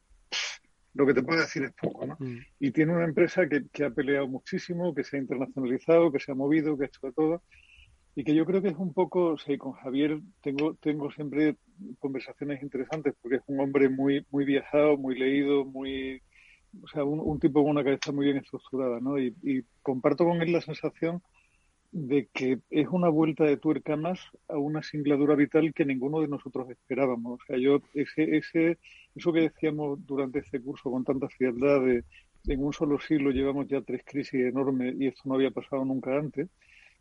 lo 0.96 1.06
que 1.06 1.14
te 1.14 1.22
puedo 1.22 1.40
decir 1.40 1.64
es 1.64 1.74
poco, 1.74 2.06
¿no? 2.06 2.16
Mm. 2.20 2.38
Y 2.60 2.72
tiene 2.72 2.94
una 2.94 3.06
empresa 3.06 3.48
que, 3.48 3.66
que, 3.72 3.84
ha 3.84 3.90
peleado 3.90 4.28
muchísimo, 4.28 4.96
que 4.96 5.04
se 5.04 5.18
ha 5.18 5.20
internacionalizado, 5.20 6.12
que 6.12 6.20
se 6.20 6.32
ha 6.32 6.36
movido, 6.36 6.78
que 6.78 6.86
ha 6.86 6.88
hecho 6.88 7.06
de 7.06 7.12
todo, 7.12 7.44
y 8.16 8.24
que 8.24 8.34
yo 8.34 8.46
creo 8.46 8.62
que 8.62 8.70
es 8.70 8.78
un 8.78 8.94
poco, 8.94 9.34
o 9.34 9.38
sea, 9.38 9.58
con 9.58 9.74
Javier 9.74 10.20
tengo, 10.42 10.76
tengo 10.76 11.12
siempre 11.12 11.58
conversaciones 12.00 12.64
interesantes, 12.64 13.14
porque 13.22 13.38
es 13.38 13.44
un 13.48 13.60
hombre 13.60 13.90
muy, 13.90 14.26
muy 14.32 14.46
viajado, 14.46 14.98
muy 14.98 15.20
leído, 15.20 15.66
muy, 15.66 16.22
o 16.82 16.88
sea, 16.88 17.04
un, 17.04 17.40
tipo 17.42 17.62
con 17.62 17.72
una 17.72 17.84
cabeza 17.84 18.14
muy 18.14 18.26
bien 18.26 18.38
estructurada, 18.38 19.02
¿no? 19.02 19.20
Y, 19.20 19.36
y 19.44 19.64
comparto 19.82 20.24
con 20.24 20.42
él 20.42 20.54
la 20.54 20.62
sensación 20.62 21.22
de 21.98 22.28
que 22.34 22.60
es 22.72 22.90
una 22.90 23.08
vuelta 23.08 23.46
de 23.46 23.56
tuerca 23.56 23.96
más 23.96 24.20
a 24.50 24.58
una 24.58 24.84
singladura 24.84 25.34
vital 25.34 25.74
que 25.74 25.86
ninguno 25.86 26.20
de 26.20 26.28
nosotros 26.28 26.70
esperábamos. 26.70 27.40
O 27.40 27.46
sea, 27.48 27.58
yo, 27.58 27.82
ese, 27.94 28.36
ese, 28.36 28.80
eso 29.16 29.32
que 29.32 29.40
decíamos 29.40 30.06
durante 30.06 30.40
este 30.40 30.62
curso 30.62 30.92
con 30.92 31.06
tanta 31.06 31.30
frialdad 31.30 31.80
de 31.86 32.04
en 32.48 32.64
un 32.64 32.74
solo 32.74 33.00
siglo 33.00 33.32
llevamos 33.32 33.68
ya 33.70 33.82
tres 33.82 34.04
crisis 34.06 34.42
enormes 34.42 34.94
y 35.00 35.08
esto 35.08 35.22
no 35.24 35.36
había 35.36 35.52
pasado 35.52 35.86
nunca 35.86 36.18
antes. 36.18 36.50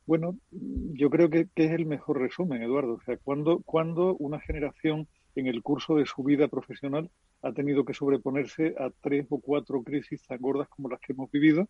Bueno, 0.07 0.39
yo 0.53 1.11
creo 1.11 1.29
que, 1.29 1.49
es 1.57 1.71
el 1.73 1.87
mejor 1.87 2.21
resumen, 2.21 2.63
Eduardo. 2.63 2.95
O 2.95 3.01
sea, 3.01 3.17
cuando, 3.17 3.63
cuando 3.65 4.15
una 4.15 4.39
generación 4.39 5.09
en 5.35 5.49
el 5.49 5.61
curso 5.63 5.97
de 5.97 6.07
su 6.07 6.23
vida 6.23 6.47
profesional 6.47 7.11
ha 7.43 7.53
tenido 7.53 7.85
que 7.85 7.95
sobreponerse 7.95 8.77
a 8.79 8.91
tres 9.01 9.27
o 9.29 9.41
cuatro 9.41 9.83
crisis 9.83 10.23
tan 10.23 10.39
gordas 10.39 10.69
como 10.69 10.89
las 10.89 11.01
que 11.01 11.15
hemos 11.15 11.33
vivido 11.33 11.69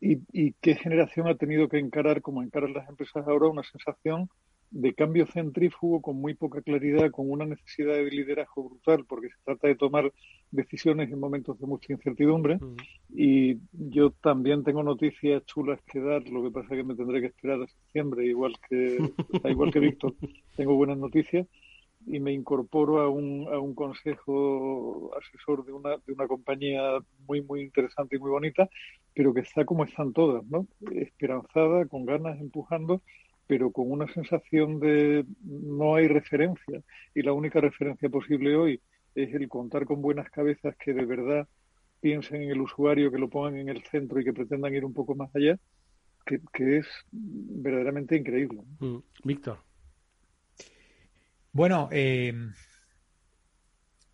y, 0.00 0.52
qué 0.60 0.74
generación 0.74 1.28
ha 1.28 1.36
tenido 1.36 1.68
que 1.68 1.78
encarar, 1.78 2.20
como 2.20 2.42
encaran 2.42 2.74
las 2.74 2.88
empresas 2.88 3.26
ahora, 3.26 3.48
una 3.48 3.62
sensación 3.62 4.28
de 4.70 4.92
cambio 4.92 5.26
centrífugo 5.26 6.02
con 6.02 6.16
muy 6.16 6.34
poca 6.34 6.60
claridad, 6.60 7.10
con 7.10 7.30
una 7.30 7.46
necesidad 7.46 7.94
de 7.94 8.10
liderazgo 8.10 8.68
brutal, 8.68 9.04
porque 9.08 9.28
se 9.28 9.36
trata 9.44 9.68
de 9.68 9.76
tomar 9.76 10.12
decisiones 10.50 11.12
en 11.12 11.20
momentos 11.20 11.58
de 11.60 11.66
mucha 11.66 11.92
incertidumbre. 11.92 12.58
Y 13.14 13.58
yo 13.72 14.10
también 14.10 14.64
tengo 14.64 14.82
noticias 14.82 15.44
chulas 15.46 15.80
que 15.86 16.00
dar, 16.00 16.28
lo 16.28 16.42
que 16.42 16.50
pasa 16.50 16.74
es 16.74 16.80
que 16.80 16.84
me 16.84 16.96
tendré 16.96 17.20
que 17.20 17.28
esperar 17.28 17.62
a 17.62 17.66
septiembre, 17.66 18.26
igual 18.26 18.54
que, 18.68 18.98
igual 19.50 19.72
que 19.72 19.78
Víctor, 19.80 20.14
tengo 20.56 20.74
buenas 20.74 20.98
noticias 20.98 21.46
y 22.06 22.20
me 22.20 22.32
incorporo 22.32 23.00
a 23.00 23.08
un, 23.08 23.48
a 23.52 23.58
un 23.58 23.74
consejo 23.74 25.10
asesor 25.18 25.64
de 25.64 25.72
una, 25.72 25.96
de 26.06 26.12
una 26.12 26.26
compañía 26.26 26.98
muy, 27.26 27.42
muy 27.42 27.62
interesante 27.62 28.16
y 28.16 28.18
muy 28.18 28.30
bonita, 28.30 28.68
pero 29.14 29.32
que 29.32 29.40
está 29.40 29.64
como 29.64 29.84
están 29.84 30.12
todas, 30.12 30.44
¿no? 30.46 30.66
Esperanzada, 30.92 31.86
con 31.86 32.04
ganas, 32.04 32.40
empujando, 32.40 33.02
pero 33.46 33.70
con 33.70 33.90
una 33.90 34.06
sensación 34.12 34.80
de 34.80 35.24
no 35.42 35.94
hay 35.94 36.08
referencia. 36.08 36.82
Y 37.14 37.22
la 37.22 37.32
única 37.32 37.60
referencia 37.60 38.08
posible 38.08 38.56
hoy 38.56 38.80
es 39.14 39.32
el 39.34 39.48
contar 39.48 39.86
con 39.86 40.02
buenas 40.02 40.28
cabezas 40.30 40.76
que 40.76 40.92
de 40.92 41.04
verdad 41.04 41.48
piensen 42.00 42.42
en 42.42 42.50
el 42.50 42.60
usuario, 42.60 43.10
que 43.10 43.18
lo 43.18 43.30
pongan 43.30 43.56
en 43.56 43.68
el 43.68 43.82
centro 43.84 44.20
y 44.20 44.24
que 44.24 44.32
pretendan 44.32 44.74
ir 44.74 44.84
un 44.84 44.92
poco 44.92 45.14
más 45.14 45.34
allá, 45.34 45.58
que, 46.26 46.40
que 46.52 46.78
es 46.78 46.86
verdaderamente 47.12 48.16
increíble. 48.16 48.62
Mm. 48.80 48.98
Víctor. 49.24 49.58
Bueno, 51.54 51.88
eh, 51.92 52.34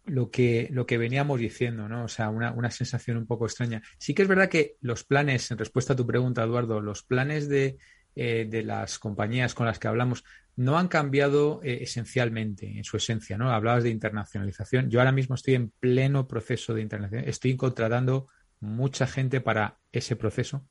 lo, 0.04 0.30
que, 0.30 0.68
lo 0.70 0.84
que 0.84 0.98
veníamos 0.98 1.40
diciendo, 1.40 1.88
¿no? 1.88 2.04
O 2.04 2.08
sea, 2.08 2.28
una, 2.28 2.52
una, 2.52 2.70
sensación 2.70 3.16
un 3.16 3.26
poco 3.26 3.46
extraña. 3.46 3.82
Sí 3.96 4.12
que 4.12 4.22
es 4.22 4.28
verdad 4.28 4.50
que 4.50 4.76
los 4.82 5.04
planes, 5.04 5.50
en 5.50 5.56
respuesta 5.56 5.94
a 5.94 5.96
tu 5.96 6.06
pregunta, 6.06 6.42
Eduardo, 6.44 6.82
los 6.82 7.02
planes 7.02 7.48
de, 7.48 7.78
eh, 8.14 8.46
de 8.46 8.62
las 8.62 8.98
compañías 8.98 9.54
con 9.54 9.64
las 9.64 9.78
que 9.78 9.88
hablamos 9.88 10.22
no 10.56 10.78
han 10.78 10.88
cambiado 10.88 11.62
eh, 11.62 11.78
esencialmente 11.80 12.66
en 12.76 12.84
su 12.84 12.98
esencia, 12.98 13.38
¿no? 13.38 13.50
Hablabas 13.50 13.84
de 13.84 13.90
internacionalización. 13.90 14.90
Yo 14.90 14.98
ahora 14.98 15.12
mismo 15.12 15.34
estoy 15.34 15.54
en 15.54 15.70
pleno 15.70 16.28
proceso 16.28 16.74
de 16.74 16.82
internacionalización. 16.82 17.30
Estoy 17.30 17.56
contratando 17.56 18.28
mucha 18.60 19.06
gente 19.06 19.40
para 19.40 19.78
ese 19.92 20.14
proceso, 20.14 20.66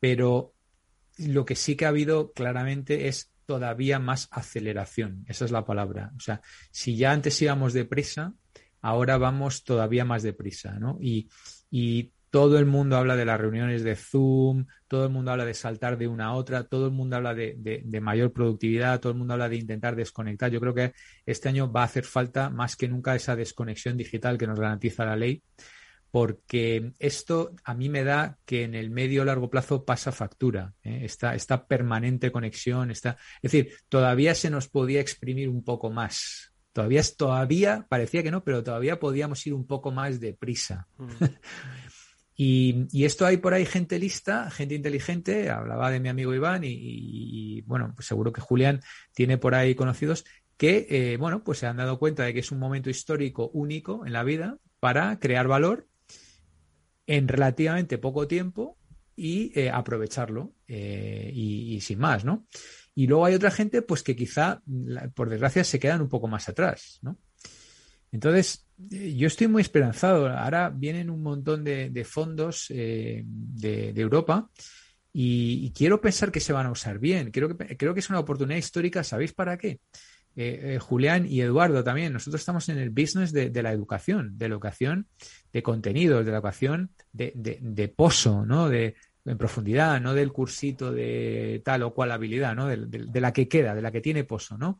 pero 0.00 0.54
lo 1.18 1.44
que 1.44 1.54
sí 1.54 1.76
que 1.76 1.84
ha 1.84 1.88
habido 1.88 2.32
claramente 2.32 3.08
es 3.08 3.31
todavía 3.46 3.98
más 3.98 4.28
aceleración. 4.30 5.24
Esa 5.28 5.44
es 5.44 5.50
la 5.50 5.64
palabra. 5.64 6.12
O 6.16 6.20
sea, 6.20 6.40
si 6.70 6.96
ya 6.96 7.12
antes 7.12 7.40
íbamos 7.42 7.72
deprisa, 7.72 8.34
ahora 8.80 9.18
vamos 9.18 9.64
todavía 9.64 10.04
más 10.04 10.22
deprisa, 10.22 10.78
¿no? 10.78 10.98
Y, 11.00 11.28
y 11.70 12.12
todo 12.32 12.58
el 12.58 12.64
mundo 12.64 12.96
habla 12.96 13.14
de 13.14 13.26
las 13.26 13.38
reuniones 13.38 13.84
de 13.84 13.94
Zoom, 13.94 14.66
todo 14.88 15.04
el 15.04 15.10
mundo 15.10 15.32
habla 15.32 15.44
de 15.44 15.52
saltar 15.52 15.98
de 15.98 16.08
una 16.08 16.28
a 16.28 16.32
otra, 16.32 16.64
todo 16.64 16.86
el 16.86 16.92
mundo 16.92 17.16
habla 17.16 17.34
de, 17.34 17.56
de, 17.58 18.00
mayor 18.00 18.32
productividad, 18.32 19.00
todo 19.00 19.12
el 19.12 19.18
mundo 19.18 19.34
habla 19.34 19.50
de 19.50 19.56
intentar 19.56 19.94
desconectar. 19.96 20.50
Yo 20.50 20.58
creo 20.58 20.72
que 20.72 20.94
este 21.26 21.50
año 21.50 21.70
va 21.70 21.82
a 21.82 21.84
hacer 21.84 22.04
falta 22.04 22.48
más 22.48 22.74
que 22.74 22.88
nunca 22.88 23.14
esa 23.14 23.36
desconexión 23.36 23.98
digital 23.98 24.38
que 24.38 24.46
nos 24.46 24.58
garantiza 24.58 25.04
la 25.04 25.14
ley 25.14 25.42
porque 26.12 26.92
esto 26.98 27.54
a 27.64 27.72
mí 27.72 27.88
me 27.88 28.04
da 28.04 28.38
que 28.44 28.64
en 28.64 28.74
el 28.74 28.90
medio 28.90 29.22
o 29.22 29.24
largo 29.24 29.48
plazo 29.48 29.86
pasa 29.86 30.12
factura, 30.12 30.74
¿eh? 30.84 31.00
esta, 31.04 31.34
esta, 31.34 31.66
permanente 31.66 32.30
conexión, 32.30 32.90
está, 32.90 33.16
es 33.40 33.50
decir, 33.50 33.72
todavía 33.88 34.34
se 34.34 34.50
nos 34.50 34.68
podía 34.68 35.00
exprimir 35.00 35.48
un 35.48 35.64
poco 35.64 35.90
más. 35.90 36.52
Todavía, 36.74 37.02
todavía, 37.16 37.86
parecía 37.88 38.22
que 38.22 38.30
no, 38.30 38.44
pero 38.44 38.62
todavía 38.62 39.00
podíamos 39.00 39.46
ir 39.46 39.54
un 39.54 39.66
poco 39.66 39.90
más 39.90 40.20
deprisa. 40.20 40.86
Mm. 40.98 41.08
y, 42.36 43.04
esto 43.04 43.24
hay 43.24 43.38
por 43.38 43.54
ahí 43.54 43.64
gente 43.64 43.98
lista, 43.98 44.50
gente 44.50 44.74
inteligente, 44.74 45.48
hablaba 45.48 45.90
de 45.90 46.00
mi 46.00 46.10
amigo 46.10 46.34
Iván 46.34 46.60
y, 46.62 47.62
bueno, 47.62 47.94
pues 47.96 48.06
seguro 48.06 48.34
que 48.34 48.42
Julián 48.42 48.82
tiene 49.14 49.38
por 49.38 49.54
ahí 49.54 49.74
conocidos 49.74 50.26
que, 50.58 50.86
eh, 50.90 51.16
bueno, 51.16 51.42
pues 51.42 51.58
se 51.60 51.66
han 51.66 51.78
dado 51.78 51.98
cuenta 51.98 52.24
de 52.24 52.34
que 52.34 52.40
es 52.40 52.52
un 52.52 52.58
momento 52.58 52.90
histórico 52.90 53.48
único 53.54 54.04
en 54.04 54.12
la 54.12 54.24
vida 54.24 54.58
para 54.78 55.18
crear 55.18 55.48
valor 55.48 55.88
en 57.06 57.28
relativamente 57.28 57.98
poco 57.98 58.26
tiempo 58.26 58.78
y 59.16 59.52
eh, 59.58 59.70
aprovecharlo 59.70 60.54
eh, 60.66 61.30
y, 61.34 61.80
sin 61.80 61.98
más, 61.98 62.24
¿no? 62.24 62.46
Y 62.94 63.06
luego 63.06 63.24
hay 63.24 63.34
otra 63.34 63.50
gente, 63.50 63.82
pues 63.82 64.02
que 64.02 64.16
quizá, 64.16 64.62
por 65.14 65.30
desgracia, 65.30 65.64
se 65.64 65.78
quedan 65.78 66.02
un 66.02 66.08
poco 66.08 66.28
más 66.28 66.48
atrás, 66.48 66.98
¿no? 67.02 67.18
Entonces, 68.10 68.66
eh, 68.90 69.14
yo 69.14 69.26
estoy 69.26 69.48
muy 69.48 69.62
esperanzado. 69.62 70.28
Ahora 70.28 70.70
vienen 70.70 71.08
un 71.08 71.22
montón 71.22 71.64
de, 71.64 72.06
fondos 72.08 72.66
de, 72.68 73.24
Europa 73.96 74.50
y, 75.12 75.72
quiero 75.72 76.00
pensar 76.00 76.30
que 76.30 76.40
se 76.40 76.52
van 76.52 76.66
a 76.66 76.72
usar 76.72 76.98
bien. 76.98 77.30
Creo 77.30 77.56
que, 77.56 77.76
creo 77.76 77.94
que 77.94 78.00
es 78.00 78.10
una 78.10 78.20
oportunidad 78.20 78.58
histórica. 78.58 79.02
¿Sabéis 79.02 79.32
para 79.32 79.56
qué? 79.56 79.80
Eh, 80.34 80.74
eh, 80.74 80.78
Julián 80.78 81.26
y 81.26 81.42
Eduardo 81.42 81.84
también, 81.84 82.12
nosotros 82.12 82.40
estamos 82.40 82.68
en 82.70 82.78
el 82.78 82.88
business 82.88 83.32
de, 83.32 83.50
la 83.62 83.70
educación, 83.70 84.38
de 84.38 84.48
la 84.48 84.54
educación 84.54 85.06
de 85.52 85.62
contenidos, 85.62 86.24
de 86.24 86.30
la 86.30 86.38
educación 86.38 86.90
de, 87.12 87.94
pozo, 87.94 88.46
¿no? 88.46 88.68
De, 88.68 88.94
en 89.24 89.38
profundidad, 89.38 90.00
no 90.00 90.14
del 90.14 90.32
cursito 90.32 90.90
de 90.90 91.60
tal 91.64 91.82
o 91.82 91.92
cual 91.92 92.12
habilidad, 92.12 92.56
¿no? 92.56 92.66
De, 92.66 93.20
la 93.20 93.32
que 93.32 93.46
queda, 93.46 93.74
de 93.74 93.82
la 93.82 93.92
que 93.92 94.00
tiene 94.00 94.24
pozo, 94.24 94.56
¿no? 94.56 94.78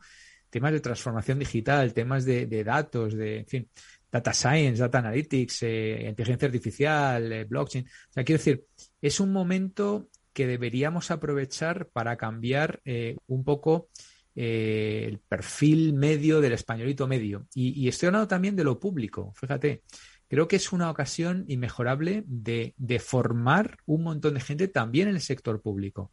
Temas 0.48 0.72
de 0.72 0.80
transformación 0.80 1.38
digital, 1.38 1.92
temas 1.92 2.24
de, 2.24 2.64
datos, 2.64 3.14
de, 3.14 3.40
en 3.40 3.46
fin, 3.46 3.68
data 4.10 4.32
science, 4.32 4.80
data 4.80 4.98
analytics, 4.98 5.64
eh, 5.64 6.06
inteligencia 6.08 6.46
artificial, 6.46 7.44
blockchain. 7.44 7.84
O 7.84 8.12
sea, 8.12 8.24
quiero 8.24 8.38
decir, 8.38 8.64
es 9.02 9.20
un 9.20 9.32
momento 9.32 10.08
que 10.32 10.46
deberíamos 10.46 11.10
aprovechar 11.10 11.88
para 11.88 12.16
cambiar 12.16 12.80
un 13.26 13.44
poco 13.44 13.88
eh, 14.34 15.04
el 15.08 15.18
perfil 15.18 15.92
medio 15.92 16.40
del 16.40 16.52
españolito 16.52 17.06
medio. 17.06 17.46
Y, 17.54 17.88
estoy 17.88 18.08
hablando 18.08 18.28
también 18.28 18.56
de 18.56 18.64
lo 18.64 18.78
público, 18.78 19.32
fíjate. 19.36 19.82
Creo 20.28 20.48
que 20.48 20.56
es 20.56 20.72
una 20.72 20.90
ocasión 20.90 21.44
inmejorable 21.48 22.24
de, 22.26 22.74
de 22.78 22.98
formar 22.98 23.78
un 23.84 24.02
montón 24.02 24.34
de 24.34 24.40
gente 24.40 24.68
también 24.68 25.08
en 25.08 25.16
el 25.16 25.20
sector 25.20 25.60
público, 25.60 26.10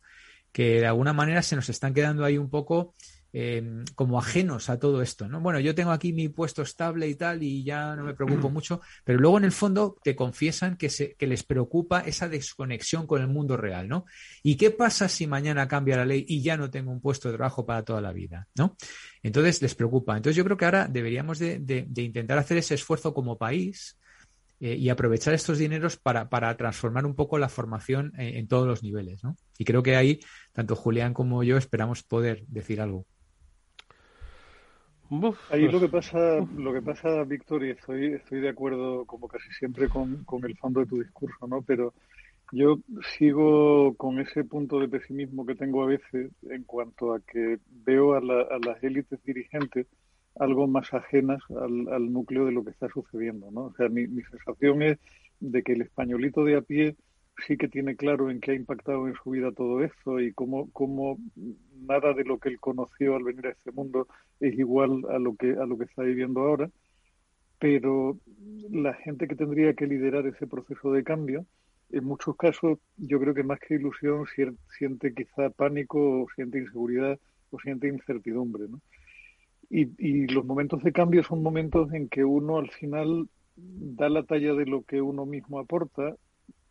que 0.52 0.82
de 0.82 0.88
alguna 0.88 1.14
manera 1.14 1.42
se 1.42 1.56
nos 1.56 1.70
están 1.70 1.94
quedando 1.94 2.26
ahí 2.26 2.38
un 2.38 2.50
poco 2.50 2.96
Em, 3.32 3.86
como 3.94 4.18
ajenos 4.18 4.72
a 4.72 4.80
todo 4.80 5.04
esto, 5.04 5.30
¿no? 5.30 5.40
Bueno, 5.40 5.60
yo 5.60 5.76
tengo 5.76 5.92
aquí 5.92 6.14
mi 6.14 6.30
puesto 6.30 6.64
estable 6.64 7.08
y 7.08 7.14
tal 7.14 7.44
y 7.44 7.64
ya 7.64 7.96
no 7.96 8.04
me 8.04 8.16
preocupo 8.16 8.50
mucho, 8.50 8.82
pero 9.04 9.20
luego 9.20 9.38
en 9.38 9.44
el 9.44 9.52
fondo 9.52 9.96
te 10.02 10.16
confiesan 10.16 10.78
que, 10.78 10.90
se, 10.90 11.14
que 11.14 11.28
les 11.28 11.44
preocupa 11.44 12.00
esa 12.00 12.28
desconexión 12.28 13.06
con 13.06 13.22
el 13.22 13.28
mundo 13.28 13.56
real, 13.56 13.88
¿no? 13.88 14.06
¿Y 14.42 14.56
qué 14.56 14.72
pasa 14.72 15.08
si 15.08 15.28
mañana 15.28 15.68
cambia 15.68 15.98
la 15.98 16.06
ley 16.06 16.26
y 16.28 16.42
ya 16.42 16.58
no 16.58 16.72
tengo 16.72 16.92
un 16.92 17.02
puesto 17.02 17.30
de 17.30 17.38
trabajo 17.38 17.68
para 17.68 17.86
toda 17.86 18.02
la 18.02 18.12
vida, 18.14 18.48
¿no? 18.56 18.76
Entonces 19.22 19.62
les 19.62 19.76
preocupa. 19.76 20.18
Entonces 20.18 20.36
yo 20.36 20.44
creo 20.44 20.58
que 20.58 20.66
ahora 20.66 20.88
deberíamos 20.88 21.38
de, 21.38 21.60
de, 21.60 22.02
intentar 22.02 22.40
hacer 22.40 22.58
ese 22.58 22.74
esfuerzo 22.74 23.14
como 23.14 23.38
país 23.38 24.00
eh, 24.60 24.74
y 24.74 24.90
aprovechar 24.90 25.36
estos 25.36 25.60
dineros 25.60 25.98
para, 25.98 26.30
para, 26.30 26.58
transformar 26.58 27.06
un 27.06 27.14
poco 27.14 27.38
la 27.38 27.48
formación 27.48 28.12
en, 28.18 28.38
en 28.38 28.48
todos 28.48 28.66
los 28.66 28.82
niveles, 28.82 29.24
¿no? 29.24 29.36
Y 29.60 29.66
creo 29.66 29.84
que 29.84 29.96
ahí 29.96 30.20
tanto 30.52 30.76
Julián 30.76 31.14
como 31.14 31.44
yo 31.44 31.58
esperamos 31.58 32.02
poder 32.02 32.44
decir 32.48 32.82
algo. 32.82 33.06
Ahí 35.50 35.64
lo 35.66 35.72
pues, 35.72 35.82
que 35.82 35.90
pasa, 35.90 36.48
lo 36.58 36.74
que 36.74 36.82
pasa, 36.82 37.24
Víctor, 37.24 37.66
y 37.66 37.72
estoy, 37.72 38.14
estoy 38.14 38.42
de 38.42 38.50
acuerdo 38.50 39.06
como 39.06 39.28
casi 39.28 39.52
siempre 39.54 39.90
con, 39.90 40.24
con 40.24 40.46
el 40.46 40.56
fondo 40.58 40.82
de 40.82 40.86
tu 40.86 41.00
discurso, 41.00 41.48
¿no? 41.48 41.64
Pero 41.64 41.94
yo 42.52 42.80
sigo 43.18 43.96
con 43.96 44.20
ese 44.20 44.44
punto 44.44 44.80
de 44.80 44.88
pesimismo 44.88 45.46
que 45.46 45.56
tengo 45.56 45.84
a 45.84 45.88
veces 45.88 46.32
en 46.50 46.64
cuanto 46.64 47.14
a 47.14 47.20
que 47.22 47.58
veo 47.70 48.14
a, 48.14 48.18
a 48.18 48.60
las 48.66 48.84
élites 48.84 49.20
dirigentes 49.24 49.88
algo 50.40 50.68
más 50.68 50.94
ajenas 50.94 51.42
al, 51.50 51.92
al, 51.92 52.14
núcleo 52.14 52.46
de 52.46 52.52
lo 52.52 52.64
que 52.64 52.72
está 52.72 52.88
sucediendo, 52.90 53.50
¿no? 53.52 53.66
O 53.66 53.74
sea, 53.74 53.90
mi, 53.90 54.08
mi 54.08 54.22
sensación 54.24 54.82
es 54.84 55.00
de 55.40 55.64
que 55.64 55.74
el 55.74 55.82
españolito 55.82 56.44
de 56.44 56.58
a 56.58 56.62
pie 56.62 56.96
sí 57.46 57.58
que 57.58 57.68
tiene 57.68 57.96
claro 57.96 58.30
en 58.30 58.40
qué 58.40 58.52
ha 58.52 58.56
impactado 58.56 59.08
en 59.08 59.16
su 59.16 59.32
vida 59.32 59.52
todo 59.52 59.84
esto 59.84 60.20
y 60.20 60.34
cómo, 60.34 60.70
cómo 60.72 61.18
nada 61.82 62.14
de 62.14 62.24
lo 62.24 62.38
que 62.40 62.50
él 62.50 62.60
conoció 62.60 63.16
al 63.16 63.24
venir 63.24 63.48
a 63.48 63.52
este 63.52 63.72
mundo 63.72 64.08
es 64.40 64.58
igual 64.58 65.04
a 65.10 65.20
lo 65.20 65.36
que 65.36 65.52
a 65.52 65.66
lo 65.66 65.78
que 65.78 65.86
está 65.86 66.04
viviendo 66.04 66.42
ahora 66.42 66.70
pero 67.60 68.18
la 68.72 68.94
gente 68.94 69.28
que 69.28 69.36
tendría 69.36 69.74
que 69.74 69.88
liderar 69.88 70.26
ese 70.28 70.48
proceso 70.48 70.92
de 70.92 71.04
cambio 71.04 71.46
en 71.92 72.06
muchos 72.06 72.36
casos 72.36 72.80
yo 72.98 73.20
creo 73.20 73.34
que 73.34 73.44
más 73.44 73.60
que 73.60 73.76
ilusión 73.76 74.26
siente 74.78 75.14
quizá 75.14 75.50
pánico 75.50 76.22
o 76.22 76.28
siente 76.36 76.60
inseguridad 76.60 77.20
o 77.52 77.60
siente 77.60 77.88
incertidumbre 77.88 78.68
¿no? 78.70 78.80
y, 79.70 79.90
y 79.98 80.28
los 80.28 80.46
momentos 80.46 80.84
de 80.84 80.92
cambio 80.92 81.24
son 81.24 81.44
momentos 81.44 81.92
en 81.94 82.10
que 82.10 82.24
uno 82.24 82.58
al 82.58 82.70
final 82.72 83.28
da 83.56 84.10
la 84.10 84.24
talla 84.24 84.54
de 84.54 84.66
lo 84.66 84.84
que 84.84 85.02
uno 85.02 85.26
mismo 85.26 85.60
aporta 85.60 86.16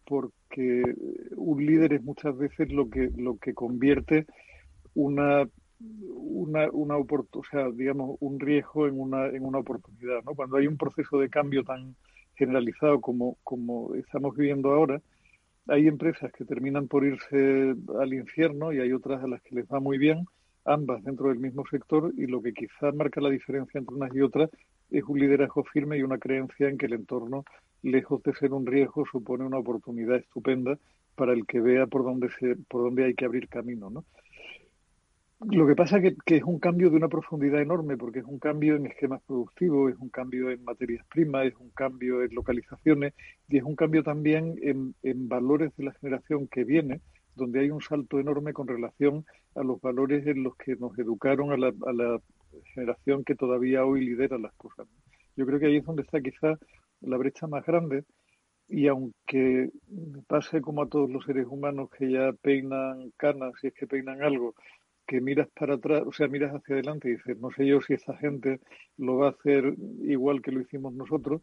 porque 0.08 0.82
un 1.36 1.64
líder 1.64 1.92
es 1.92 2.02
muchas 2.02 2.36
veces 2.36 2.72
lo 2.72 2.88
que 2.88 3.10
lo 3.16 3.36
que 3.36 3.52
convierte 3.52 4.26
una 4.94 5.46
una, 5.80 6.68
una 6.72 6.96
o 6.96 7.42
sea, 7.50 7.70
digamos, 7.70 8.16
un 8.20 8.40
riesgo 8.40 8.88
en 8.88 8.98
una, 8.98 9.26
en 9.26 9.44
una 9.44 9.58
oportunidad, 9.58 10.24
¿no? 10.24 10.34
Cuando 10.34 10.56
hay 10.56 10.66
un 10.66 10.76
proceso 10.76 11.18
de 11.18 11.28
cambio 11.28 11.62
tan 11.62 11.94
generalizado 12.34 13.00
como, 13.00 13.36
como 13.44 13.94
estamos 13.94 14.36
viviendo 14.36 14.72
ahora, 14.72 15.00
hay 15.68 15.86
empresas 15.86 16.32
que 16.32 16.44
terminan 16.44 16.88
por 16.88 17.04
irse 17.04 17.74
al 18.00 18.14
infierno 18.14 18.72
y 18.72 18.80
hay 18.80 18.92
otras 18.92 19.22
a 19.22 19.28
las 19.28 19.42
que 19.42 19.54
les 19.54 19.66
va 19.66 19.80
muy 19.80 19.98
bien, 19.98 20.24
ambas 20.68 21.02
dentro 21.02 21.28
del 21.28 21.38
mismo 21.38 21.64
sector, 21.70 22.12
y 22.16 22.26
lo 22.26 22.42
que 22.42 22.52
quizás 22.52 22.94
marca 22.94 23.20
la 23.20 23.30
diferencia 23.30 23.78
entre 23.78 23.96
unas 23.96 24.14
y 24.14 24.20
otras 24.20 24.50
es 24.90 25.04
un 25.04 25.18
liderazgo 25.18 25.64
firme 25.64 25.98
y 25.98 26.02
una 26.02 26.18
creencia 26.18 26.68
en 26.68 26.78
que 26.78 26.86
el 26.86 26.94
entorno, 26.94 27.44
lejos 27.82 28.22
de 28.22 28.34
ser 28.34 28.52
un 28.52 28.66
riesgo, 28.66 29.04
supone 29.10 29.44
una 29.44 29.58
oportunidad 29.58 30.16
estupenda 30.16 30.78
para 31.14 31.32
el 31.32 31.46
que 31.46 31.60
vea 31.60 31.86
por 31.86 32.04
dónde, 32.04 32.28
se, 32.38 32.56
por 32.68 32.82
dónde 32.82 33.04
hay 33.04 33.14
que 33.14 33.24
abrir 33.24 33.48
camino. 33.48 33.90
¿no? 33.90 34.04
Lo 35.40 35.66
que 35.68 35.76
pasa 35.76 35.98
es 35.98 36.16
que, 36.24 36.36
es 36.36 36.42
un 36.42 36.58
cambio 36.58 36.90
de 36.90 36.96
una 36.96 37.08
profundidad 37.08 37.60
enorme, 37.60 37.96
porque 37.96 38.20
es 38.20 38.24
un 38.24 38.38
cambio 38.40 38.74
en 38.74 38.86
esquemas 38.86 39.22
productivos, 39.22 39.92
es 39.92 39.98
un 39.98 40.08
cambio 40.08 40.50
en 40.50 40.64
materias 40.64 41.06
primas, 41.06 41.46
es 41.46 41.54
un 41.60 41.70
cambio 41.70 42.22
en 42.22 42.34
localizaciones 42.34 43.14
y 43.48 43.58
es 43.58 43.62
un 43.62 43.76
cambio 43.76 44.02
también 44.02 44.58
en, 44.62 44.94
en 45.02 45.28
valores 45.28 45.76
de 45.76 45.84
la 45.84 45.92
generación 45.92 46.48
que 46.48 46.64
viene, 46.64 47.00
donde 47.38 47.60
hay 47.60 47.70
un 47.70 47.80
salto 47.80 48.18
enorme 48.20 48.52
con 48.52 48.68
relación 48.68 49.24
a 49.54 49.62
los 49.62 49.80
valores 49.80 50.26
en 50.26 50.42
los 50.42 50.56
que 50.56 50.76
nos 50.76 50.98
educaron 50.98 51.52
a 51.52 51.56
la, 51.56 52.20
generación 52.74 53.24
que 53.24 53.34
todavía 53.34 53.84
hoy 53.84 54.04
lidera 54.04 54.38
las 54.38 54.52
cosas. 54.54 54.86
Yo 55.36 55.46
creo 55.46 55.58
que 55.58 55.66
ahí 55.66 55.76
es 55.76 55.84
donde 55.84 56.02
está 56.02 56.20
quizá 56.20 56.58
la 57.00 57.16
brecha 57.16 57.46
más 57.46 57.64
grande 57.64 58.04
y 58.68 58.88
aunque 58.88 59.70
pase 60.26 60.60
como 60.60 60.82
a 60.82 60.88
todos 60.88 61.10
los 61.10 61.24
seres 61.24 61.46
humanos 61.48 61.88
que 61.90 62.10
ya 62.10 62.32
peinan 62.32 63.12
canas, 63.16 63.54
si 63.60 63.68
es 63.68 63.74
que 63.74 63.86
peinan 63.86 64.22
algo, 64.22 64.54
que 65.06 65.20
miras 65.20 65.48
para 65.58 65.74
atrás, 65.74 66.02
o 66.06 66.12
sea, 66.12 66.28
miras 66.28 66.52
hacia 66.52 66.74
adelante 66.74 67.08
y 67.08 67.12
dices, 67.12 67.38
no 67.38 67.50
sé 67.50 67.66
yo 67.66 67.80
si 67.80 67.94
esa 67.94 68.16
gente 68.16 68.60
lo 68.98 69.16
va 69.16 69.28
a 69.28 69.30
hacer 69.30 69.74
igual 70.02 70.42
que 70.42 70.52
lo 70.52 70.60
hicimos 70.60 70.92
nosotros, 70.92 71.40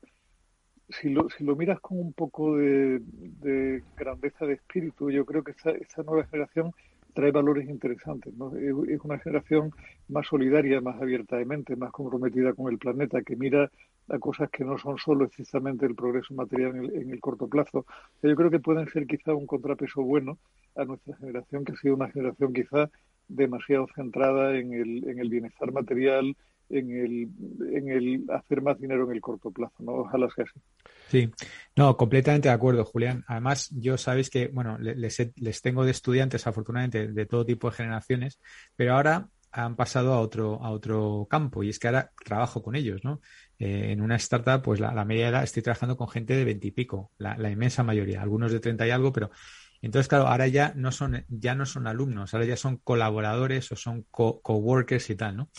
si 0.89 1.09
lo, 1.09 1.29
si 1.29 1.43
lo 1.43 1.55
miras 1.55 1.79
con 1.79 1.99
un 1.99 2.13
poco 2.13 2.57
de, 2.57 2.99
de 3.41 3.83
grandeza 3.97 4.45
de 4.45 4.53
espíritu, 4.53 5.09
yo 5.09 5.25
creo 5.25 5.43
que 5.43 5.51
esta, 5.51 5.71
esta 5.71 6.03
nueva 6.03 6.25
generación 6.25 6.71
trae 7.15 7.31
valores 7.31 7.67
interesantes. 7.67 8.33
¿no? 8.35 8.55
Es 8.55 8.99
una 9.03 9.17
generación 9.17 9.71
más 10.09 10.27
solidaria, 10.27 10.81
más 10.81 11.01
abierta 11.01 11.37
de 11.37 11.45
mente, 11.45 11.75
más 11.75 11.91
comprometida 11.91 12.53
con 12.53 12.71
el 12.71 12.77
planeta, 12.77 13.23
que 13.23 13.35
mira 13.35 13.71
a 14.09 14.19
cosas 14.19 14.49
que 14.51 14.63
no 14.63 14.77
son 14.77 14.97
solo 14.99 15.27
precisamente 15.27 15.85
el 15.85 15.95
progreso 15.95 16.35
material 16.35 16.75
en 16.75 16.83
el, 16.83 16.95
en 16.95 17.09
el 17.11 17.19
corto 17.19 17.47
plazo. 17.47 17.85
yo 18.21 18.35
creo 18.35 18.51
que 18.51 18.59
pueden 18.59 18.87
ser 18.89 19.07
quizá 19.07 19.33
un 19.33 19.47
contrapeso 19.47 20.03
bueno 20.03 20.37
a 20.75 20.85
nuestra 20.85 21.15
generación, 21.15 21.63
que 21.63 21.71
ha 21.71 21.77
sido 21.77 21.95
una 21.95 22.11
generación 22.11 22.53
quizá 22.53 22.91
demasiado 23.27 23.87
centrada 23.95 24.55
en 24.57 24.73
el, 24.73 25.09
en 25.09 25.19
el 25.19 25.29
bienestar 25.29 25.71
material, 25.71 26.35
en 26.69 26.91
el, 26.91 27.29
en 27.75 27.89
el 27.89 28.25
hacer 28.29 28.61
más 28.61 28.79
dinero 28.79 29.05
en 29.05 29.15
el 29.15 29.21
corto 29.21 29.51
plazo, 29.51 29.75
¿no? 29.79 29.93
Ojalá 29.93 30.29
sea 30.29 30.45
así. 30.45 30.59
Sí, 31.09 31.31
no, 31.75 31.95
completamente 31.97 32.49
de 32.49 32.53
acuerdo, 32.53 32.85
Julián. 32.85 33.23
Además, 33.27 33.69
yo 33.71 33.97
sabéis 33.97 34.29
que, 34.29 34.47
bueno, 34.47 34.77
les, 34.79 35.31
les 35.35 35.61
tengo 35.61 35.85
de 35.85 35.91
estudiantes, 35.91 36.47
afortunadamente, 36.47 37.07
de 37.07 37.25
todo 37.25 37.45
tipo 37.45 37.69
de 37.69 37.75
generaciones, 37.75 38.39
pero 38.75 38.95
ahora 38.95 39.29
han 39.51 39.75
pasado 39.75 40.13
a 40.13 40.19
otro, 40.19 40.61
a 40.61 40.71
otro 40.71 41.27
campo 41.29 41.63
y 41.63 41.69
es 41.69 41.79
que 41.79 41.87
ahora 41.87 42.11
trabajo 42.25 42.61
con 42.61 42.75
ellos, 42.75 43.03
¿no? 43.03 43.21
Eh, 43.57 43.91
en 43.91 44.01
una 44.01 44.17
startup, 44.17 44.61
pues 44.61 44.81
la, 44.81 45.05
media 45.05 45.29
edad 45.29 45.43
estoy 45.43 45.63
trabajando 45.63 45.95
con 45.95 46.09
gente 46.09 46.35
de 46.35 46.43
veintipico, 46.43 47.11
la, 47.17 47.37
la 47.37 47.49
inmensa 47.49 47.81
mayoría, 47.81 48.21
algunos 48.21 48.51
de 48.51 48.59
treinta 48.59 48.85
y 48.85 48.89
algo, 48.89 49.13
pero 49.13 49.31
entonces, 49.81 50.07
claro, 50.07 50.27
ahora 50.27 50.47
ya 50.47 50.73
no 50.75 50.91
son, 50.91 51.25
ya 51.27 51.53
no 51.53 51.65
son 51.65 51.85
alumnos, 51.85 52.33
ahora 52.33 52.47
ya 52.47 52.57
son 52.57 52.77
colaboradores 52.77 53.71
o 53.71 53.75
son 53.75 54.03
coworkers 54.09 55.09
y 55.11 55.15
tal, 55.15 55.37
¿no? 55.37 55.49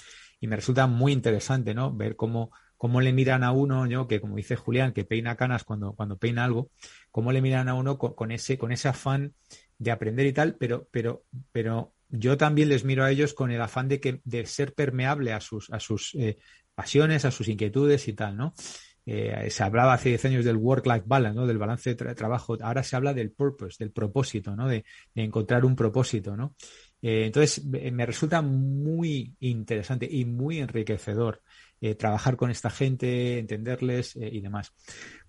Y 0.40 0.46
me 0.46 0.56
resulta 0.56 0.86
muy 0.86 1.12
interesante, 1.12 1.74
¿no? 1.74 1.92
Ver 1.94 2.16
cómo, 2.16 2.50
cómo 2.76 3.00
le 3.00 3.12
miran 3.12 3.42
a 3.44 3.52
uno, 3.52 3.86
yo 3.86 4.06
que 4.06 4.20
como 4.20 4.36
dice 4.36 4.56
Julián, 4.56 4.92
que 4.92 5.04
peina 5.04 5.36
canas 5.36 5.64
cuando, 5.64 5.94
cuando 5.94 6.18
peina 6.18 6.44
algo, 6.44 6.70
cómo 7.10 7.32
le 7.32 7.40
miran 7.40 7.68
a 7.68 7.74
uno 7.74 7.98
con, 7.98 8.30
ese, 8.30 8.58
con 8.58 8.72
ese 8.72 8.88
afán 8.88 9.34
de 9.78 9.90
aprender 9.90 10.26
y 10.26 10.32
tal, 10.32 10.56
pero, 10.56 10.88
pero, 10.90 11.24
pero 11.52 11.94
yo 12.08 12.36
también 12.36 12.68
les 12.68 12.84
miro 12.84 13.04
a 13.04 13.10
ellos 13.10 13.34
con 13.34 13.50
el 13.50 13.60
afán 13.60 13.88
de 13.88 14.00
que, 14.00 14.20
de 14.24 14.46
ser 14.46 14.74
permeable 14.74 15.32
a 15.32 15.40
sus, 15.40 15.70
a 15.70 15.80
sus 15.80 16.14
eh, 16.14 16.38
pasiones, 16.74 17.24
a 17.24 17.30
sus 17.30 17.48
inquietudes 17.48 18.08
y 18.08 18.12
tal, 18.12 18.36
¿no? 18.36 18.54
Eh, 19.08 19.50
se 19.50 19.62
hablaba 19.62 19.94
hace 19.94 20.08
10 20.08 20.24
años 20.24 20.44
del 20.44 20.56
work-life 20.56 21.04
balance, 21.06 21.36
¿no? 21.36 21.46
Del 21.46 21.58
balance 21.58 21.94
de 21.94 22.14
trabajo. 22.16 22.58
Ahora 22.60 22.82
se 22.82 22.96
habla 22.96 23.14
del 23.14 23.30
purpose, 23.30 23.76
del 23.78 23.92
propósito, 23.92 24.56
¿no? 24.56 24.66
De, 24.66 24.84
de 25.14 25.22
encontrar 25.22 25.64
un 25.64 25.76
propósito, 25.76 26.36
¿no? 26.36 26.56
Eh, 27.08 27.26
entonces, 27.26 27.64
me 27.64 28.04
resulta 28.04 28.42
muy 28.42 29.36
interesante 29.38 30.08
y 30.10 30.24
muy 30.24 30.58
enriquecedor 30.58 31.40
eh, 31.80 31.94
trabajar 31.94 32.36
con 32.36 32.50
esta 32.50 32.68
gente, 32.68 33.38
entenderles 33.38 34.16
eh, 34.16 34.28
y 34.32 34.40
demás. 34.40 34.74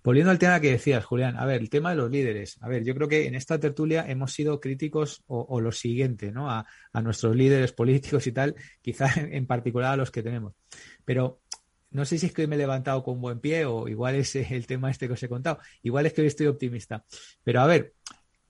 Volviendo 0.02 0.32
al 0.32 0.40
tema 0.40 0.58
que 0.58 0.72
decías, 0.72 1.04
Julián, 1.04 1.36
a 1.36 1.46
ver, 1.46 1.60
el 1.60 1.70
tema 1.70 1.90
de 1.90 1.96
los 1.96 2.10
líderes. 2.10 2.58
A 2.62 2.68
ver, 2.68 2.82
yo 2.82 2.96
creo 2.96 3.06
que 3.06 3.28
en 3.28 3.36
esta 3.36 3.60
tertulia 3.60 4.04
hemos 4.08 4.32
sido 4.32 4.58
críticos 4.58 5.22
o, 5.28 5.60
lo 5.60 5.70
siguiente, 5.70 6.32
¿no? 6.32 6.50
A, 6.50 6.66
nuestros 7.00 7.36
líderes 7.36 7.70
políticos 7.70 8.26
y 8.26 8.32
tal, 8.32 8.56
quizá 8.82 9.08
en, 9.16 9.46
particular 9.46 9.92
a 9.92 9.96
los 9.96 10.10
que 10.10 10.24
tenemos. 10.24 10.54
Pero 11.04 11.42
no 11.92 12.04
sé 12.04 12.18
si 12.18 12.26
es 12.26 12.32
que 12.32 12.42
hoy 12.42 12.48
me 12.48 12.56
he 12.56 12.58
levantado 12.58 13.04
con 13.04 13.20
buen 13.20 13.38
pie 13.38 13.66
o 13.66 13.86
igual 13.86 14.16
es 14.16 14.34
el 14.34 14.66
tema 14.66 14.90
este 14.90 15.06
que 15.06 15.12
os 15.12 15.22
he 15.22 15.28
contado. 15.28 15.60
Igual 15.84 16.06
es 16.06 16.12
que 16.12 16.22
hoy 16.22 16.26
estoy 16.26 16.48
optimista. 16.48 17.04
Pero 17.44 17.60
a 17.60 17.68
ver, 17.68 17.94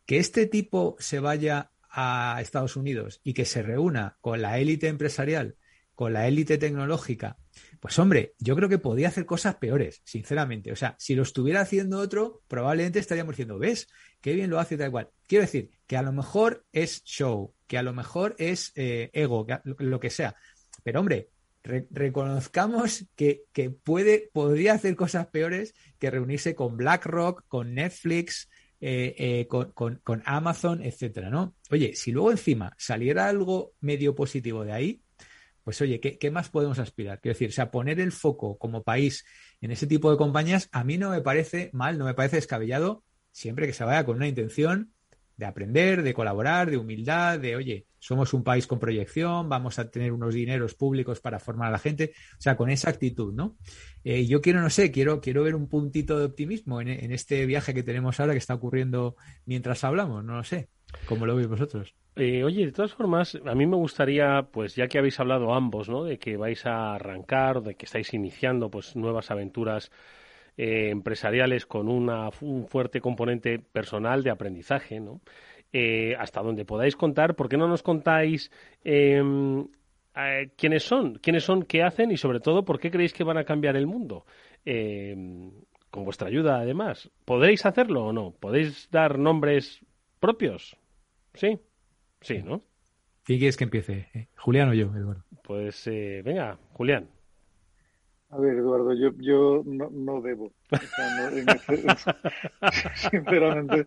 que 0.06 0.16
este 0.16 0.46
tipo 0.46 0.96
se 0.98 1.20
vaya 1.20 1.72
a 2.00 2.40
Estados 2.40 2.76
Unidos 2.76 3.20
y 3.24 3.34
que 3.34 3.44
se 3.44 3.60
reúna 3.60 4.16
con 4.20 4.40
la 4.40 4.58
élite 4.58 4.86
empresarial, 4.86 5.56
con 5.96 6.12
la 6.12 6.28
élite 6.28 6.56
tecnológica, 6.56 7.38
pues 7.80 7.98
hombre, 7.98 8.34
yo 8.38 8.54
creo 8.54 8.68
que 8.68 8.78
podía 8.78 9.08
hacer 9.08 9.26
cosas 9.26 9.56
peores, 9.56 10.00
sinceramente. 10.04 10.70
O 10.70 10.76
sea, 10.76 10.94
si 10.98 11.16
lo 11.16 11.24
estuviera 11.24 11.60
haciendo 11.60 11.98
otro, 11.98 12.42
probablemente 12.46 13.00
estaríamos 13.00 13.32
diciendo, 13.32 13.58
¿ves? 13.58 13.88
Qué 14.20 14.32
bien 14.32 14.48
lo 14.48 14.60
hace 14.60 14.76
tal 14.76 14.92
cual. 14.92 15.10
Quiero 15.26 15.42
decir, 15.42 15.70
que 15.88 15.96
a 15.96 16.02
lo 16.02 16.12
mejor 16.12 16.64
es 16.72 17.02
show, 17.02 17.52
que 17.66 17.78
a 17.78 17.82
lo 17.82 17.92
mejor 17.92 18.36
es 18.38 18.70
eh, 18.76 19.10
ego, 19.12 19.44
lo 19.64 19.98
que 19.98 20.10
sea. 20.10 20.36
Pero 20.84 21.00
hombre, 21.00 21.30
reconozcamos 21.90 23.06
que, 23.16 23.42
que, 23.52 23.70
puede, 23.70 24.30
podría 24.32 24.74
hacer 24.74 24.94
cosas 24.94 25.26
peores 25.26 25.74
que 25.98 26.10
reunirse 26.12 26.54
con 26.54 26.76
BlackRock, 26.76 27.44
con 27.48 27.74
Netflix, 27.74 28.48
eh, 28.80 29.14
eh, 29.18 29.48
con, 29.48 29.72
con, 29.72 30.22
Amazon, 30.24 30.82
etcétera, 30.84 31.30
¿no? 31.30 31.56
Oye, 31.70 31.94
si 31.94 32.12
luego 32.12 32.30
encima 32.30 32.74
saliera 32.78 33.28
algo 33.28 33.74
medio 33.80 34.14
positivo 34.14 34.64
de 34.64 34.72
ahí, 34.72 35.02
pues 35.64 35.80
oye, 35.82 36.00
¿qué, 36.00 36.18
¿qué, 36.18 36.30
más 36.30 36.48
podemos 36.48 36.78
aspirar? 36.78 37.20
Quiero 37.20 37.34
decir, 37.34 37.50
o 37.50 37.52
sea, 37.52 37.70
poner 37.70 38.00
el 38.00 38.12
foco 38.12 38.56
como 38.56 38.82
país 38.82 39.24
en 39.60 39.70
ese 39.70 39.86
tipo 39.86 40.10
de 40.10 40.16
compañías, 40.16 40.68
a 40.72 40.82
mí 40.82 40.96
no 40.96 41.10
me 41.10 41.20
parece 41.20 41.70
mal, 41.72 41.98
no 41.98 42.06
me 42.06 42.14
parece 42.14 42.36
descabellado, 42.36 43.04
siempre 43.32 43.66
que 43.66 43.72
se 43.72 43.84
vaya 43.84 44.04
con 44.04 44.16
una 44.16 44.28
intención 44.28 44.92
de 45.38 45.46
aprender, 45.46 46.02
de 46.02 46.14
colaborar, 46.14 46.68
de 46.68 46.76
humildad, 46.76 47.38
de, 47.38 47.54
oye, 47.54 47.86
somos 48.00 48.34
un 48.34 48.42
país 48.42 48.66
con 48.66 48.80
proyección, 48.80 49.48
vamos 49.48 49.78
a 49.78 49.88
tener 49.88 50.12
unos 50.12 50.34
dineros 50.34 50.74
públicos 50.74 51.20
para 51.20 51.38
formar 51.38 51.68
a 51.68 51.72
la 51.72 51.78
gente, 51.78 52.12
o 52.32 52.40
sea, 52.40 52.56
con 52.56 52.70
esa 52.70 52.90
actitud, 52.90 53.32
¿no? 53.32 53.56
Eh, 54.02 54.26
yo 54.26 54.40
quiero, 54.40 54.60
no 54.60 54.68
sé, 54.68 54.90
quiero, 54.90 55.20
quiero 55.20 55.44
ver 55.44 55.54
un 55.54 55.68
puntito 55.68 56.18
de 56.18 56.24
optimismo 56.24 56.80
en, 56.80 57.12
este 57.12 57.46
viaje 57.46 57.72
que 57.72 57.84
tenemos 57.84 58.18
ahora 58.18 58.32
que 58.32 58.38
está 58.38 58.54
ocurriendo 58.54 59.16
mientras 59.44 59.84
hablamos, 59.84 60.24
no 60.24 60.36
lo 60.36 60.44
sé. 60.44 60.68
¿Cómo 61.06 61.26
lo 61.26 61.36
veis 61.36 61.48
vosotros? 61.48 61.94
Eh, 62.16 62.42
oye, 62.42 62.66
de 62.66 62.72
todas 62.72 62.92
formas, 62.94 63.38
a 63.44 63.54
mí 63.54 63.66
me 63.66 63.76
gustaría, 63.76 64.42
pues 64.50 64.74
ya 64.74 64.88
que 64.88 64.98
habéis 64.98 65.20
hablado 65.20 65.54
ambos, 65.54 65.88
¿no? 65.88 66.04
De 66.04 66.18
que 66.18 66.36
vais 66.36 66.66
a 66.66 66.94
arrancar, 66.94 67.62
de 67.62 67.76
que 67.76 67.86
estáis 67.86 68.12
iniciando, 68.12 68.70
pues 68.70 68.96
nuevas 68.96 69.30
aventuras 69.30 69.92
eh, 70.56 70.90
empresariales 70.90 71.66
con 71.66 71.88
una, 71.88 72.30
un 72.40 72.66
fuerte 72.66 73.00
componente 73.00 73.60
personal 73.60 74.24
de 74.24 74.30
aprendizaje, 74.30 74.98
¿no? 74.98 75.20
Eh, 75.72 76.16
hasta 76.18 76.42
donde 76.42 76.64
podáis 76.64 76.96
contar, 76.96 77.36
¿por 77.36 77.48
qué 77.48 77.56
no 77.56 77.68
nos 77.68 77.82
contáis 77.82 78.50
em, 78.82 79.68
quiénes 80.56 80.82
son, 80.82 81.14
quiénes 81.16 81.44
son, 81.44 81.62
qué 81.62 81.82
hacen 81.82 82.10
y 82.10 82.16
sobre 82.16 82.40
todo 82.40 82.64
por 82.64 82.80
qué 82.80 82.90
creéis 82.90 83.12
que 83.12 83.22
van 83.22 83.36
a 83.36 83.44
cambiar 83.44 83.76
el 83.76 83.86
mundo? 83.86 84.24
Em, 84.64 85.52
con 85.90 86.04
vuestra 86.04 86.28
ayuda, 86.28 86.58
además. 86.58 87.10
¿Podréis 87.24 87.64
hacerlo 87.66 88.06
o 88.06 88.12
no? 88.12 88.32
¿Podéis 88.32 88.88
dar 88.90 89.18
nombres 89.18 89.80
propios? 90.20 90.76
¿Sí? 91.38 91.56
Sí, 92.20 92.42
¿no? 92.42 92.62
¿Quién 93.22 93.38
quieres 93.38 93.56
que 93.56 93.62
empiece? 93.62 94.08
¿Eh? 94.12 94.26
¿Julián 94.38 94.70
o 94.70 94.74
yo, 94.74 94.86
Eduardo? 94.86 95.22
Pues 95.44 95.86
eh, 95.86 96.20
venga, 96.24 96.58
Julián. 96.72 97.08
A 98.30 98.38
ver, 98.38 98.56
Eduardo, 98.56 98.92
yo, 98.92 99.10
yo 99.18 99.62
no, 99.64 99.88
no 99.90 100.20
debo. 100.20 100.50
sinceramente, 103.10 103.86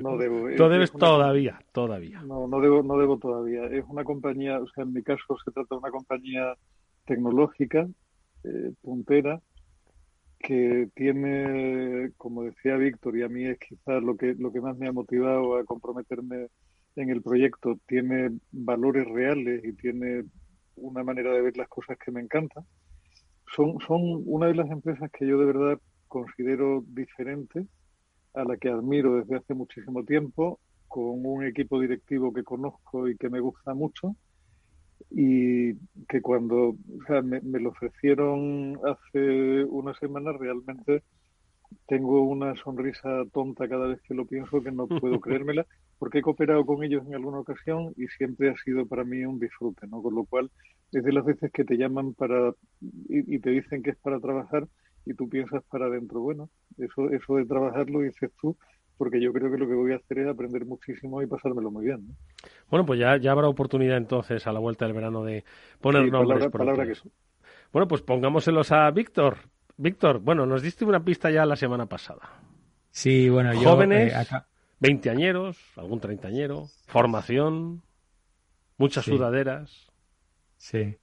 no 0.00 0.16
debo. 0.16 0.48
No 0.50 0.68
debes 0.68 0.92
todavía, 0.92 1.58
todavía. 1.72 2.22
No, 2.22 2.46
no 2.46 2.60
debo, 2.60 2.84
no 2.84 2.96
debo 2.96 3.18
todavía. 3.18 3.64
Es 3.64 3.84
una 3.88 4.04
compañía, 4.04 4.60
o 4.60 4.68
sea, 4.68 4.84
en 4.84 4.92
mi 4.92 5.02
caso 5.02 5.36
se 5.44 5.50
trata 5.50 5.74
de 5.74 5.80
una 5.80 5.90
compañía 5.90 6.54
tecnológica, 7.06 7.88
eh, 8.44 8.72
puntera, 8.82 9.40
que 10.38 10.88
tiene, 10.94 12.12
como 12.16 12.44
decía 12.44 12.76
Víctor, 12.76 13.16
y 13.16 13.24
a 13.24 13.28
mí 13.28 13.46
es 13.46 13.58
quizás 13.58 14.00
lo 14.00 14.16
que, 14.16 14.36
lo 14.38 14.52
que 14.52 14.60
más 14.60 14.78
me 14.78 14.86
ha 14.86 14.92
motivado 14.92 15.56
a 15.56 15.64
comprometerme 15.64 16.50
en 16.96 17.10
el 17.10 17.22
proyecto, 17.22 17.78
tiene 17.86 18.30
valores 18.52 19.06
reales 19.06 19.64
y 19.64 19.72
tiene 19.72 20.24
una 20.76 21.02
manera 21.02 21.32
de 21.32 21.42
ver 21.42 21.56
las 21.56 21.68
cosas 21.68 21.98
que 21.98 22.10
me 22.10 22.20
encanta. 22.20 22.64
Son, 23.54 23.78
son 23.86 24.22
una 24.26 24.46
de 24.46 24.54
las 24.54 24.70
empresas 24.70 25.10
que 25.10 25.26
yo 25.26 25.38
de 25.38 25.46
verdad 25.46 25.78
considero 26.08 26.84
diferente, 26.86 27.66
a 28.34 28.44
la 28.44 28.56
que 28.56 28.68
admiro 28.68 29.16
desde 29.16 29.36
hace 29.36 29.54
muchísimo 29.54 30.04
tiempo, 30.04 30.60
con 30.88 31.24
un 31.24 31.44
equipo 31.44 31.80
directivo 31.80 32.32
que 32.32 32.44
conozco 32.44 33.08
y 33.08 33.16
que 33.16 33.28
me 33.28 33.40
gusta 33.40 33.74
mucho 33.74 34.16
y 35.10 35.74
que 36.08 36.20
cuando 36.22 36.76
me, 37.22 37.60
lo 37.60 37.70
ofrecieron 37.70 38.78
hace 38.84 39.64
una 39.64 39.94
semana 39.94 40.32
realmente 40.32 41.02
tengo 41.86 42.22
una 42.22 42.54
sonrisa 42.56 43.24
tonta 43.32 43.68
cada 43.68 43.86
vez 43.88 44.00
que 44.02 44.14
lo 44.14 44.26
pienso 44.26 44.62
que 44.62 44.72
no 44.72 44.86
puedo 44.86 45.20
creérmela 45.20 45.66
porque 45.98 46.18
he 46.18 46.22
cooperado 46.22 46.64
con 46.64 46.82
ellos 46.82 47.06
en 47.06 47.14
alguna 47.14 47.38
ocasión 47.38 47.92
y 47.96 48.06
siempre 48.08 48.50
ha 48.50 48.56
sido 48.56 48.86
para 48.86 49.04
mí 49.04 49.24
un 49.24 49.38
disfrute, 49.38 49.86
¿no? 49.86 50.02
Con 50.02 50.14
lo 50.14 50.24
cual 50.24 50.50
es 50.92 51.02
de 51.02 51.12
las 51.12 51.24
veces 51.24 51.50
que 51.52 51.64
te 51.64 51.76
llaman 51.76 52.14
para 52.14 52.52
y, 52.80 53.36
y 53.36 53.38
te 53.38 53.50
dicen 53.50 53.82
que 53.82 53.90
es 53.90 53.96
para 53.96 54.20
trabajar 54.20 54.66
y 55.06 55.14
tú 55.14 55.28
piensas 55.28 55.62
para 55.70 55.86
adentro, 55.86 56.20
bueno, 56.20 56.48
eso 56.78 57.10
eso 57.10 57.36
de 57.36 57.44
trabajar 57.44 57.90
lo 57.90 58.00
dices 58.00 58.30
tú 58.40 58.56
porque 58.96 59.20
yo 59.20 59.32
creo 59.32 59.50
que 59.50 59.58
lo 59.58 59.66
que 59.66 59.74
voy 59.74 59.92
a 59.92 59.96
hacer 59.96 60.18
es 60.20 60.28
aprender 60.28 60.64
muchísimo 60.64 61.20
y 61.20 61.26
pasármelo 61.26 61.70
muy 61.70 61.86
bien. 61.86 62.16
Bueno, 62.70 62.86
pues 62.86 63.00
ya, 63.00 63.16
ya 63.16 63.32
habrá 63.32 63.48
oportunidad 63.48 63.96
entonces 63.96 64.46
a 64.46 64.52
la 64.52 64.60
vuelta 64.60 64.84
del 64.84 64.94
verano 64.94 65.24
de 65.24 65.44
poner 65.80 66.10
nombres 66.10 66.48
palabra, 66.48 66.86
que 66.86 66.94
Bueno, 67.72 67.88
pues 67.88 68.02
pongámoselos 68.02 68.70
a 68.72 68.90
Víctor. 68.90 69.36
Víctor, 69.76 70.20
bueno, 70.20 70.46
nos 70.46 70.62
diste 70.62 70.84
una 70.84 71.04
pista 71.04 71.30
ya 71.30 71.44
la 71.46 71.56
semana 71.56 71.86
pasada. 71.86 72.40
Sí, 72.90 73.28
bueno, 73.28 73.52
yo... 73.54 73.70
Jóvenes, 73.70 74.12
eh, 74.12 74.16
acá... 74.16 74.46
veinteañeros, 74.78 75.58
algún 75.76 76.00
treintañero, 76.00 76.68
formación, 76.86 77.82
muchas 78.76 79.04
sudaderas. 79.04 79.90
Sí. 80.56 80.96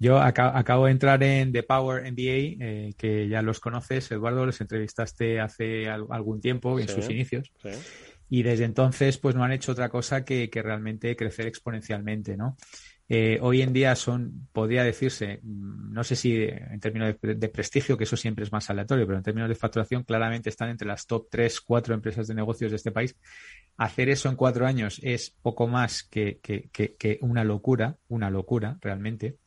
Yo 0.00 0.18
acabo 0.18 0.86
de 0.86 0.92
entrar 0.92 1.22
en 1.22 1.52
The 1.52 1.62
Power 1.62 2.10
MBA, 2.10 2.56
eh, 2.64 2.94
que 2.96 3.28
ya 3.28 3.42
los 3.42 3.60
conoces, 3.60 4.10
Eduardo, 4.10 4.46
les 4.46 4.58
entrevistaste 4.60 5.40
hace 5.40 5.90
algún 5.90 6.40
tiempo, 6.40 6.80
en 6.80 6.88
sus 6.88 7.10
inicios. 7.10 7.52
Y 8.30 8.42
desde 8.42 8.64
entonces, 8.64 9.18
pues 9.18 9.34
no 9.34 9.44
han 9.44 9.52
hecho 9.52 9.72
otra 9.72 9.90
cosa 9.90 10.24
que, 10.24 10.48
realmente 10.54 11.14
crecer 11.16 11.46
exponencialmente, 11.46 12.38
¿no? 12.38 12.56
Eh, 13.12 13.40
hoy 13.42 13.60
en 13.60 13.72
día 13.72 13.96
son, 13.96 14.46
podría 14.52 14.84
decirse, 14.84 15.40
mm, 15.42 15.92
no 15.92 16.04
sé 16.04 16.14
si 16.14 16.44
en 16.44 16.78
términos 16.78 17.16
de, 17.20 17.48
prestigio, 17.48 17.98
que 17.98 18.04
eso 18.04 18.16
siempre 18.16 18.44
es 18.44 18.52
más 18.52 18.70
aleatorio, 18.70 19.04
pero 19.04 19.18
en 19.18 19.24
términos 19.24 19.48
de 19.48 19.56
facturación, 19.56 20.04
claramente 20.04 20.48
están 20.48 20.70
entre 20.70 20.86
las 20.86 21.08
top 21.08 21.26
3, 21.28 21.60
4 21.60 21.92
empresas 21.92 22.28
de 22.28 22.36
negocios 22.36 22.70
de 22.70 22.76
este 22.76 22.92
país. 22.92 23.16
Hacer 23.78 24.10
eso 24.10 24.28
en 24.28 24.36
cuatro 24.36 24.64
años 24.64 25.00
es 25.02 25.34
poco 25.42 25.66
más 25.66 26.04
que, 26.04 26.38
una 27.20 27.42
locura, 27.42 27.96
una 28.06 28.30
locura 28.30 28.78
realmente. 28.80 29.38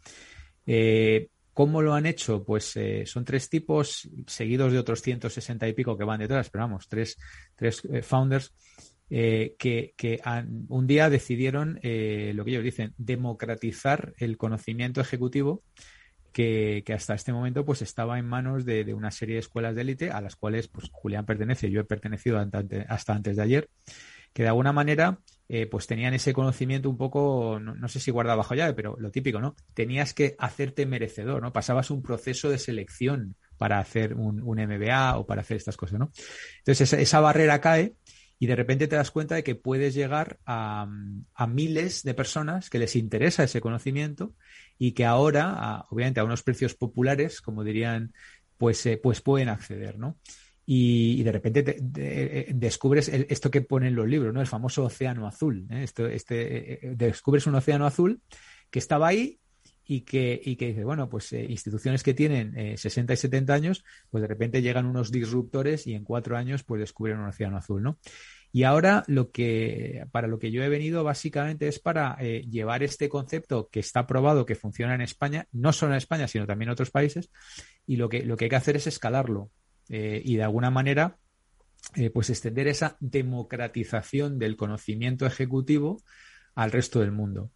Eh, 0.65 1.29
¿Cómo 1.53 1.81
lo 1.81 1.93
han 1.93 2.05
hecho? 2.05 2.43
Pues 2.43 2.75
eh, 2.75 3.05
son 3.05 3.23
tres 3.23 3.47
tipos, 3.47 4.09
seguidos 4.27 4.73
de 4.73 4.79
otros 4.79 5.01
160 5.01 5.69
y 5.69 5.73
pico 5.73 5.97
que 5.97 6.03
van 6.03 6.19
detrás, 6.19 6.49
pero 6.49 6.65
vamos, 6.65 6.89
tres, 6.89 7.17
tres 7.55 7.81
founders 8.01 8.51
que, 9.09 10.21
un 10.69 10.87
día 10.87 11.09
decidieron, 11.09 11.75
lo 11.75 12.45
que 12.45 12.51
ellos 12.51 12.63
dicen, 12.63 12.93
democratizar 12.97 14.13
el 14.17 14.37
conocimiento 14.37 15.01
ejecutivo 15.01 15.61
que, 16.33 16.83
hasta 16.93 17.13
este 17.13 17.31
momento 17.31 17.63
pues 17.63 17.81
estaba 17.81 18.19
en 18.19 18.25
manos 18.25 18.65
de, 18.65 18.93
una 18.93 19.11
serie 19.11 19.35
de 19.35 19.41
escuelas 19.41 19.75
de 19.75 19.81
élite 19.81 20.11
a 20.11 20.19
las 20.19 20.35
cuales 20.35 20.67
pues 20.67 20.89
Julián 20.91 21.25
pertenece, 21.25 21.69
yo 21.69 21.79
he 21.79 21.85
pertenecido 21.85 22.43
hasta 22.89 23.13
antes 23.13 23.37
de 23.37 23.43
ayer, 23.43 23.69
que 24.33 24.43
de 24.43 24.49
alguna 24.49 24.73
manera 24.73 25.19
eh, 25.47 25.67
pues 25.67 25.85
tenían 25.85 26.13
ese 26.13 26.33
conocimiento 26.33 26.89
un 26.89 26.97
poco, 26.97 27.59
no, 27.59 27.87
sé 27.87 27.99
si 27.99 28.09
guardado 28.09 28.39
bajo 28.39 28.55
llave, 28.55 28.73
pero 28.73 28.95
lo 28.99 29.11
típico, 29.11 29.39
¿no? 29.39 29.55
Tenías 29.75 30.13
que 30.13 30.35
hacerte 30.39 30.85
merecedor, 30.87 31.41
¿no? 31.41 31.53
Pasabas 31.53 31.91
un 31.91 32.01
proceso 32.01 32.49
de 32.49 32.57
selección 32.57 33.35
para 33.57 33.77
hacer 33.77 34.15
un, 34.15 34.41
MBA 34.41 35.17
o 35.17 35.27
para 35.27 35.41
hacer 35.41 35.57
estas 35.57 35.77
cosas, 35.77 35.99
¿no? 35.99 36.11
Entonces 36.59 36.93
esa, 36.93 37.19
barrera 37.19 37.61
cae 37.61 37.93
y 38.43 38.45
de 38.45 38.57
repente 38.57 38.89
te 38.89 38.97
das 38.97 39.09
cuenta 39.09 39.35
de 39.35 39.43
que 39.45 39.55
puedes 39.55 39.93
llegar 39.93 40.37
a, 40.45 40.85
miles 41.47 42.03
de 42.03 42.13
personas 42.13 42.69
que 42.69 42.77
les 42.77 42.97
interesa 42.97 43.45
ese 43.45 43.61
conocimiento 43.61 44.33
y 44.77 44.91
que 44.91 45.05
ahora, 45.05 45.85
obviamente 45.89 46.19
a 46.19 46.25
unos 46.25 46.43
precios 46.43 46.73
populares, 46.75 47.39
como 47.39 47.63
dirían, 47.63 48.11
pues, 48.57 48.85
eh, 48.85 48.99
pues 49.01 49.21
pueden 49.21 49.47
acceder, 49.47 49.97
¿no? 49.97 50.17
y, 50.65 51.23
de 51.23 51.31
repente 51.31 51.77
eh, 51.95 52.51
descubres 52.53 53.07
esto 53.07 53.49
que 53.49 53.61
ponen 53.61 53.95
los 53.95 54.09
libros, 54.09 54.33
¿no? 54.33 54.41
El 54.41 54.47
famoso 54.47 54.83
océano 54.83 55.25
azul. 55.25 55.65
¿eh? 55.69 55.83
Esto, 55.83 56.05
este, 56.07 56.85
eh, 56.85 56.95
descubres 56.97 57.47
un 57.47 57.55
océano 57.55 57.85
azul 57.85 58.19
que 58.69 58.79
estaba 58.79 59.07
ahí 59.07 59.39
y 59.85 60.01
que, 60.01 60.41
y 60.43 60.57
que 60.57 60.67
dice, 60.67 60.83
bueno, 60.83 61.07
pues 61.07 61.31
instituciones 61.31 62.03
que 62.03 62.13
tienen 62.13 62.77
60 62.77 63.13
y 63.13 63.17
70 63.17 63.53
años, 63.53 63.85
pues 64.09 64.21
de 64.21 64.27
repente 64.27 64.61
llegan 64.61 64.85
unos 64.85 65.11
disruptores 65.11 65.87
y 65.87 65.93
en 65.93 66.03
cuatro 66.03 66.35
años 66.35 66.63
pues 66.63 66.81
descubren 66.81 67.19
un 67.19 67.27
océano 67.27 67.57
azul, 67.57 67.81
¿no? 67.81 67.99
Y 68.53 68.63
ahora 68.63 69.03
lo 69.07 69.31
que, 69.31 70.05
para 70.11 70.27
lo 70.27 70.39
que 70.39 70.51
yo 70.51 70.63
he 70.63 70.69
venido 70.69 71.03
básicamente 71.03 71.67
es 71.67 71.79
para 71.79 72.17
llevar 72.19 72.83
este 72.83 73.09
concepto 73.09 73.67
que 73.71 73.79
está 73.79 74.05
probado, 74.05 74.45
que 74.45 74.53
funciona 74.53 74.93
en 74.93 75.01
España, 75.01 75.47
no 75.51 75.73
solo 75.73 75.93
en 75.93 75.97
España, 75.97 76.27
sino 76.27 76.45
también 76.45 76.69
en 76.69 76.73
otros 76.73 76.91
países, 76.91 77.31
y 77.87 77.95
lo 77.95 78.09
que, 78.09 78.23
lo 78.23 78.37
que 78.37 78.45
hay 78.45 78.49
que 78.49 78.55
hacer 78.55 78.75
es 78.75 78.85
escalarlo. 78.85 79.49
Eh, 79.89 80.21
y 80.23 80.37
de 80.37 80.43
alguna 80.43 80.71
manera 80.71 81.17
eh, 81.95 82.09
pues 82.09 82.29
extender 82.29 82.67
esa 82.67 82.95
democratización 82.99 84.39
del 84.39 84.55
conocimiento 84.55 85.25
ejecutivo 85.25 86.01
al 86.55 86.71
resto 86.71 87.01
del 87.01 87.11
mundo. 87.11 87.51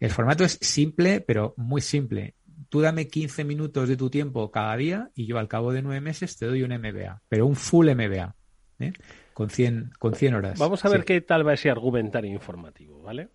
El 0.00 0.10
formato 0.10 0.44
es 0.44 0.58
simple, 0.60 1.20
pero 1.20 1.54
muy 1.56 1.80
simple. 1.80 2.34
Tú 2.68 2.80
dame 2.80 3.08
15 3.08 3.44
minutos 3.44 3.88
de 3.88 3.96
tu 3.96 4.10
tiempo 4.10 4.50
cada 4.50 4.76
día 4.76 5.10
y 5.14 5.26
yo 5.26 5.38
al 5.38 5.48
cabo 5.48 5.72
de 5.72 5.82
nueve 5.82 6.00
meses 6.00 6.36
te 6.36 6.46
doy 6.46 6.62
un 6.62 6.72
MBA, 6.72 7.22
pero 7.28 7.46
un 7.46 7.56
full 7.56 7.88
MBA, 7.88 8.34
¿eh? 8.80 8.92
Con, 9.40 9.48
100, 9.48 9.92
con 9.98 10.14
100 10.14 10.34
horas. 10.34 10.58
Vamos 10.58 10.84
a 10.84 10.90
ver 10.90 11.06
qué 11.06 11.22
tal 11.22 11.48
va 11.48 11.54
ese 11.54 11.70
argumentario 11.70 12.30
informativo, 12.30 13.00
¿vale? 13.00 13.30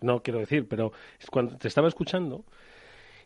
No 0.00 0.20
quiero 0.20 0.40
decir, 0.40 0.66
pero 0.66 0.90
cuando 1.30 1.56
te 1.56 1.68
estaba 1.68 1.86
escuchando, 1.86 2.44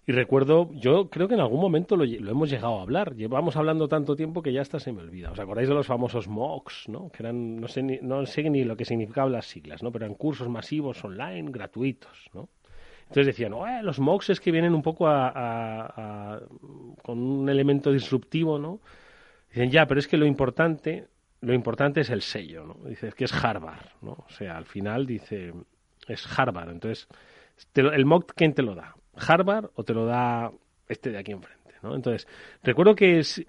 y 0.06 0.12
recuerdo, 0.12 0.68
yo 0.74 1.08
creo 1.08 1.26
que 1.26 1.32
en 1.32 1.40
algún 1.40 1.58
momento 1.58 1.96
lo, 1.96 2.04
hemos 2.04 2.50
llegado 2.50 2.80
a 2.80 2.82
hablar. 2.82 3.14
Llevamos 3.14 3.56
hablando 3.56 3.88
tanto 3.88 4.14
tiempo 4.14 4.42
que 4.42 4.52
ya 4.52 4.60
hasta 4.60 4.78
se 4.78 4.92
me 4.92 5.00
olvida. 5.00 5.30
¿Os 5.30 5.38
acordáis 5.38 5.70
de 5.70 5.74
los 5.74 5.86
famosos 5.86 6.28
MOOCs, 6.28 6.90
no? 6.90 7.08
Que 7.08 7.22
eran, 7.22 7.62
no 7.62 7.66
sé, 7.66 7.82
ni, 7.82 7.98
no 8.02 8.26
sé 8.26 8.50
ni 8.50 8.62
lo 8.62 8.76
que 8.76 8.84
significaban 8.84 9.32
las 9.32 9.46
siglas, 9.46 9.82
¿no? 9.82 9.90
Pero 9.90 10.04
eran 10.04 10.14
cursos 10.14 10.50
masivos 10.50 11.02
online, 11.02 11.50
gratuitos, 11.50 12.28
¿no? 12.34 12.50
Entonces 13.04 13.26
decían, 13.28 13.54
eh, 13.54 13.82
los 13.82 14.00
MOOCs 14.00 14.28
es 14.28 14.40
que 14.40 14.52
vienen 14.52 14.74
un 14.74 14.82
poco 14.82 15.06
a, 15.08 16.42
con 17.02 17.18
un 17.20 17.48
elemento 17.48 17.90
disruptivo, 17.90 18.58
¿no? 18.58 18.82
Dicen, 19.48 19.70
ya, 19.70 19.86
pero 19.86 19.98
es 19.98 20.06
que 20.06 20.18
lo 20.18 20.26
importante, 20.26 21.08
lo 21.40 21.54
importante 21.54 22.00
es 22.00 22.10
el 22.10 22.22
sello, 22.22 22.64
¿no? 22.66 22.88
Dice, 22.88 23.12
que 23.12 23.24
es 23.24 23.32
Harvard, 23.32 23.86
¿no? 24.02 24.12
O 24.12 24.30
sea, 24.30 24.56
al 24.56 24.66
final 24.66 25.06
dice, 25.06 25.52
es 26.08 26.38
Harvard. 26.38 26.70
Entonces, 26.70 27.08
¿el 27.74 28.04
MOOC 28.04 28.32
quién 28.34 28.54
te 28.54 28.62
lo 28.62 28.74
da? 28.74 28.96
Harvard 29.14 29.70
o 29.74 29.84
te 29.84 29.94
lo 29.94 30.06
da 30.06 30.50
este 30.88 31.10
de 31.10 31.18
aquí 31.18 31.32
enfrente? 31.32 31.58
¿no? 31.82 31.94
Entonces, 31.94 32.26
recuerdo 32.62 32.94
que 32.94 33.22
se, 33.22 33.46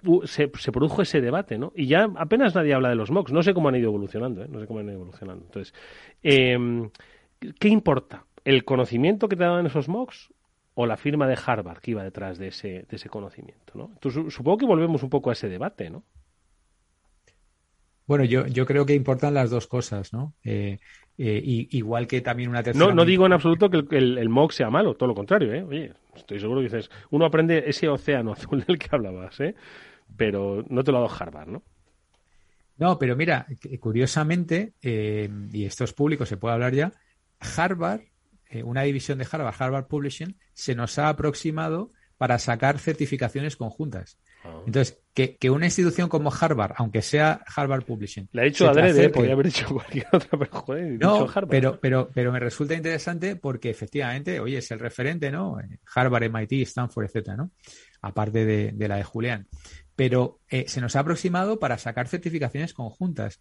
produjo 0.72 1.02
ese 1.02 1.20
debate, 1.20 1.58
¿no? 1.58 1.72
Y 1.74 1.86
ya 1.86 2.08
apenas 2.16 2.54
nadie 2.54 2.74
habla 2.74 2.90
de 2.90 2.94
los 2.94 3.10
MOOCs. 3.10 3.32
No 3.32 3.42
sé 3.42 3.54
cómo 3.54 3.68
han 3.68 3.76
ido 3.76 3.88
evolucionando, 3.88 4.44
¿eh? 4.44 4.48
No 4.48 4.60
sé 4.60 4.66
cómo 4.66 4.80
han 4.80 4.86
ido 4.86 4.94
evolucionando. 4.94 5.44
Entonces, 5.44 5.74
eh, 6.22 6.56
¿qué 7.58 7.68
importa? 7.68 8.24
¿El 8.44 8.64
conocimiento 8.64 9.28
que 9.28 9.36
te 9.36 9.44
daban 9.44 9.66
esos 9.66 9.88
MOOCs 9.88 10.32
o 10.74 10.86
la 10.86 10.96
firma 10.96 11.26
de 11.26 11.36
Harvard 11.44 11.78
que 11.80 11.90
iba 11.90 12.04
detrás 12.04 12.38
de 12.38 12.48
ese, 12.48 12.86
de 12.88 12.96
ese 12.96 13.08
conocimiento, 13.08 13.72
¿no? 13.74 13.90
Entonces, 13.92 14.32
supongo 14.32 14.58
que 14.58 14.66
volvemos 14.66 15.02
un 15.02 15.10
poco 15.10 15.30
a 15.30 15.32
ese 15.32 15.48
debate, 15.48 15.90
¿no? 15.90 16.04
Bueno, 18.10 18.24
yo, 18.24 18.44
yo 18.48 18.66
creo 18.66 18.84
que 18.84 18.94
importan 18.94 19.34
las 19.34 19.50
dos 19.50 19.68
cosas, 19.68 20.12
¿no? 20.12 20.34
Eh, 20.42 20.80
eh, 21.16 21.40
igual 21.44 22.08
que 22.08 22.20
también 22.20 22.50
una 22.50 22.60
tercera. 22.60 22.86
No, 22.86 22.92
no 22.92 23.04
digo 23.04 23.24
en 23.24 23.32
absoluto 23.32 23.70
que 23.70 23.84
el, 23.96 24.18
el, 24.18 24.28
MOOC 24.28 24.50
sea 24.50 24.68
malo, 24.68 24.96
todo 24.96 25.06
lo 25.06 25.14
contrario, 25.14 25.54
¿eh? 25.54 25.62
Oye, 25.62 25.92
estoy 26.16 26.40
seguro 26.40 26.58
que 26.58 26.64
dices, 26.64 26.90
uno 27.10 27.24
aprende 27.24 27.62
ese 27.68 27.88
océano 27.88 28.32
azul 28.36 28.64
del 28.66 28.80
que 28.80 28.88
hablabas, 28.90 29.38
¿eh? 29.38 29.54
Pero 30.16 30.64
no 30.68 30.82
te 30.82 30.90
lo 30.90 30.98
ha 30.98 31.02
dado 31.02 31.14
Harvard, 31.16 31.50
¿no? 31.50 31.62
No, 32.78 32.98
pero 32.98 33.14
mira, 33.14 33.46
curiosamente, 33.78 34.72
eh, 34.82 35.30
y 35.52 35.64
esto 35.64 35.84
es 35.84 35.92
público, 35.92 36.26
se 36.26 36.36
puede 36.36 36.54
hablar 36.54 36.74
ya, 36.74 36.90
Harvard, 37.38 38.00
una 38.64 38.82
división 38.82 39.18
de 39.18 39.26
Harvard, 39.30 39.54
Harvard 39.56 39.86
Publishing, 39.86 40.36
se 40.52 40.74
nos 40.74 40.98
ha 40.98 41.10
aproximado 41.10 41.92
para 42.18 42.40
sacar 42.40 42.80
certificaciones 42.80 43.54
conjuntas. 43.54 44.18
Ah. 44.44 44.62
Entonces, 44.66 45.00
que, 45.14 45.50
una 45.50 45.66
institución 45.66 46.08
como 46.08 46.32
Harvard, 46.32 46.74
aunque 46.76 47.02
sea 47.02 47.42
Harvard 47.54 47.84
Publishing. 47.84 48.28
Le 48.32 48.42
ha 48.42 48.44
dicho 48.44 48.68
adrede, 48.68 49.10
podría 49.10 49.34
haber 49.34 49.46
dicho 49.46 49.66
cualquier 49.74 50.06
otra, 50.12 50.38
pero 50.38 50.50
joder, 50.50 50.98
no, 50.98 51.26
Pero, 51.48 51.78
pero, 51.80 52.10
pero 52.12 52.32
me 52.32 52.40
resulta 52.40 52.74
interesante 52.74 53.36
porque 53.36 53.70
efectivamente, 53.70 54.40
oye, 54.40 54.58
es 54.58 54.70
el 54.70 54.78
referente, 54.78 55.30
¿no? 55.30 55.58
Harvard, 55.94 56.30
MIT, 56.30 56.52
Stanford, 56.62 57.06
etcétera, 57.06 57.36
¿no? 57.36 57.50
Aparte 58.02 58.44
de, 58.44 58.88
la 58.88 58.96
de 58.96 59.04
Julián. 59.04 59.48
Pero 59.94 60.40
eh, 60.48 60.64
se 60.68 60.80
nos 60.80 60.96
ha 60.96 61.00
aproximado 61.00 61.58
para 61.58 61.76
sacar 61.76 62.08
certificaciones 62.08 62.72
conjuntas. 62.72 63.40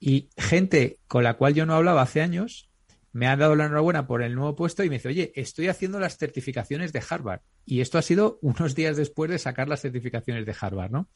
Y 0.00 0.30
gente 0.36 1.00
con 1.08 1.24
la 1.24 1.34
cual 1.34 1.54
yo 1.54 1.66
no 1.66 1.74
hablaba 1.74 2.02
hace 2.02 2.22
años, 2.22 2.67
me 3.12 3.26
ha 3.26 3.36
dado 3.36 3.56
la 3.56 3.66
enhorabuena 3.66 4.06
por 4.06 4.22
el 4.22 4.34
nuevo 4.34 4.54
puesto 4.54 4.84
y 4.84 4.88
me 4.88 4.96
dice, 4.96 5.08
oye, 5.08 5.32
estoy 5.34 5.68
haciendo 5.68 5.98
las 5.98 6.16
certificaciones 6.16 6.92
de 6.92 7.02
Harvard. 7.08 7.40
Y 7.64 7.80
esto 7.80 7.98
ha 7.98 8.02
sido 8.02 8.38
unos 8.42 8.74
días 8.74 8.96
después 8.96 9.30
de 9.30 9.38
sacar 9.38 9.68
las 9.68 9.80
certificaciones 9.80 10.46
de 10.46 10.54
Harvard, 10.58 10.90
¿no? 10.90 11.08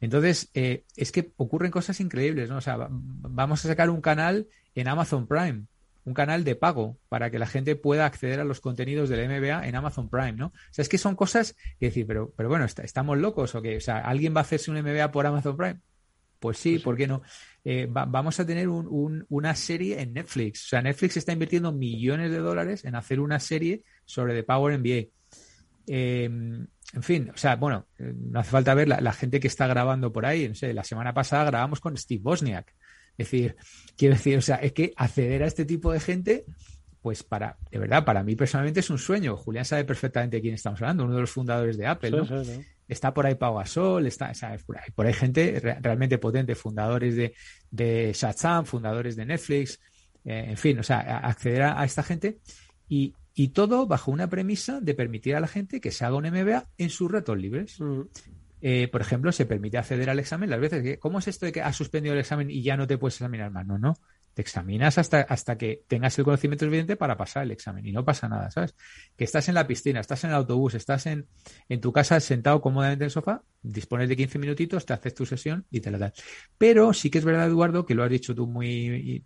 Entonces, 0.00 0.50
eh, 0.54 0.84
es 0.96 1.10
que 1.10 1.32
ocurren 1.36 1.72
cosas 1.72 2.00
increíbles, 2.00 2.48
¿no? 2.48 2.58
O 2.58 2.60
sea, 2.60 2.88
vamos 2.88 3.64
a 3.64 3.68
sacar 3.68 3.90
un 3.90 4.00
canal 4.00 4.46
en 4.76 4.86
Amazon 4.86 5.26
Prime, 5.26 5.64
un 6.04 6.14
canal 6.14 6.44
de 6.44 6.54
pago 6.54 6.98
para 7.08 7.30
que 7.30 7.38
la 7.38 7.46
gente 7.46 7.74
pueda 7.74 8.06
acceder 8.06 8.38
a 8.38 8.44
los 8.44 8.60
contenidos 8.60 9.08
del 9.08 9.28
MBA 9.28 9.66
en 9.66 9.74
Amazon 9.74 10.08
Prime, 10.08 10.32
¿no? 10.32 10.46
O 10.46 10.52
sea, 10.70 10.82
es 10.82 10.88
que 10.88 10.98
son 10.98 11.16
cosas 11.16 11.56
que 11.80 11.86
decir, 11.86 12.06
pero, 12.06 12.32
pero 12.36 12.48
bueno, 12.48 12.64
¿estamos 12.64 13.18
locos 13.18 13.54
o 13.56 13.62
qué? 13.62 13.76
O 13.76 13.80
sea, 13.80 13.98
¿alguien 13.98 14.34
va 14.34 14.40
a 14.40 14.42
hacerse 14.42 14.70
un 14.70 14.80
MBA 14.80 15.10
por 15.10 15.26
Amazon 15.26 15.56
Prime? 15.56 15.80
Pues 16.38 16.58
sí, 16.58 16.74
pues 16.74 16.84
¿por 16.84 16.96
qué 16.96 17.08
no? 17.08 17.22
Eh, 17.64 17.86
vamos 17.90 18.38
a 18.40 18.46
tener 18.46 18.68
una 18.68 19.54
serie 19.54 20.00
en 20.00 20.14
Netflix. 20.14 20.64
O 20.64 20.68
sea, 20.68 20.82
Netflix 20.82 21.16
está 21.16 21.32
invirtiendo 21.32 21.72
millones 21.72 22.30
de 22.30 22.38
dólares 22.38 22.84
en 22.84 22.94
hacer 22.94 23.20
una 23.20 23.40
serie 23.40 23.82
sobre 24.04 24.34
The 24.34 24.42
Power 24.44 24.78
MBA. 24.78 25.08
Em, 25.86 26.66
en 26.94 27.02
fin, 27.02 27.30
o 27.34 27.36
sea, 27.36 27.56
bueno, 27.56 27.86
eh, 27.98 28.12
no 28.16 28.40
hace 28.40 28.50
falta 28.50 28.74
ver 28.74 28.88
la, 28.88 29.12
gente 29.12 29.40
que 29.40 29.48
está 29.48 29.66
grabando 29.66 30.12
por 30.12 30.24
ahí. 30.24 30.48
No 30.48 30.54
sé, 30.54 30.72
la 30.72 30.84
semana 30.84 31.12
pasada 31.12 31.44
grabamos 31.44 31.80
con 31.80 31.96
Steve 31.96 32.22
Bosniak. 32.22 32.74
Es 33.18 33.30
decir, 33.30 33.56
quiero 33.96 34.14
decir, 34.14 34.38
o 34.38 34.42
sea, 34.42 34.56
es 34.56 34.72
que 34.72 34.92
acceder 34.96 35.42
a 35.42 35.46
este 35.46 35.64
tipo 35.64 35.92
de 35.92 36.00
gente, 36.00 36.44
pues 37.02 37.22
para, 37.22 37.58
de 37.70 37.78
verdad, 37.78 38.04
para 38.04 38.22
mí 38.22 38.36
personalmente 38.36 38.80
es 38.80 38.90
un 38.90 38.98
sueño. 38.98 39.36
Julián 39.36 39.64
sabe 39.64 39.84
perfectamente 39.84 40.36
de 40.36 40.42
quién 40.42 40.54
estamos 40.54 40.80
hablando, 40.80 41.04
uno 41.04 41.14
de 41.14 41.20
los 41.20 41.30
fundadores 41.30 41.76
de 41.76 41.86
Apple, 41.86 42.10
¿no? 42.12 42.26
Está 42.88 43.12
por 43.12 43.26
ahí 43.26 43.34
Pau 43.34 43.56
Gasol, 43.56 44.06
está, 44.06 44.32
por, 44.66 44.78
ahí, 44.78 44.90
por 44.94 45.06
ahí 45.06 45.12
gente 45.12 45.60
realmente 45.80 46.18
potente, 46.18 46.54
fundadores 46.54 47.14
de, 47.14 47.34
de 47.70 48.12
Shazam, 48.14 48.64
fundadores 48.64 49.14
de 49.14 49.26
Netflix, 49.26 49.78
eh, 50.24 50.46
en 50.48 50.56
fin, 50.56 50.78
o 50.78 50.82
sea, 50.82 51.18
acceder 51.18 51.62
a, 51.62 51.84
esta 51.84 52.02
gente 52.02 52.38
y, 52.88 53.14
y, 53.34 53.48
todo 53.48 53.86
bajo 53.86 54.10
una 54.10 54.28
premisa 54.28 54.80
de 54.80 54.94
permitir 54.94 55.36
a 55.36 55.40
la 55.40 55.46
gente 55.46 55.80
que 55.80 55.90
se 55.90 56.04
haga 56.04 56.16
un 56.16 56.24
MBA 56.24 56.68
en 56.78 56.90
sus 56.90 57.10
retos 57.10 57.38
libres. 57.38 57.80
Mm. 57.80 58.02
Eh, 58.60 58.88
por 58.88 59.00
ejemplo, 59.00 59.30
se 59.30 59.46
permite 59.46 59.78
acceder 59.78 60.10
al 60.10 60.18
examen 60.18 60.50
las 60.50 60.58
veces 60.58 60.82
que, 60.82 60.98
¿cómo 60.98 61.20
es 61.20 61.28
esto 61.28 61.46
de 61.46 61.52
que 61.52 61.62
has 61.62 61.76
suspendido 61.76 62.14
el 62.14 62.20
examen 62.20 62.50
y 62.50 62.62
ya 62.62 62.76
no 62.76 62.88
te 62.88 62.98
puedes 62.98 63.14
examinar 63.14 63.52
más? 63.52 63.66
No, 63.66 63.78
no 63.78 63.94
te 64.38 64.42
examinas 64.42 64.98
hasta, 64.98 65.22
hasta 65.22 65.58
que 65.58 65.82
tengas 65.88 66.16
el 66.16 66.24
conocimiento 66.24 66.64
suficiente 66.64 66.94
para 66.94 67.16
pasar 67.16 67.42
el 67.42 67.50
examen 67.50 67.84
y 67.84 67.90
no 67.90 68.04
pasa 68.04 68.28
nada, 68.28 68.52
¿sabes? 68.52 68.76
Que 69.16 69.24
estás 69.24 69.48
en 69.48 69.56
la 69.56 69.66
piscina, 69.66 69.98
estás 69.98 70.22
en 70.22 70.30
el 70.30 70.36
autobús, 70.36 70.74
estás 70.74 71.06
en, 71.06 71.26
en 71.68 71.80
tu 71.80 71.92
casa 71.92 72.20
sentado 72.20 72.60
cómodamente 72.60 73.02
en 73.02 73.06
el 73.06 73.10
sofá, 73.10 73.42
dispones 73.62 74.08
de 74.08 74.14
15 74.14 74.38
minutitos, 74.38 74.86
te 74.86 74.92
haces 74.92 75.12
tu 75.12 75.26
sesión 75.26 75.66
y 75.72 75.80
te 75.80 75.90
la 75.90 75.98
das. 75.98 76.12
Pero 76.56 76.92
sí 76.92 77.10
que 77.10 77.18
es 77.18 77.24
verdad, 77.24 77.48
Eduardo, 77.48 77.84
que 77.84 77.96
lo 77.96 78.04
has 78.04 78.10
dicho 78.10 78.32
tú 78.32 78.46
muy 78.46 79.24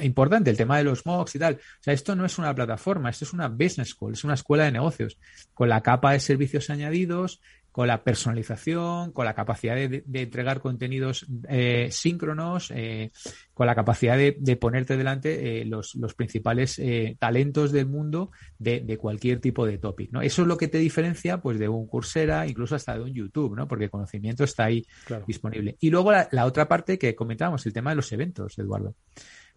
importante, 0.00 0.48
el 0.48 0.56
tema 0.56 0.78
de 0.78 0.84
los 0.84 1.04
MOOCs 1.04 1.34
y 1.34 1.38
tal. 1.40 1.54
O 1.54 1.82
sea, 1.82 1.92
esto 1.92 2.14
no 2.14 2.24
es 2.24 2.38
una 2.38 2.54
plataforma, 2.54 3.10
esto 3.10 3.24
es 3.24 3.32
una 3.32 3.48
business 3.48 3.88
school, 3.88 4.12
es 4.12 4.22
una 4.22 4.34
escuela 4.34 4.62
de 4.62 4.70
negocios, 4.70 5.18
con 5.54 5.68
la 5.68 5.82
capa 5.82 6.12
de 6.12 6.20
servicios 6.20 6.70
añadidos, 6.70 7.40
con 7.74 7.88
la 7.88 8.04
personalización, 8.04 9.10
con 9.10 9.24
la 9.24 9.34
capacidad 9.34 9.74
de, 9.74 10.04
entregar 10.12 10.60
contenidos 10.60 11.26
eh, 11.48 11.88
síncronos, 11.90 12.70
eh, 12.70 13.10
con 13.52 13.66
la 13.66 13.74
capacidad 13.74 14.16
de, 14.16 14.56
ponerte 14.56 14.96
delante 14.96 15.60
eh, 15.60 15.64
los, 15.64 15.96
principales 16.16 16.80
talentos 17.18 17.72
del 17.72 17.86
mundo 17.86 18.30
de, 18.60 18.96
cualquier 18.96 19.40
tipo 19.40 19.66
de 19.66 19.78
topic. 19.78 20.12
¿no? 20.12 20.22
Eso 20.22 20.42
es 20.42 20.48
lo 20.48 20.56
que 20.56 20.68
te 20.68 20.78
diferencia 20.78 21.38
pues, 21.38 21.58
de 21.58 21.68
un 21.68 21.88
Coursera, 21.88 22.46
incluso 22.46 22.76
hasta 22.76 22.94
de 22.94 23.02
un 23.02 23.12
YouTube, 23.12 23.56
¿no? 23.56 23.66
porque 23.66 23.86
el 23.86 23.90
conocimiento 23.90 24.44
está 24.44 24.66
ahí 24.66 24.86
disponible. 25.26 25.76
Y 25.80 25.90
luego 25.90 26.12
la, 26.12 26.28
la, 26.30 26.46
otra 26.46 26.68
parte 26.68 26.96
que 26.96 27.16
comentábamos, 27.16 27.66
el 27.66 27.72
tema 27.72 27.90
de 27.90 27.96
los 27.96 28.12
eventos, 28.12 28.56
Eduardo. 28.56 28.94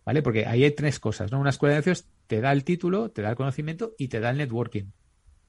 ¿Vale? 0.03 0.23
Porque 0.23 0.47
ahí 0.47 0.63
hay 0.63 0.71
tres 0.71 0.99
cosas. 0.99 1.31
¿no? 1.31 1.39
Una 1.39 1.51
escuela 1.51 1.75
de 1.75 1.81
negocios 1.81 2.07
te 2.25 2.41
da 2.41 2.51
el 2.51 2.63
título, 2.63 3.11
te 3.11 3.21
da 3.21 3.29
el 3.29 3.35
conocimiento 3.35 3.93
y 3.95 4.07
te 4.07 4.19
da 4.19 4.31
el 4.31 4.37
networking. 4.37 4.85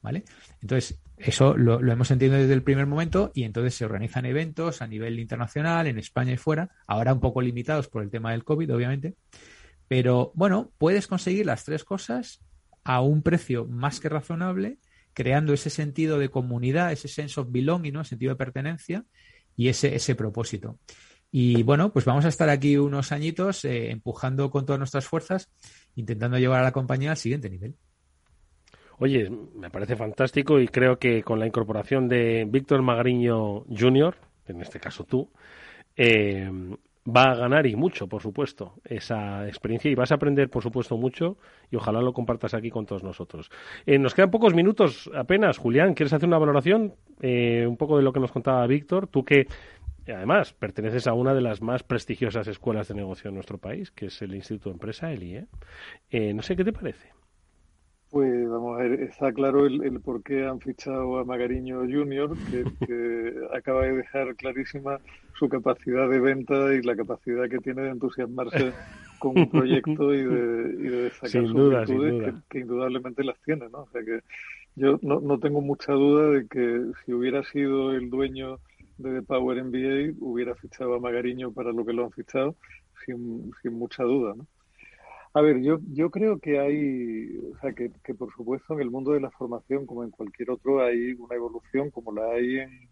¿Vale? 0.00 0.24
Entonces, 0.62 1.00
eso 1.16 1.56
lo, 1.56 1.80
hemos 1.80 2.10
entendido 2.10 2.40
desde 2.40 2.54
el 2.54 2.62
primer 2.62 2.86
momento 2.86 3.32
y 3.34 3.42
entonces 3.42 3.74
se 3.74 3.84
organizan 3.84 4.24
eventos 4.26 4.80
a 4.80 4.86
nivel 4.86 5.18
internacional, 5.18 5.88
en 5.88 5.98
España 5.98 6.32
y 6.32 6.36
fuera, 6.36 6.70
ahora 6.86 7.12
un 7.12 7.20
poco 7.20 7.42
limitados 7.42 7.88
por 7.88 8.02
el 8.02 8.10
tema 8.10 8.30
del 8.30 8.44
COVID, 8.44 8.74
obviamente, 8.74 9.14
pero 9.88 10.32
bueno, 10.34 10.70
puedes 10.78 11.06
conseguir 11.06 11.46
las 11.46 11.64
tres 11.64 11.82
cosas 11.82 12.40
a 12.84 13.00
un 13.00 13.22
precio 13.22 13.66
más 13.66 13.98
que 14.00 14.08
razonable, 14.08 14.78
creando 15.12 15.52
ese 15.52 15.70
sentido 15.70 16.18
de 16.18 16.28
comunidad, 16.28 16.92
ese 16.92 17.08
sense 17.08 17.40
of 17.40 17.48
belonging, 17.50 17.94
¿no? 17.94 18.04
sentido 18.04 18.30
de 18.30 18.36
pertenencia 18.36 19.04
y 19.56 19.68
ese, 19.68 19.96
ese 19.96 20.14
propósito. 20.14 20.78
Y 21.30 21.62
bueno, 21.62 21.92
pues 21.92 22.04
vamos 22.04 22.24
a 22.24 22.28
estar 22.28 22.48
aquí 22.48 22.76
unos 22.76 23.12
añitos 23.12 23.64
eh, 23.64 23.90
empujando 23.90 24.50
con 24.50 24.64
todas 24.64 24.78
nuestras 24.78 25.06
fuerzas, 25.06 25.50
intentando 25.96 26.38
llevar 26.38 26.60
a 26.60 26.64
la 26.64 26.72
compañía 26.72 27.10
al 27.10 27.16
siguiente 27.16 27.50
nivel. 27.50 27.74
Oye, 29.00 29.30
me 29.30 29.70
parece 29.70 29.94
fantástico 29.94 30.58
y 30.58 30.66
creo 30.66 30.98
que 30.98 31.22
con 31.22 31.38
la 31.38 31.46
incorporación 31.46 32.08
de 32.08 32.44
Víctor 32.48 32.82
Magariño 32.82 33.64
Jr., 33.66 34.16
en 34.48 34.60
este 34.60 34.80
caso 34.80 35.04
tú, 35.04 35.28
eh, 35.96 36.50
va 37.06 37.30
a 37.30 37.36
ganar 37.36 37.68
y 37.68 37.76
mucho, 37.76 38.08
por 38.08 38.22
supuesto, 38.22 38.74
esa 38.84 39.46
experiencia 39.46 39.88
y 39.88 39.94
vas 39.94 40.10
a 40.10 40.16
aprender, 40.16 40.50
por 40.50 40.64
supuesto, 40.64 40.96
mucho 40.96 41.36
y 41.70 41.76
ojalá 41.76 42.02
lo 42.02 42.12
compartas 42.12 42.54
aquí 42.54 42.70
con 42.70 42.86
todos 42.86 43.04
nosotros. 43.04 43.52
Eh, 43.86 43.98
nos 43.98 44.14
quedan 44.14 44.32
pocos 44.32 44.52
minutos 44.52 45.08
apenas. 45.14 45.58
Julián, 45.58 45.94
¿quieres 45.94 46.12
hacer 46.12 46.28
una 46.28 46.38
valoración? 46.38 46.94
Eh, 47.20 47.66
un 47.68 47.76
poco 47.76 47.98
de 47.98 48.02
lo 48.02 48.12
que 48.12 48.18
nos 48.18 48.32
contaba 48.32 48.66
Víctor. 48.66 49.06
Tú 49.06 49.24
que, 49.24 49.46
además, 50.08 50.54
perteneces 50.54 51.06
a 51.06 51.14
una 51.14 51.34
de 51.34 51.40
las 51.40 51.62
más 51.62 51.84
prestigiosas 51.84 52.48
escuelas 52.48 52.88
de 52.88 52.96
negocio 52.96 53.28
en 53.28 53.34
nuestro 53.34 53.58
país, 53.58 53.92
que 53.92 54.06
es 54.06 54.22
el 54.22 54.34
Instituto 54.34 54.70
de 54.70 54.74
Empresa, 54.74 55.12
el 55.12 55.22
IE. 55.22 55.46
no 56.34 56.42
sé 56.42 56.56
qué 56.56 56.64
te 56.64 56.72
parece. 56.72 57.17
Pues 58.10 58.48
vamos 58.48 58.78
a 58.78 58.82
ver, 58.82 59.00
está 59.02 59.32
claro 59.32 59.66
el, 59.66 60.00
por 60.00 60.22
qué 60.22 60.46
han 60.46 60.60
fichado 60.60 61.18
a 61.18 61.24
Magariño 61.24 61.80
Junior, 61.80 62.34
que, 62.50 63.34
acaba 63.54 63.82
de 63.82 63.96
dejar 63.96 64.34
clarísima 64.36 64.98
su 65.38 65.48
capacidad 65.48 66.08
de 66.08 66.18
venta 66.18 66.74
y 66.74 66.82
la 66.82 66.96
capacidad 66.96 67.48
que 67.48 67.58
tiene 67.58 67.82
de 67.82 67.90
entusiasmarse 67.90 68.72
con 69.18 69.38
un 69.38 69.50
proyecto 69.50 70.14
y 70.14 70.24
de, 70.24 70.74
y 70.78 70.88
de 70.88 71.10
sacar 71.20 71.46
sus 71.46 71.70
virtudes 71.70 72.34
Que, 72.48 72.60
indudablemente 72.60 73.22
las 73.24 73.38
tiene, 73.42 73.68
¿no? 73.68 73.80
O 73.80 73.88
sea 73.90 74.02
que 74.02 74.20
yo 74.74 74.98
no, 75.02 75.20
no 75.20 75.38
tengo 75.38 75.60
mucha 75.60 75.92
duda 75.92 76.30
de 76.30 76.46
que 76.46 76.84
si 77.04 77.12
hubiera 77.12 77.42
sido 77.42 77.92
el 77.92 78.08
dueño 78.08 78.58
de 78.96 79.20
The 79.20 79.22
Power 79.22 79.62
MBA, 79.64 80.14
hubiera 80.20 80.54
fichado 80.54 80.94
a 80.94 81.00
Magariño 81.00 81.52
para 81.52 81.72
lo 81.72 81.84
que 81.84 81.92
lo 81.92 82.04
han 82.04 82.12
fichado, 82.12 82.56
sin, 83.04 83.52
sin 83.62 83.74
mucha 83.74 84.02
duda, 84.02 84.34
¿no? 84.34 84.46
A 85.38 85.40
ver, 85.40 85.60
yo, 85.62 85.78
yo 85.92 86.10
creo 86.10 86.40
que 86.40 86.58
hay, 86.58 87.38
o 87.52 87.60
sea, 87.60 87.72
que, 87.72 87.92
que, 88.02 88.12
por 88.12 88.34
supuesto 88.34 88.74
en 88.74 88.80
el 88.80 88.90
mundo 88.90 89.12
de 89.12 89.20
la 89.20 89.30
formación, 89.30 89.86
como 89.86 90.02
en 90.02 90.10
cualquier 90.10 90.50
otro, 90.50 90.84
hay 90.84 91.12
una 91.12 91.36
evolución 91.36 91.92
como 91.92 92.10
la 92.10 92.32
hay 92.32 92.58
en, 92.58 92.88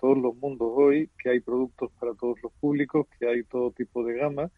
todos 0.00 0.18
los 0.18 0.34
mundos 0.34 0.68
hoy, 0.74 1.08
que 1.22 1.30
hay 1.30 1.38
productos 1.38 1.92
para 2.00 2.12
todos 2.14 2.42
los 2.42 2.52
públicos, 2.54 3.06
que 3.20 3.28
hay 3.28 3.44
todo 3.44 3.70
tipo 3.70 4.02
de 4.02 4.14
gama 4.14 4.50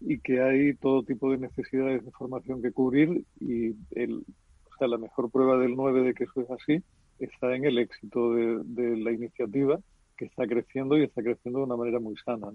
y 0.00 0.18
que 0.18 0.42
hay 0.42 0.74
todo 0.74 1.04
tipo 1.04 1.30
de 1.30 1.38
necesidades 1.38 2.04
de 2.04 2.10
formación 2.10 2.60
que 2.60 2.72
cubrir 2.72 3.24
y 3.38 3.76
el, 3.92 4.24
o 4.66 4.76
sea, 4.76 4.88
la 4.88 4.98
mejor 4.98 5.30
prueba 5.30 5.58
del 5.58 5.76
9 5.76 6.02
de 6.02 6.14
que 6.14 6.24
eso 6.24 6.40
es 6.40 6.50
así 6.50 6.82
está 7.20 7.54
en 7.54 7.64
el 7.64 7.78
éxito 7.78 8.34
de, 8.34 8.96
la 8.96 9.12
iniciativa 9.12 9.78
que 10.16 10.24
está 10.24 10.48
creciendo 10.48 10.98
y 10.98 11.04
está 11.04 11.22
creciendo 11.22 11.60
de 11.60 11.66
una 11.66 11.76
manera 11.76 12.00
muy 12.00 12.16
sana. 12.24 12.48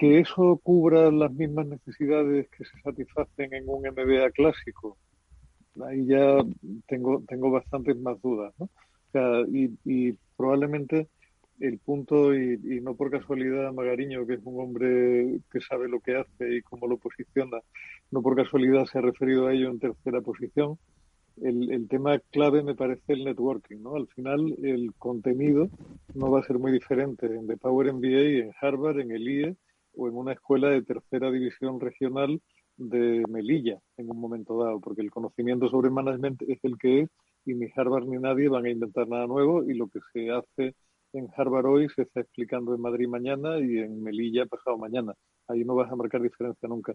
Que 0.00 0.20
eso 0.20 0.58
cubra 0.62 1.10
las 1.10 1.30
mismas 1.30 1.66
necesidades 1.66 2.48
que 2.48 2.64
se 2.64 2.80
satisfacen 2.80 3.52
en 3.52 3.64
un 3.66 3.82
MBA 3.82 4.30
clásico, 4.30 4.96
ahí 5.86 6.06
ya 6.06 6.38
tengo, 6.88 7.22
tengo 7.28 7.50
bastantes 7.50 7.98
más 7.98 8.18
dudas. 8.22 8.54
¿no? 8.58 8.70
y, 9.52 10.12
probablemente 10.38 11.08
el 11.58 11.78
punto, 11.80 12.34
y, 12.34 12.80
no 12.80 12.94
por 12.94 13.10
casualidad 13.10 13.74
Magariño, 13.74 14.26
que 14.26 14.36
es 14.36 14.40
un 14.44 14.62
hombre 14.62 15.38
que 15.52 15.60
sabe 15.60 15.86
lo 15.86 16.00
que 16.00 16.16
hace 16.16 16.56
y 16.56 16.62
cómo 16.62 16.86
lo 16.86 16.96
posiciona, 16.96 17.58
no 18.10 18.22
por 18.22 18.34
casualidad 18.36 18.86
se 18.86 18.96
ha 18.96 19.02
referido 19.02 19.48
a 19.48 19.52
ello 19.52 19.68
en 19.68 19.80
tercera 19.80 20.22
posición, 20.22 20.78
el, 21.42 21.70
el, 21.70 21.88
tema 21.88 22.18
clave 22.30 22.62
me 22.62 22.74
parece 22.74 23.12
el 23.12 23.24
networking, 23.24 23.82
¿no? 23.82 23.96
Al 23.96 24.08
final 24.08 24.56
el 24.62 24.94
contenido 24.94 25.68
no 26.14 26.30
va 26.30 26.40
a 26.40 26.44
ser 26.44 26.58
muy 26.58 26.72
diferente 26.72 27.26
en 27.26 27.46
The 27.46 27.58
Power 27.58 27.92
MBA, 27.92 28.46
en 28.46 28.52
Harvard, 28.62 29.00
en 29.00 29.10
el 29.10 29.28
IE 29.28 29.56
o 30.00 30.08
en 30.08 30.16
una 30.16 30.32
escuela 30.32 30.70
de 30.70 30.82
tercera 30.82 31.30
división 31.30 31.78
regional 31.78 32.40
de 32.78 33.22
Melilla 33.28 33.78
en 33.98 34.10
un 34.10 34.18
momento 34.18 34.58
dado, 34.64 34.80
porque 34.80 35.02
el 35.02 35.10
conocimiento 35.10 35.68
sobre 35.68 35.90
management 35.90 36.40
es 36.48 36.58
el 36.62 36.78
que 36.78 37.02
es 37.02 37.10
y 37.44 37.54
ni 37.54 37.66
Harvard 37.76 38.06
ni 38.06 38.16
nadie 38.16 38.48
van 38.48 38.64
a 38.64 38.70
inventar 38.70 39.06
nada 39.08 39.26
nuevo 39.26 39.62
y 39.62 39.74
lo 39.74 39.88
que 39.88 40.00
se 40.12 40.30
hace 40.30 40.74
en 41.12 41.28
Harvard 41.36 41.66
hoy 41.66 41.88
se 41.94 42.02
está 42.02 42.20
explicando 42.20 42.74
en 42.74 42.80
Madrid 42.80 43.08
mañana 43.08 43.58
y 43.58 43.78
en 43.78 44.02
Melilla 44.02 44.46
pasado 44.46 44.78
mañana. 44.78 45.12
Ahí 45.48 45.64
no 45.64 45.74
vas 45.74 45.92
a 45.92 45.96
marcar 45.96 46.22
diferencia 46.22 46.66
nunca. 46.66 46.94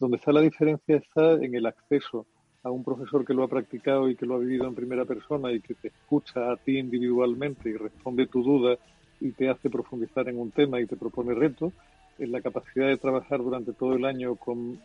Donde 0.00 0.16
está 0.16 0.32
la 0.32 0.40
diferencia 0.40 0.96
está 0.96 1.34
en 1.34 1.54
el 1.54 1.66
acceso 1.66 2.26
a 2.64 2.70
un 2.70 2.82
profesor 2.82 3.24
que 3.24 3.34
lo 3.34 3.44
ha 3.44 3.48
practicado 3.48 4.08
y 4.08 4.16
que 4.16 4.26
lo 4.26 4.34
ha 4.34 4.38
vivido 4.38 4.66
en 4.66 4.74
primera 4.74 5.04
persona 5.04 5.52
y 5.52 5.60
que 5.60 5.74
te 5.74 5.88
escucha 5.88 6.50
a 6.50 6.56
ti 6.56 6.78
individualmente 6.78 7.70
y 7.70 7.76
responde 7.76 8.26
tu 8.26 8.42
duda 8.42 8.76
y 9.20 9.32
te 9.32 9.48
hace 9.48 9.70
profundizar 9.70 10.28
en 10.28 10.38
un 10.38 10.50
tema 10.50 10.80
y 10.80 10.86
te 10.86 10.96
propone 10.96 11.34
retos, 11.34 11.72
en 12.18 12.32
la 12.32 12.40
capacidad 12.40 12.86
de 12.86 12.96
trabajar 12.96 13.38
durante 13.38 13.72
todo 13.72 13.94
el 13.94 14.04
año 14.04 14.36
con 14.36 14.78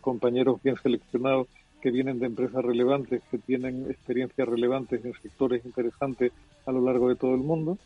compañeros 0.00 0.62
bien 0.62 0.76
seleccionados 0.82 1.48
que 1.80 1.90
vienen 1.90 2.18
de 2.18 2.26
empresas 2.26 2.64
relevantes, 2.64 3.22
que 3.30 3.38
tienen 3.38 3.90
experiencias 3.90 4.48
relevantes 4.48 5.04
en 5.04 5.12
sectores 5.14 5.64
interesantes 5.64 6.32
a 6.66 6.72
lo 6.72 6.80
largo 6.80 7.08
de 7.08 7.16
todo 7.16 7.34
el 7.34 7.40
mundo 7.40 7.78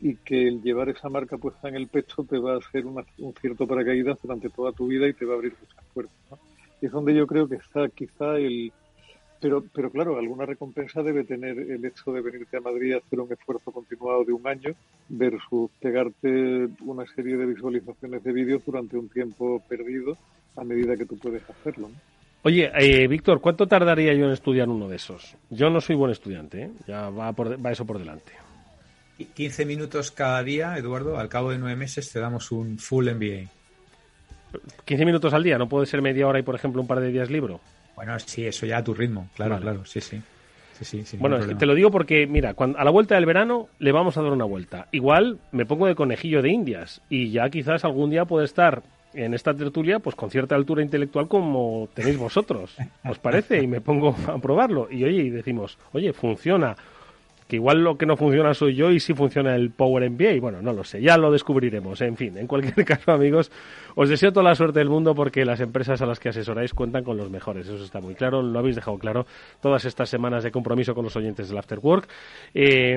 y 0.00 0.16
que 0.16 0.48
el 0.48 0.62
llevar 0.62 0.88
esa 0.88 1.08
marca 1.08 1.36
puesta 1.36 1.68
en 1.68 1.76
el 1.76 1.88
pecho 1.88 2.24
te 2.24 2.38
va 2.38 2.54
a 2.54 2.58
hacer 2.58 2.86
un 2.86 3.34
cierto 3.40 3.66
paracaídas 3.66 4.18
durante 4.22 4.48
toda 4.48 4.72
tu 4.72 4.86
vida 4.86 5.06
y 5.06 5.12
te 5.12 5.24
va 5.24 5.34
a 5.34 5.36
abrir 5.36 5.54
muchas 5.60 5.84
puertas. 5.92 6.38
Y 6.80 6.86
es 6.86 6.92
donde 6.92 7.14
yo 7.14 7.26
creo 7.26 7.48
que 7.48 7.56
está 7.56 7.88
quizá 7.88 8.36
el... 8.38 8.72
Pero, 9.40 9.64
pero 9.74 9.90
claro, 9.90 10.18
alguna 10.18 10.44
recompensa 10.44 11.02
debe 11.02 11.24
tener 11.24 11.58
el 11.58 11.84
hecho 11.84 12.12
de 12.12 12.20
venirte 12.20 12.58
a 12.58 12.60
Madrid 12.60 12.94
a 12.94 12.98
hacer 12.98 13.20
un 13.20 13.32
esfuerzo 13.32 13.72
continuado 13.72 14.24
de 14.24 14.32
un 14.32 14.46
año 14.46 14.74
versus 15.08 15.70
pegarte 15.80 16.68
una 16.84 17.06
serie 17.14 17.36
de 17.36 17.46
visualizaciones 17.46 18.22
de 18.22 18.32
vídeos 18.32 18.62
durante 18.66 18.98
un 18.98 19.08
tiempo 19.08 19.62
perdido 19.66 20.16
a 20.56 20.64
medida 20.64 20.96
que 20.96 21.06
tú 21.06 21.16
puedes 21.16 21.42
hacerlo. 21.48 21.88
¿no? 21.88 21.94
Oye, 22.42 22.70
eh, 22.74 23.06
Víctor, 23.06 23.40
¿cuánto 23.40 23.66
tardaría 23.66 24.14
yo 24.14 24.26
en 24.26 24.32
estudiar 24.32 24.68
uno 24.68 24.88
de 24.88 24.96
esos? 24.96 25.36
Yo 25.50 25.70
no 25.70 25.80
soy 25.80 25.96
buen 25.96 26.10
estudiante, 26.10 26.62
¿eh? 26.64 26.70
ya 26.86 27.10
va, 27.10 27.32
por, 27.32 27.64
va 27.64 27.72
eso 27.72 27.86
por 27.86 27.98
delante. 27.98 28.32
15 29.34 29.66
minutos 29.66 30.10
cada 30.10 30.42
día, 30.42 30.76
Eduardo, 30.78 31.18
al 31.18 31.28
cabo 31.28 31.50
de 31.50 31.58
nueve 31.58 31.76
meses 31.76 32.10
te 32.10 32.20
damos 32.20 32.50
un 32.52 32.78
full 32.78 33.10
MBA. 33.10 33.50
15 34.84 35.04
minutos 35.04 35.34
al 35.34 35.42
día, 35.42 35.58
¿no 35.58 35.68
puede 35.68 35.86
ser 35.86 36.00
media 36.00 36.26
hora 36.26 36.38
y, 36.38 36.42
por 36.42 36.54
ejemplo, 36.54 36.80
un 36.80 36.86
par 36.86 37.00
de 37.00 37.12
días 37.12 37.30
libro? 37.30 37.60
Bueno, 38.00 38.18
sí, 38.18 38.46
eso 38.46 38.64
ya 38.64 38.78
a 38.78 38.82
tu 38.82 38.94
ritmo, 38.94 39.28
claro, 39.36 39.60
claro, 39.60 39.84
sí, 39.84 40.00
sí. 40.00 40.22
sí, 40.80 41.04
sí 41.04 41.18
bueno, 41.18 41.38
te 41.38 41.66
lo 41.66 41.74
digo 41.74 41.90
porque, 41.90 42.26
mira, 42.26 42.54
cuando, 42.54 42.78
a 42.78 42.84
la 42.84 42.90
vuelta 42.90 43.14
del 43.14 43.26
verano 43.26 43.68
le 43.78 43.92
vamos 43.92 44.16
a 44.16 44.22
dar 44.22 44.32
una 44.32 44.46
vuelta. 44.46 44.88
Igual 44.90 45.38
me 45.52 45.66
pongo 45.66 45.86
de 45.86 45.94
conejillo 45.94 46.40
de 46.40 46.48
indias 46.48 47.02
y 47.10 47.30
ya 47.30 47.50
quizás 47.50 47.84
algún 47.84 48.08
día 48.08 48.24
puede 48.24 48.46
estar 48.46 48.82
en 49.12 49.34
esta 49.34 49.52
tertulia, 49.52 49.98
pues 49.98 50.16
con 50.16 50.30
cierta 50.30 50.54
altura 50.54 50.82
intelectual 50.82 51.28
como 51.28 51.90
tenéis 51.92 52.16
vosotros, 52.16 52.74
¿os 53.06 53.18
parece? 53.18 53.62
Y 53.62 53.66
me 53.66 53.82
pongo 53.82 54.16
a 54.28 54.38
probarlo. 54.38 54.88
Y 54.90 55.04
oye, 55.04 55.24
y 55.24 55.28
decimos, 55.28 55.76
oye, 55.92 56.14
funciona 56.14 56.76
que 57.50 57.56
igual 57.56 57.82
lo 57.82 57.98
que 57.98 58.06
no 58.06 58.16
funciona 58.16 58.54
soy 58.54 58.76
yo 58.76 58.92
y 58.92 59.00
sí 59.00 59.12
funciona 59.12 59.56
el 59.56 59.70
Power 59.70 60.08
MBA. 60.08 60.34
Y 60.34 60.38
bueno, 60.38 60.62
no 60.62 60.72
lo 60.72 60.84
sé, 60.84 61.02
ya 61.02 61.18
lo 61.18 61.32
descubriremos. 61.32 62.00
En 62.00 62.16
fin, 62.16 62.38
en 62.38 62.46
cualquier 62.46 62.84
caso, 62.86 63.10
amigos, 63.10 63.50
os 63.96 64.08
deseo 64.08 64.32
toda 64.32 64.48
la 64.48 64.54
suerte 64.54 64.78
del 64.78 64.88
mundo 64.88 65.16
porque 65.16 65.44
las 65.44 65.60
empresas 65.60 66.00
a 66.00 66.06
las 66.06 66.20
que 66.20 66.28
asesoráis 66.28 66.72
cuentan 66.72 67.02
con 67.02 67.16
los 67.16 67.28
mejores. 67.28 67.66
Eso 67.66 67.82
está 67.82 68.00
muy 68.00 68.14
claro, 68.14 68.40
lo 68.40 68.56
habéis 68.56 68.76
dejado 68.76 68.96
claro 68.98 69.26
todas 69.60 69.84
estas 69.84 70.08
semanas 70.08 70.44
de 70.44 70.52
compromiso 70.52 70.94
con 70.94 71.04
los 71.04 71.16
oyentes 71.16 71.48
del 71.48 71.58
After 71.58 71.80
Work 71.82 72.08
eh, 72.54 72.96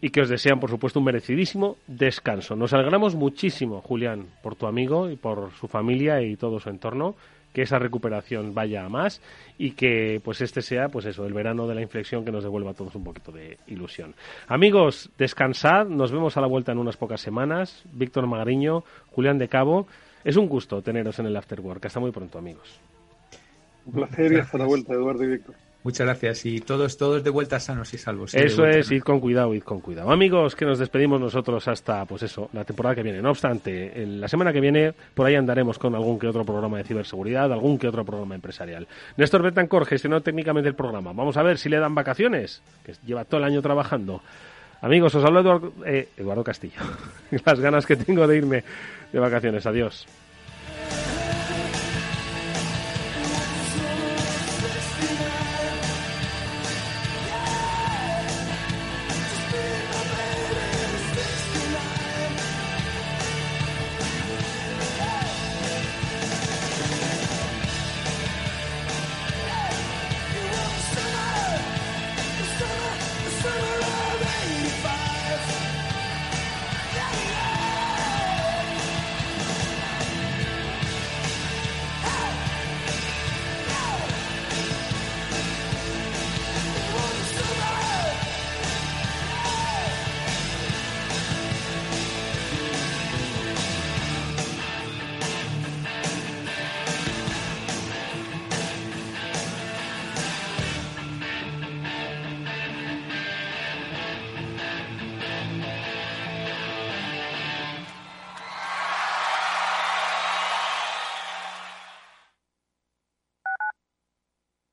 y 0.00 0.10
que 0.10 0.20
os 0.20 0.28
desean, 0.28 0.60
por 0.60 0.70
supuesto, 0.70 1.00
un 1.00 1.06
merecidísimo 1.06 1.76
descanso. 1.88 2.54
Nos 2.54 2.72
alegramos 2.72 3.16
muchísimo, 3.16 3.80
Julián, 3.80 4.26
por 4.40 4.54
tu 4.54 4.68
amigo 4.68 5.10
y 5.10 5.16
por 5.16 5.50
su 5.50 5.66
familia 5.66 6.22
y 6.22 6.36
todo 6.36 6.60
su 6.60 6.70
entorno 6.70 7.16
que 7.52 7.62
esa 7.62 7.78
recuperación 7.78 8.54
vaya 8.54 8.84
a 8.84 8.88
más 8.88 9.20
y 9.58 9.72
que 9.72 10.20
pues 10.24 10.40
este 10.40 10.62
sea 10.62 10.88
pues 10.88 11.06
eso 11.06 11.26
el 11.26 11.32
verano 11.32 11.66
de 11.66 11.74
la 11.74 11.82
inflexión 11.82 12.24
que 12.24 12.32
nos 12.32 12.44
devuelva 12.44 12.70
a 12.70 12.74
todos 12.74 12.94
un 12.94 13.04
poquito 13.04 13.32
de 13.32 13.58
ilusión. 13.66 14.14
Amigos 14.48 15.10
descansad. 15.18 15.86
Nos 15.86 16.12
vemos 16.12 16.36
a 16.36 16.40
la 16.40 16.46
vuelta 16.46 16.72
en 16.72 16.78
unas 16.78 16.96
pocas 16.96 17.20
semanas. 17.20 17.84
Víctor 17.92 18.26
Magariño 18.26 18.84
Julián 19.12 19.38
de 19.38 19.48
Cabo 19.48 19.86
es 20.24 20.36
un 20.36 20.48
gusto 20.48 20.82
teneros 20.82 21.18
en 21.18 21.26
el 21.26 21.36
Afterwork 21.36 21.84
hasta 21.84 22.00
muy 22.00 22.10
pronto 22.10 22.38
amigos. 22.38 22.80
Un 23.86 23.94
placer 23.94 24.32
y 24.32 24.36
hasta 24.36 24.58
la 24.58 24.66
vuelta 24.66 24.92
Eduardo 24.92 25.24
y 25.24 25.28
Víctor 25.28 25.54
Muchas 25.82 26.06
gracias 26.06 26.44
y 26.44 26.60
todos, 26.60 26.98
todos 26.98 27.24
de 27.24 27.30
vuelta 27.30 27.58
sanos 27.58 27.94
y 27.94 27.98
salvos. 27.98 28.34
Eso 28.34 28.66
es, 28.66 28.90
id 28.90 29.00
con 29.02 29.18
cuidado, 29.18 29.54
id 29.54 29.62
con 29.62 29.80
cuidado. 29.80 30.10
Amigos, 30.10 30.54
que 30.54 30.66
nos 30.66 30.78
despedimos 30.78 31.18
nosotros 31.18 31.66
hasta, 31.68 32.04
pues 32.04 32.22
eso, 32.22 32.50
la 32.52 32.64
temporada 32.64 32.96
que 32.96 33.02
viene. 33.02 33.22
No 33.22 33.30
obstante, 33.30 34.04
la 34.06 34.28
semana 34.28 34.52
que 34.52 34.60
viene 34.60 34.92
por 35.14 35.26
ahí 35.26 35.36
andaremos 35.36 35.78
con 35.78 35.94
algún 35.94 36.18
que 36.18 36.26
otro 36.26 36.44
programa 36.44 36.76
de 36.76 36.84
ciberseguridad, 36.84 37.50
algún 37.50 37.78
que 37.78 37.88
otro 37.88 38.04
programa 38.04 38.34
empresarial. 38.34 38.86
Néstor 39.16 39.42
Betancor 39.42 39.86
gestionó 39.86 40.20
técnicamente 40.20 40.68
el 40.68 40.74
programa. 40.74 41.14
Vamos 41.14 41.38
a 41.38 41.42
ver 41.42 41.56
si 41.56 41.70
le 41.70 41.78
dan 41.78 41.94
vacaciones, 41.94 42.62
que 42.84 42.92
lleva 43.06 43.24
todo 43.24 43.38
el 43.38 43.44
año 43.44 43.62
trabajando. 43.62 44.20
Amigos, 44.82 45.14
os 45.14 45.24
hablo 45.24 45.40
Eduardo, 45.40 45.72
eh, 45.86 46.08
Eduardo 46.16 46.44
Castillo. 46.44 46.80
Las 47.44 47.58
ganas 47.58 47.86
que 47.86 47.96
tengo 47.96 48.26
de 48.26 48.36
irme 48.36 48.64
de 49.12 49.18
vacaciones. 49.18 49.64
Adiós. 49.64 50.06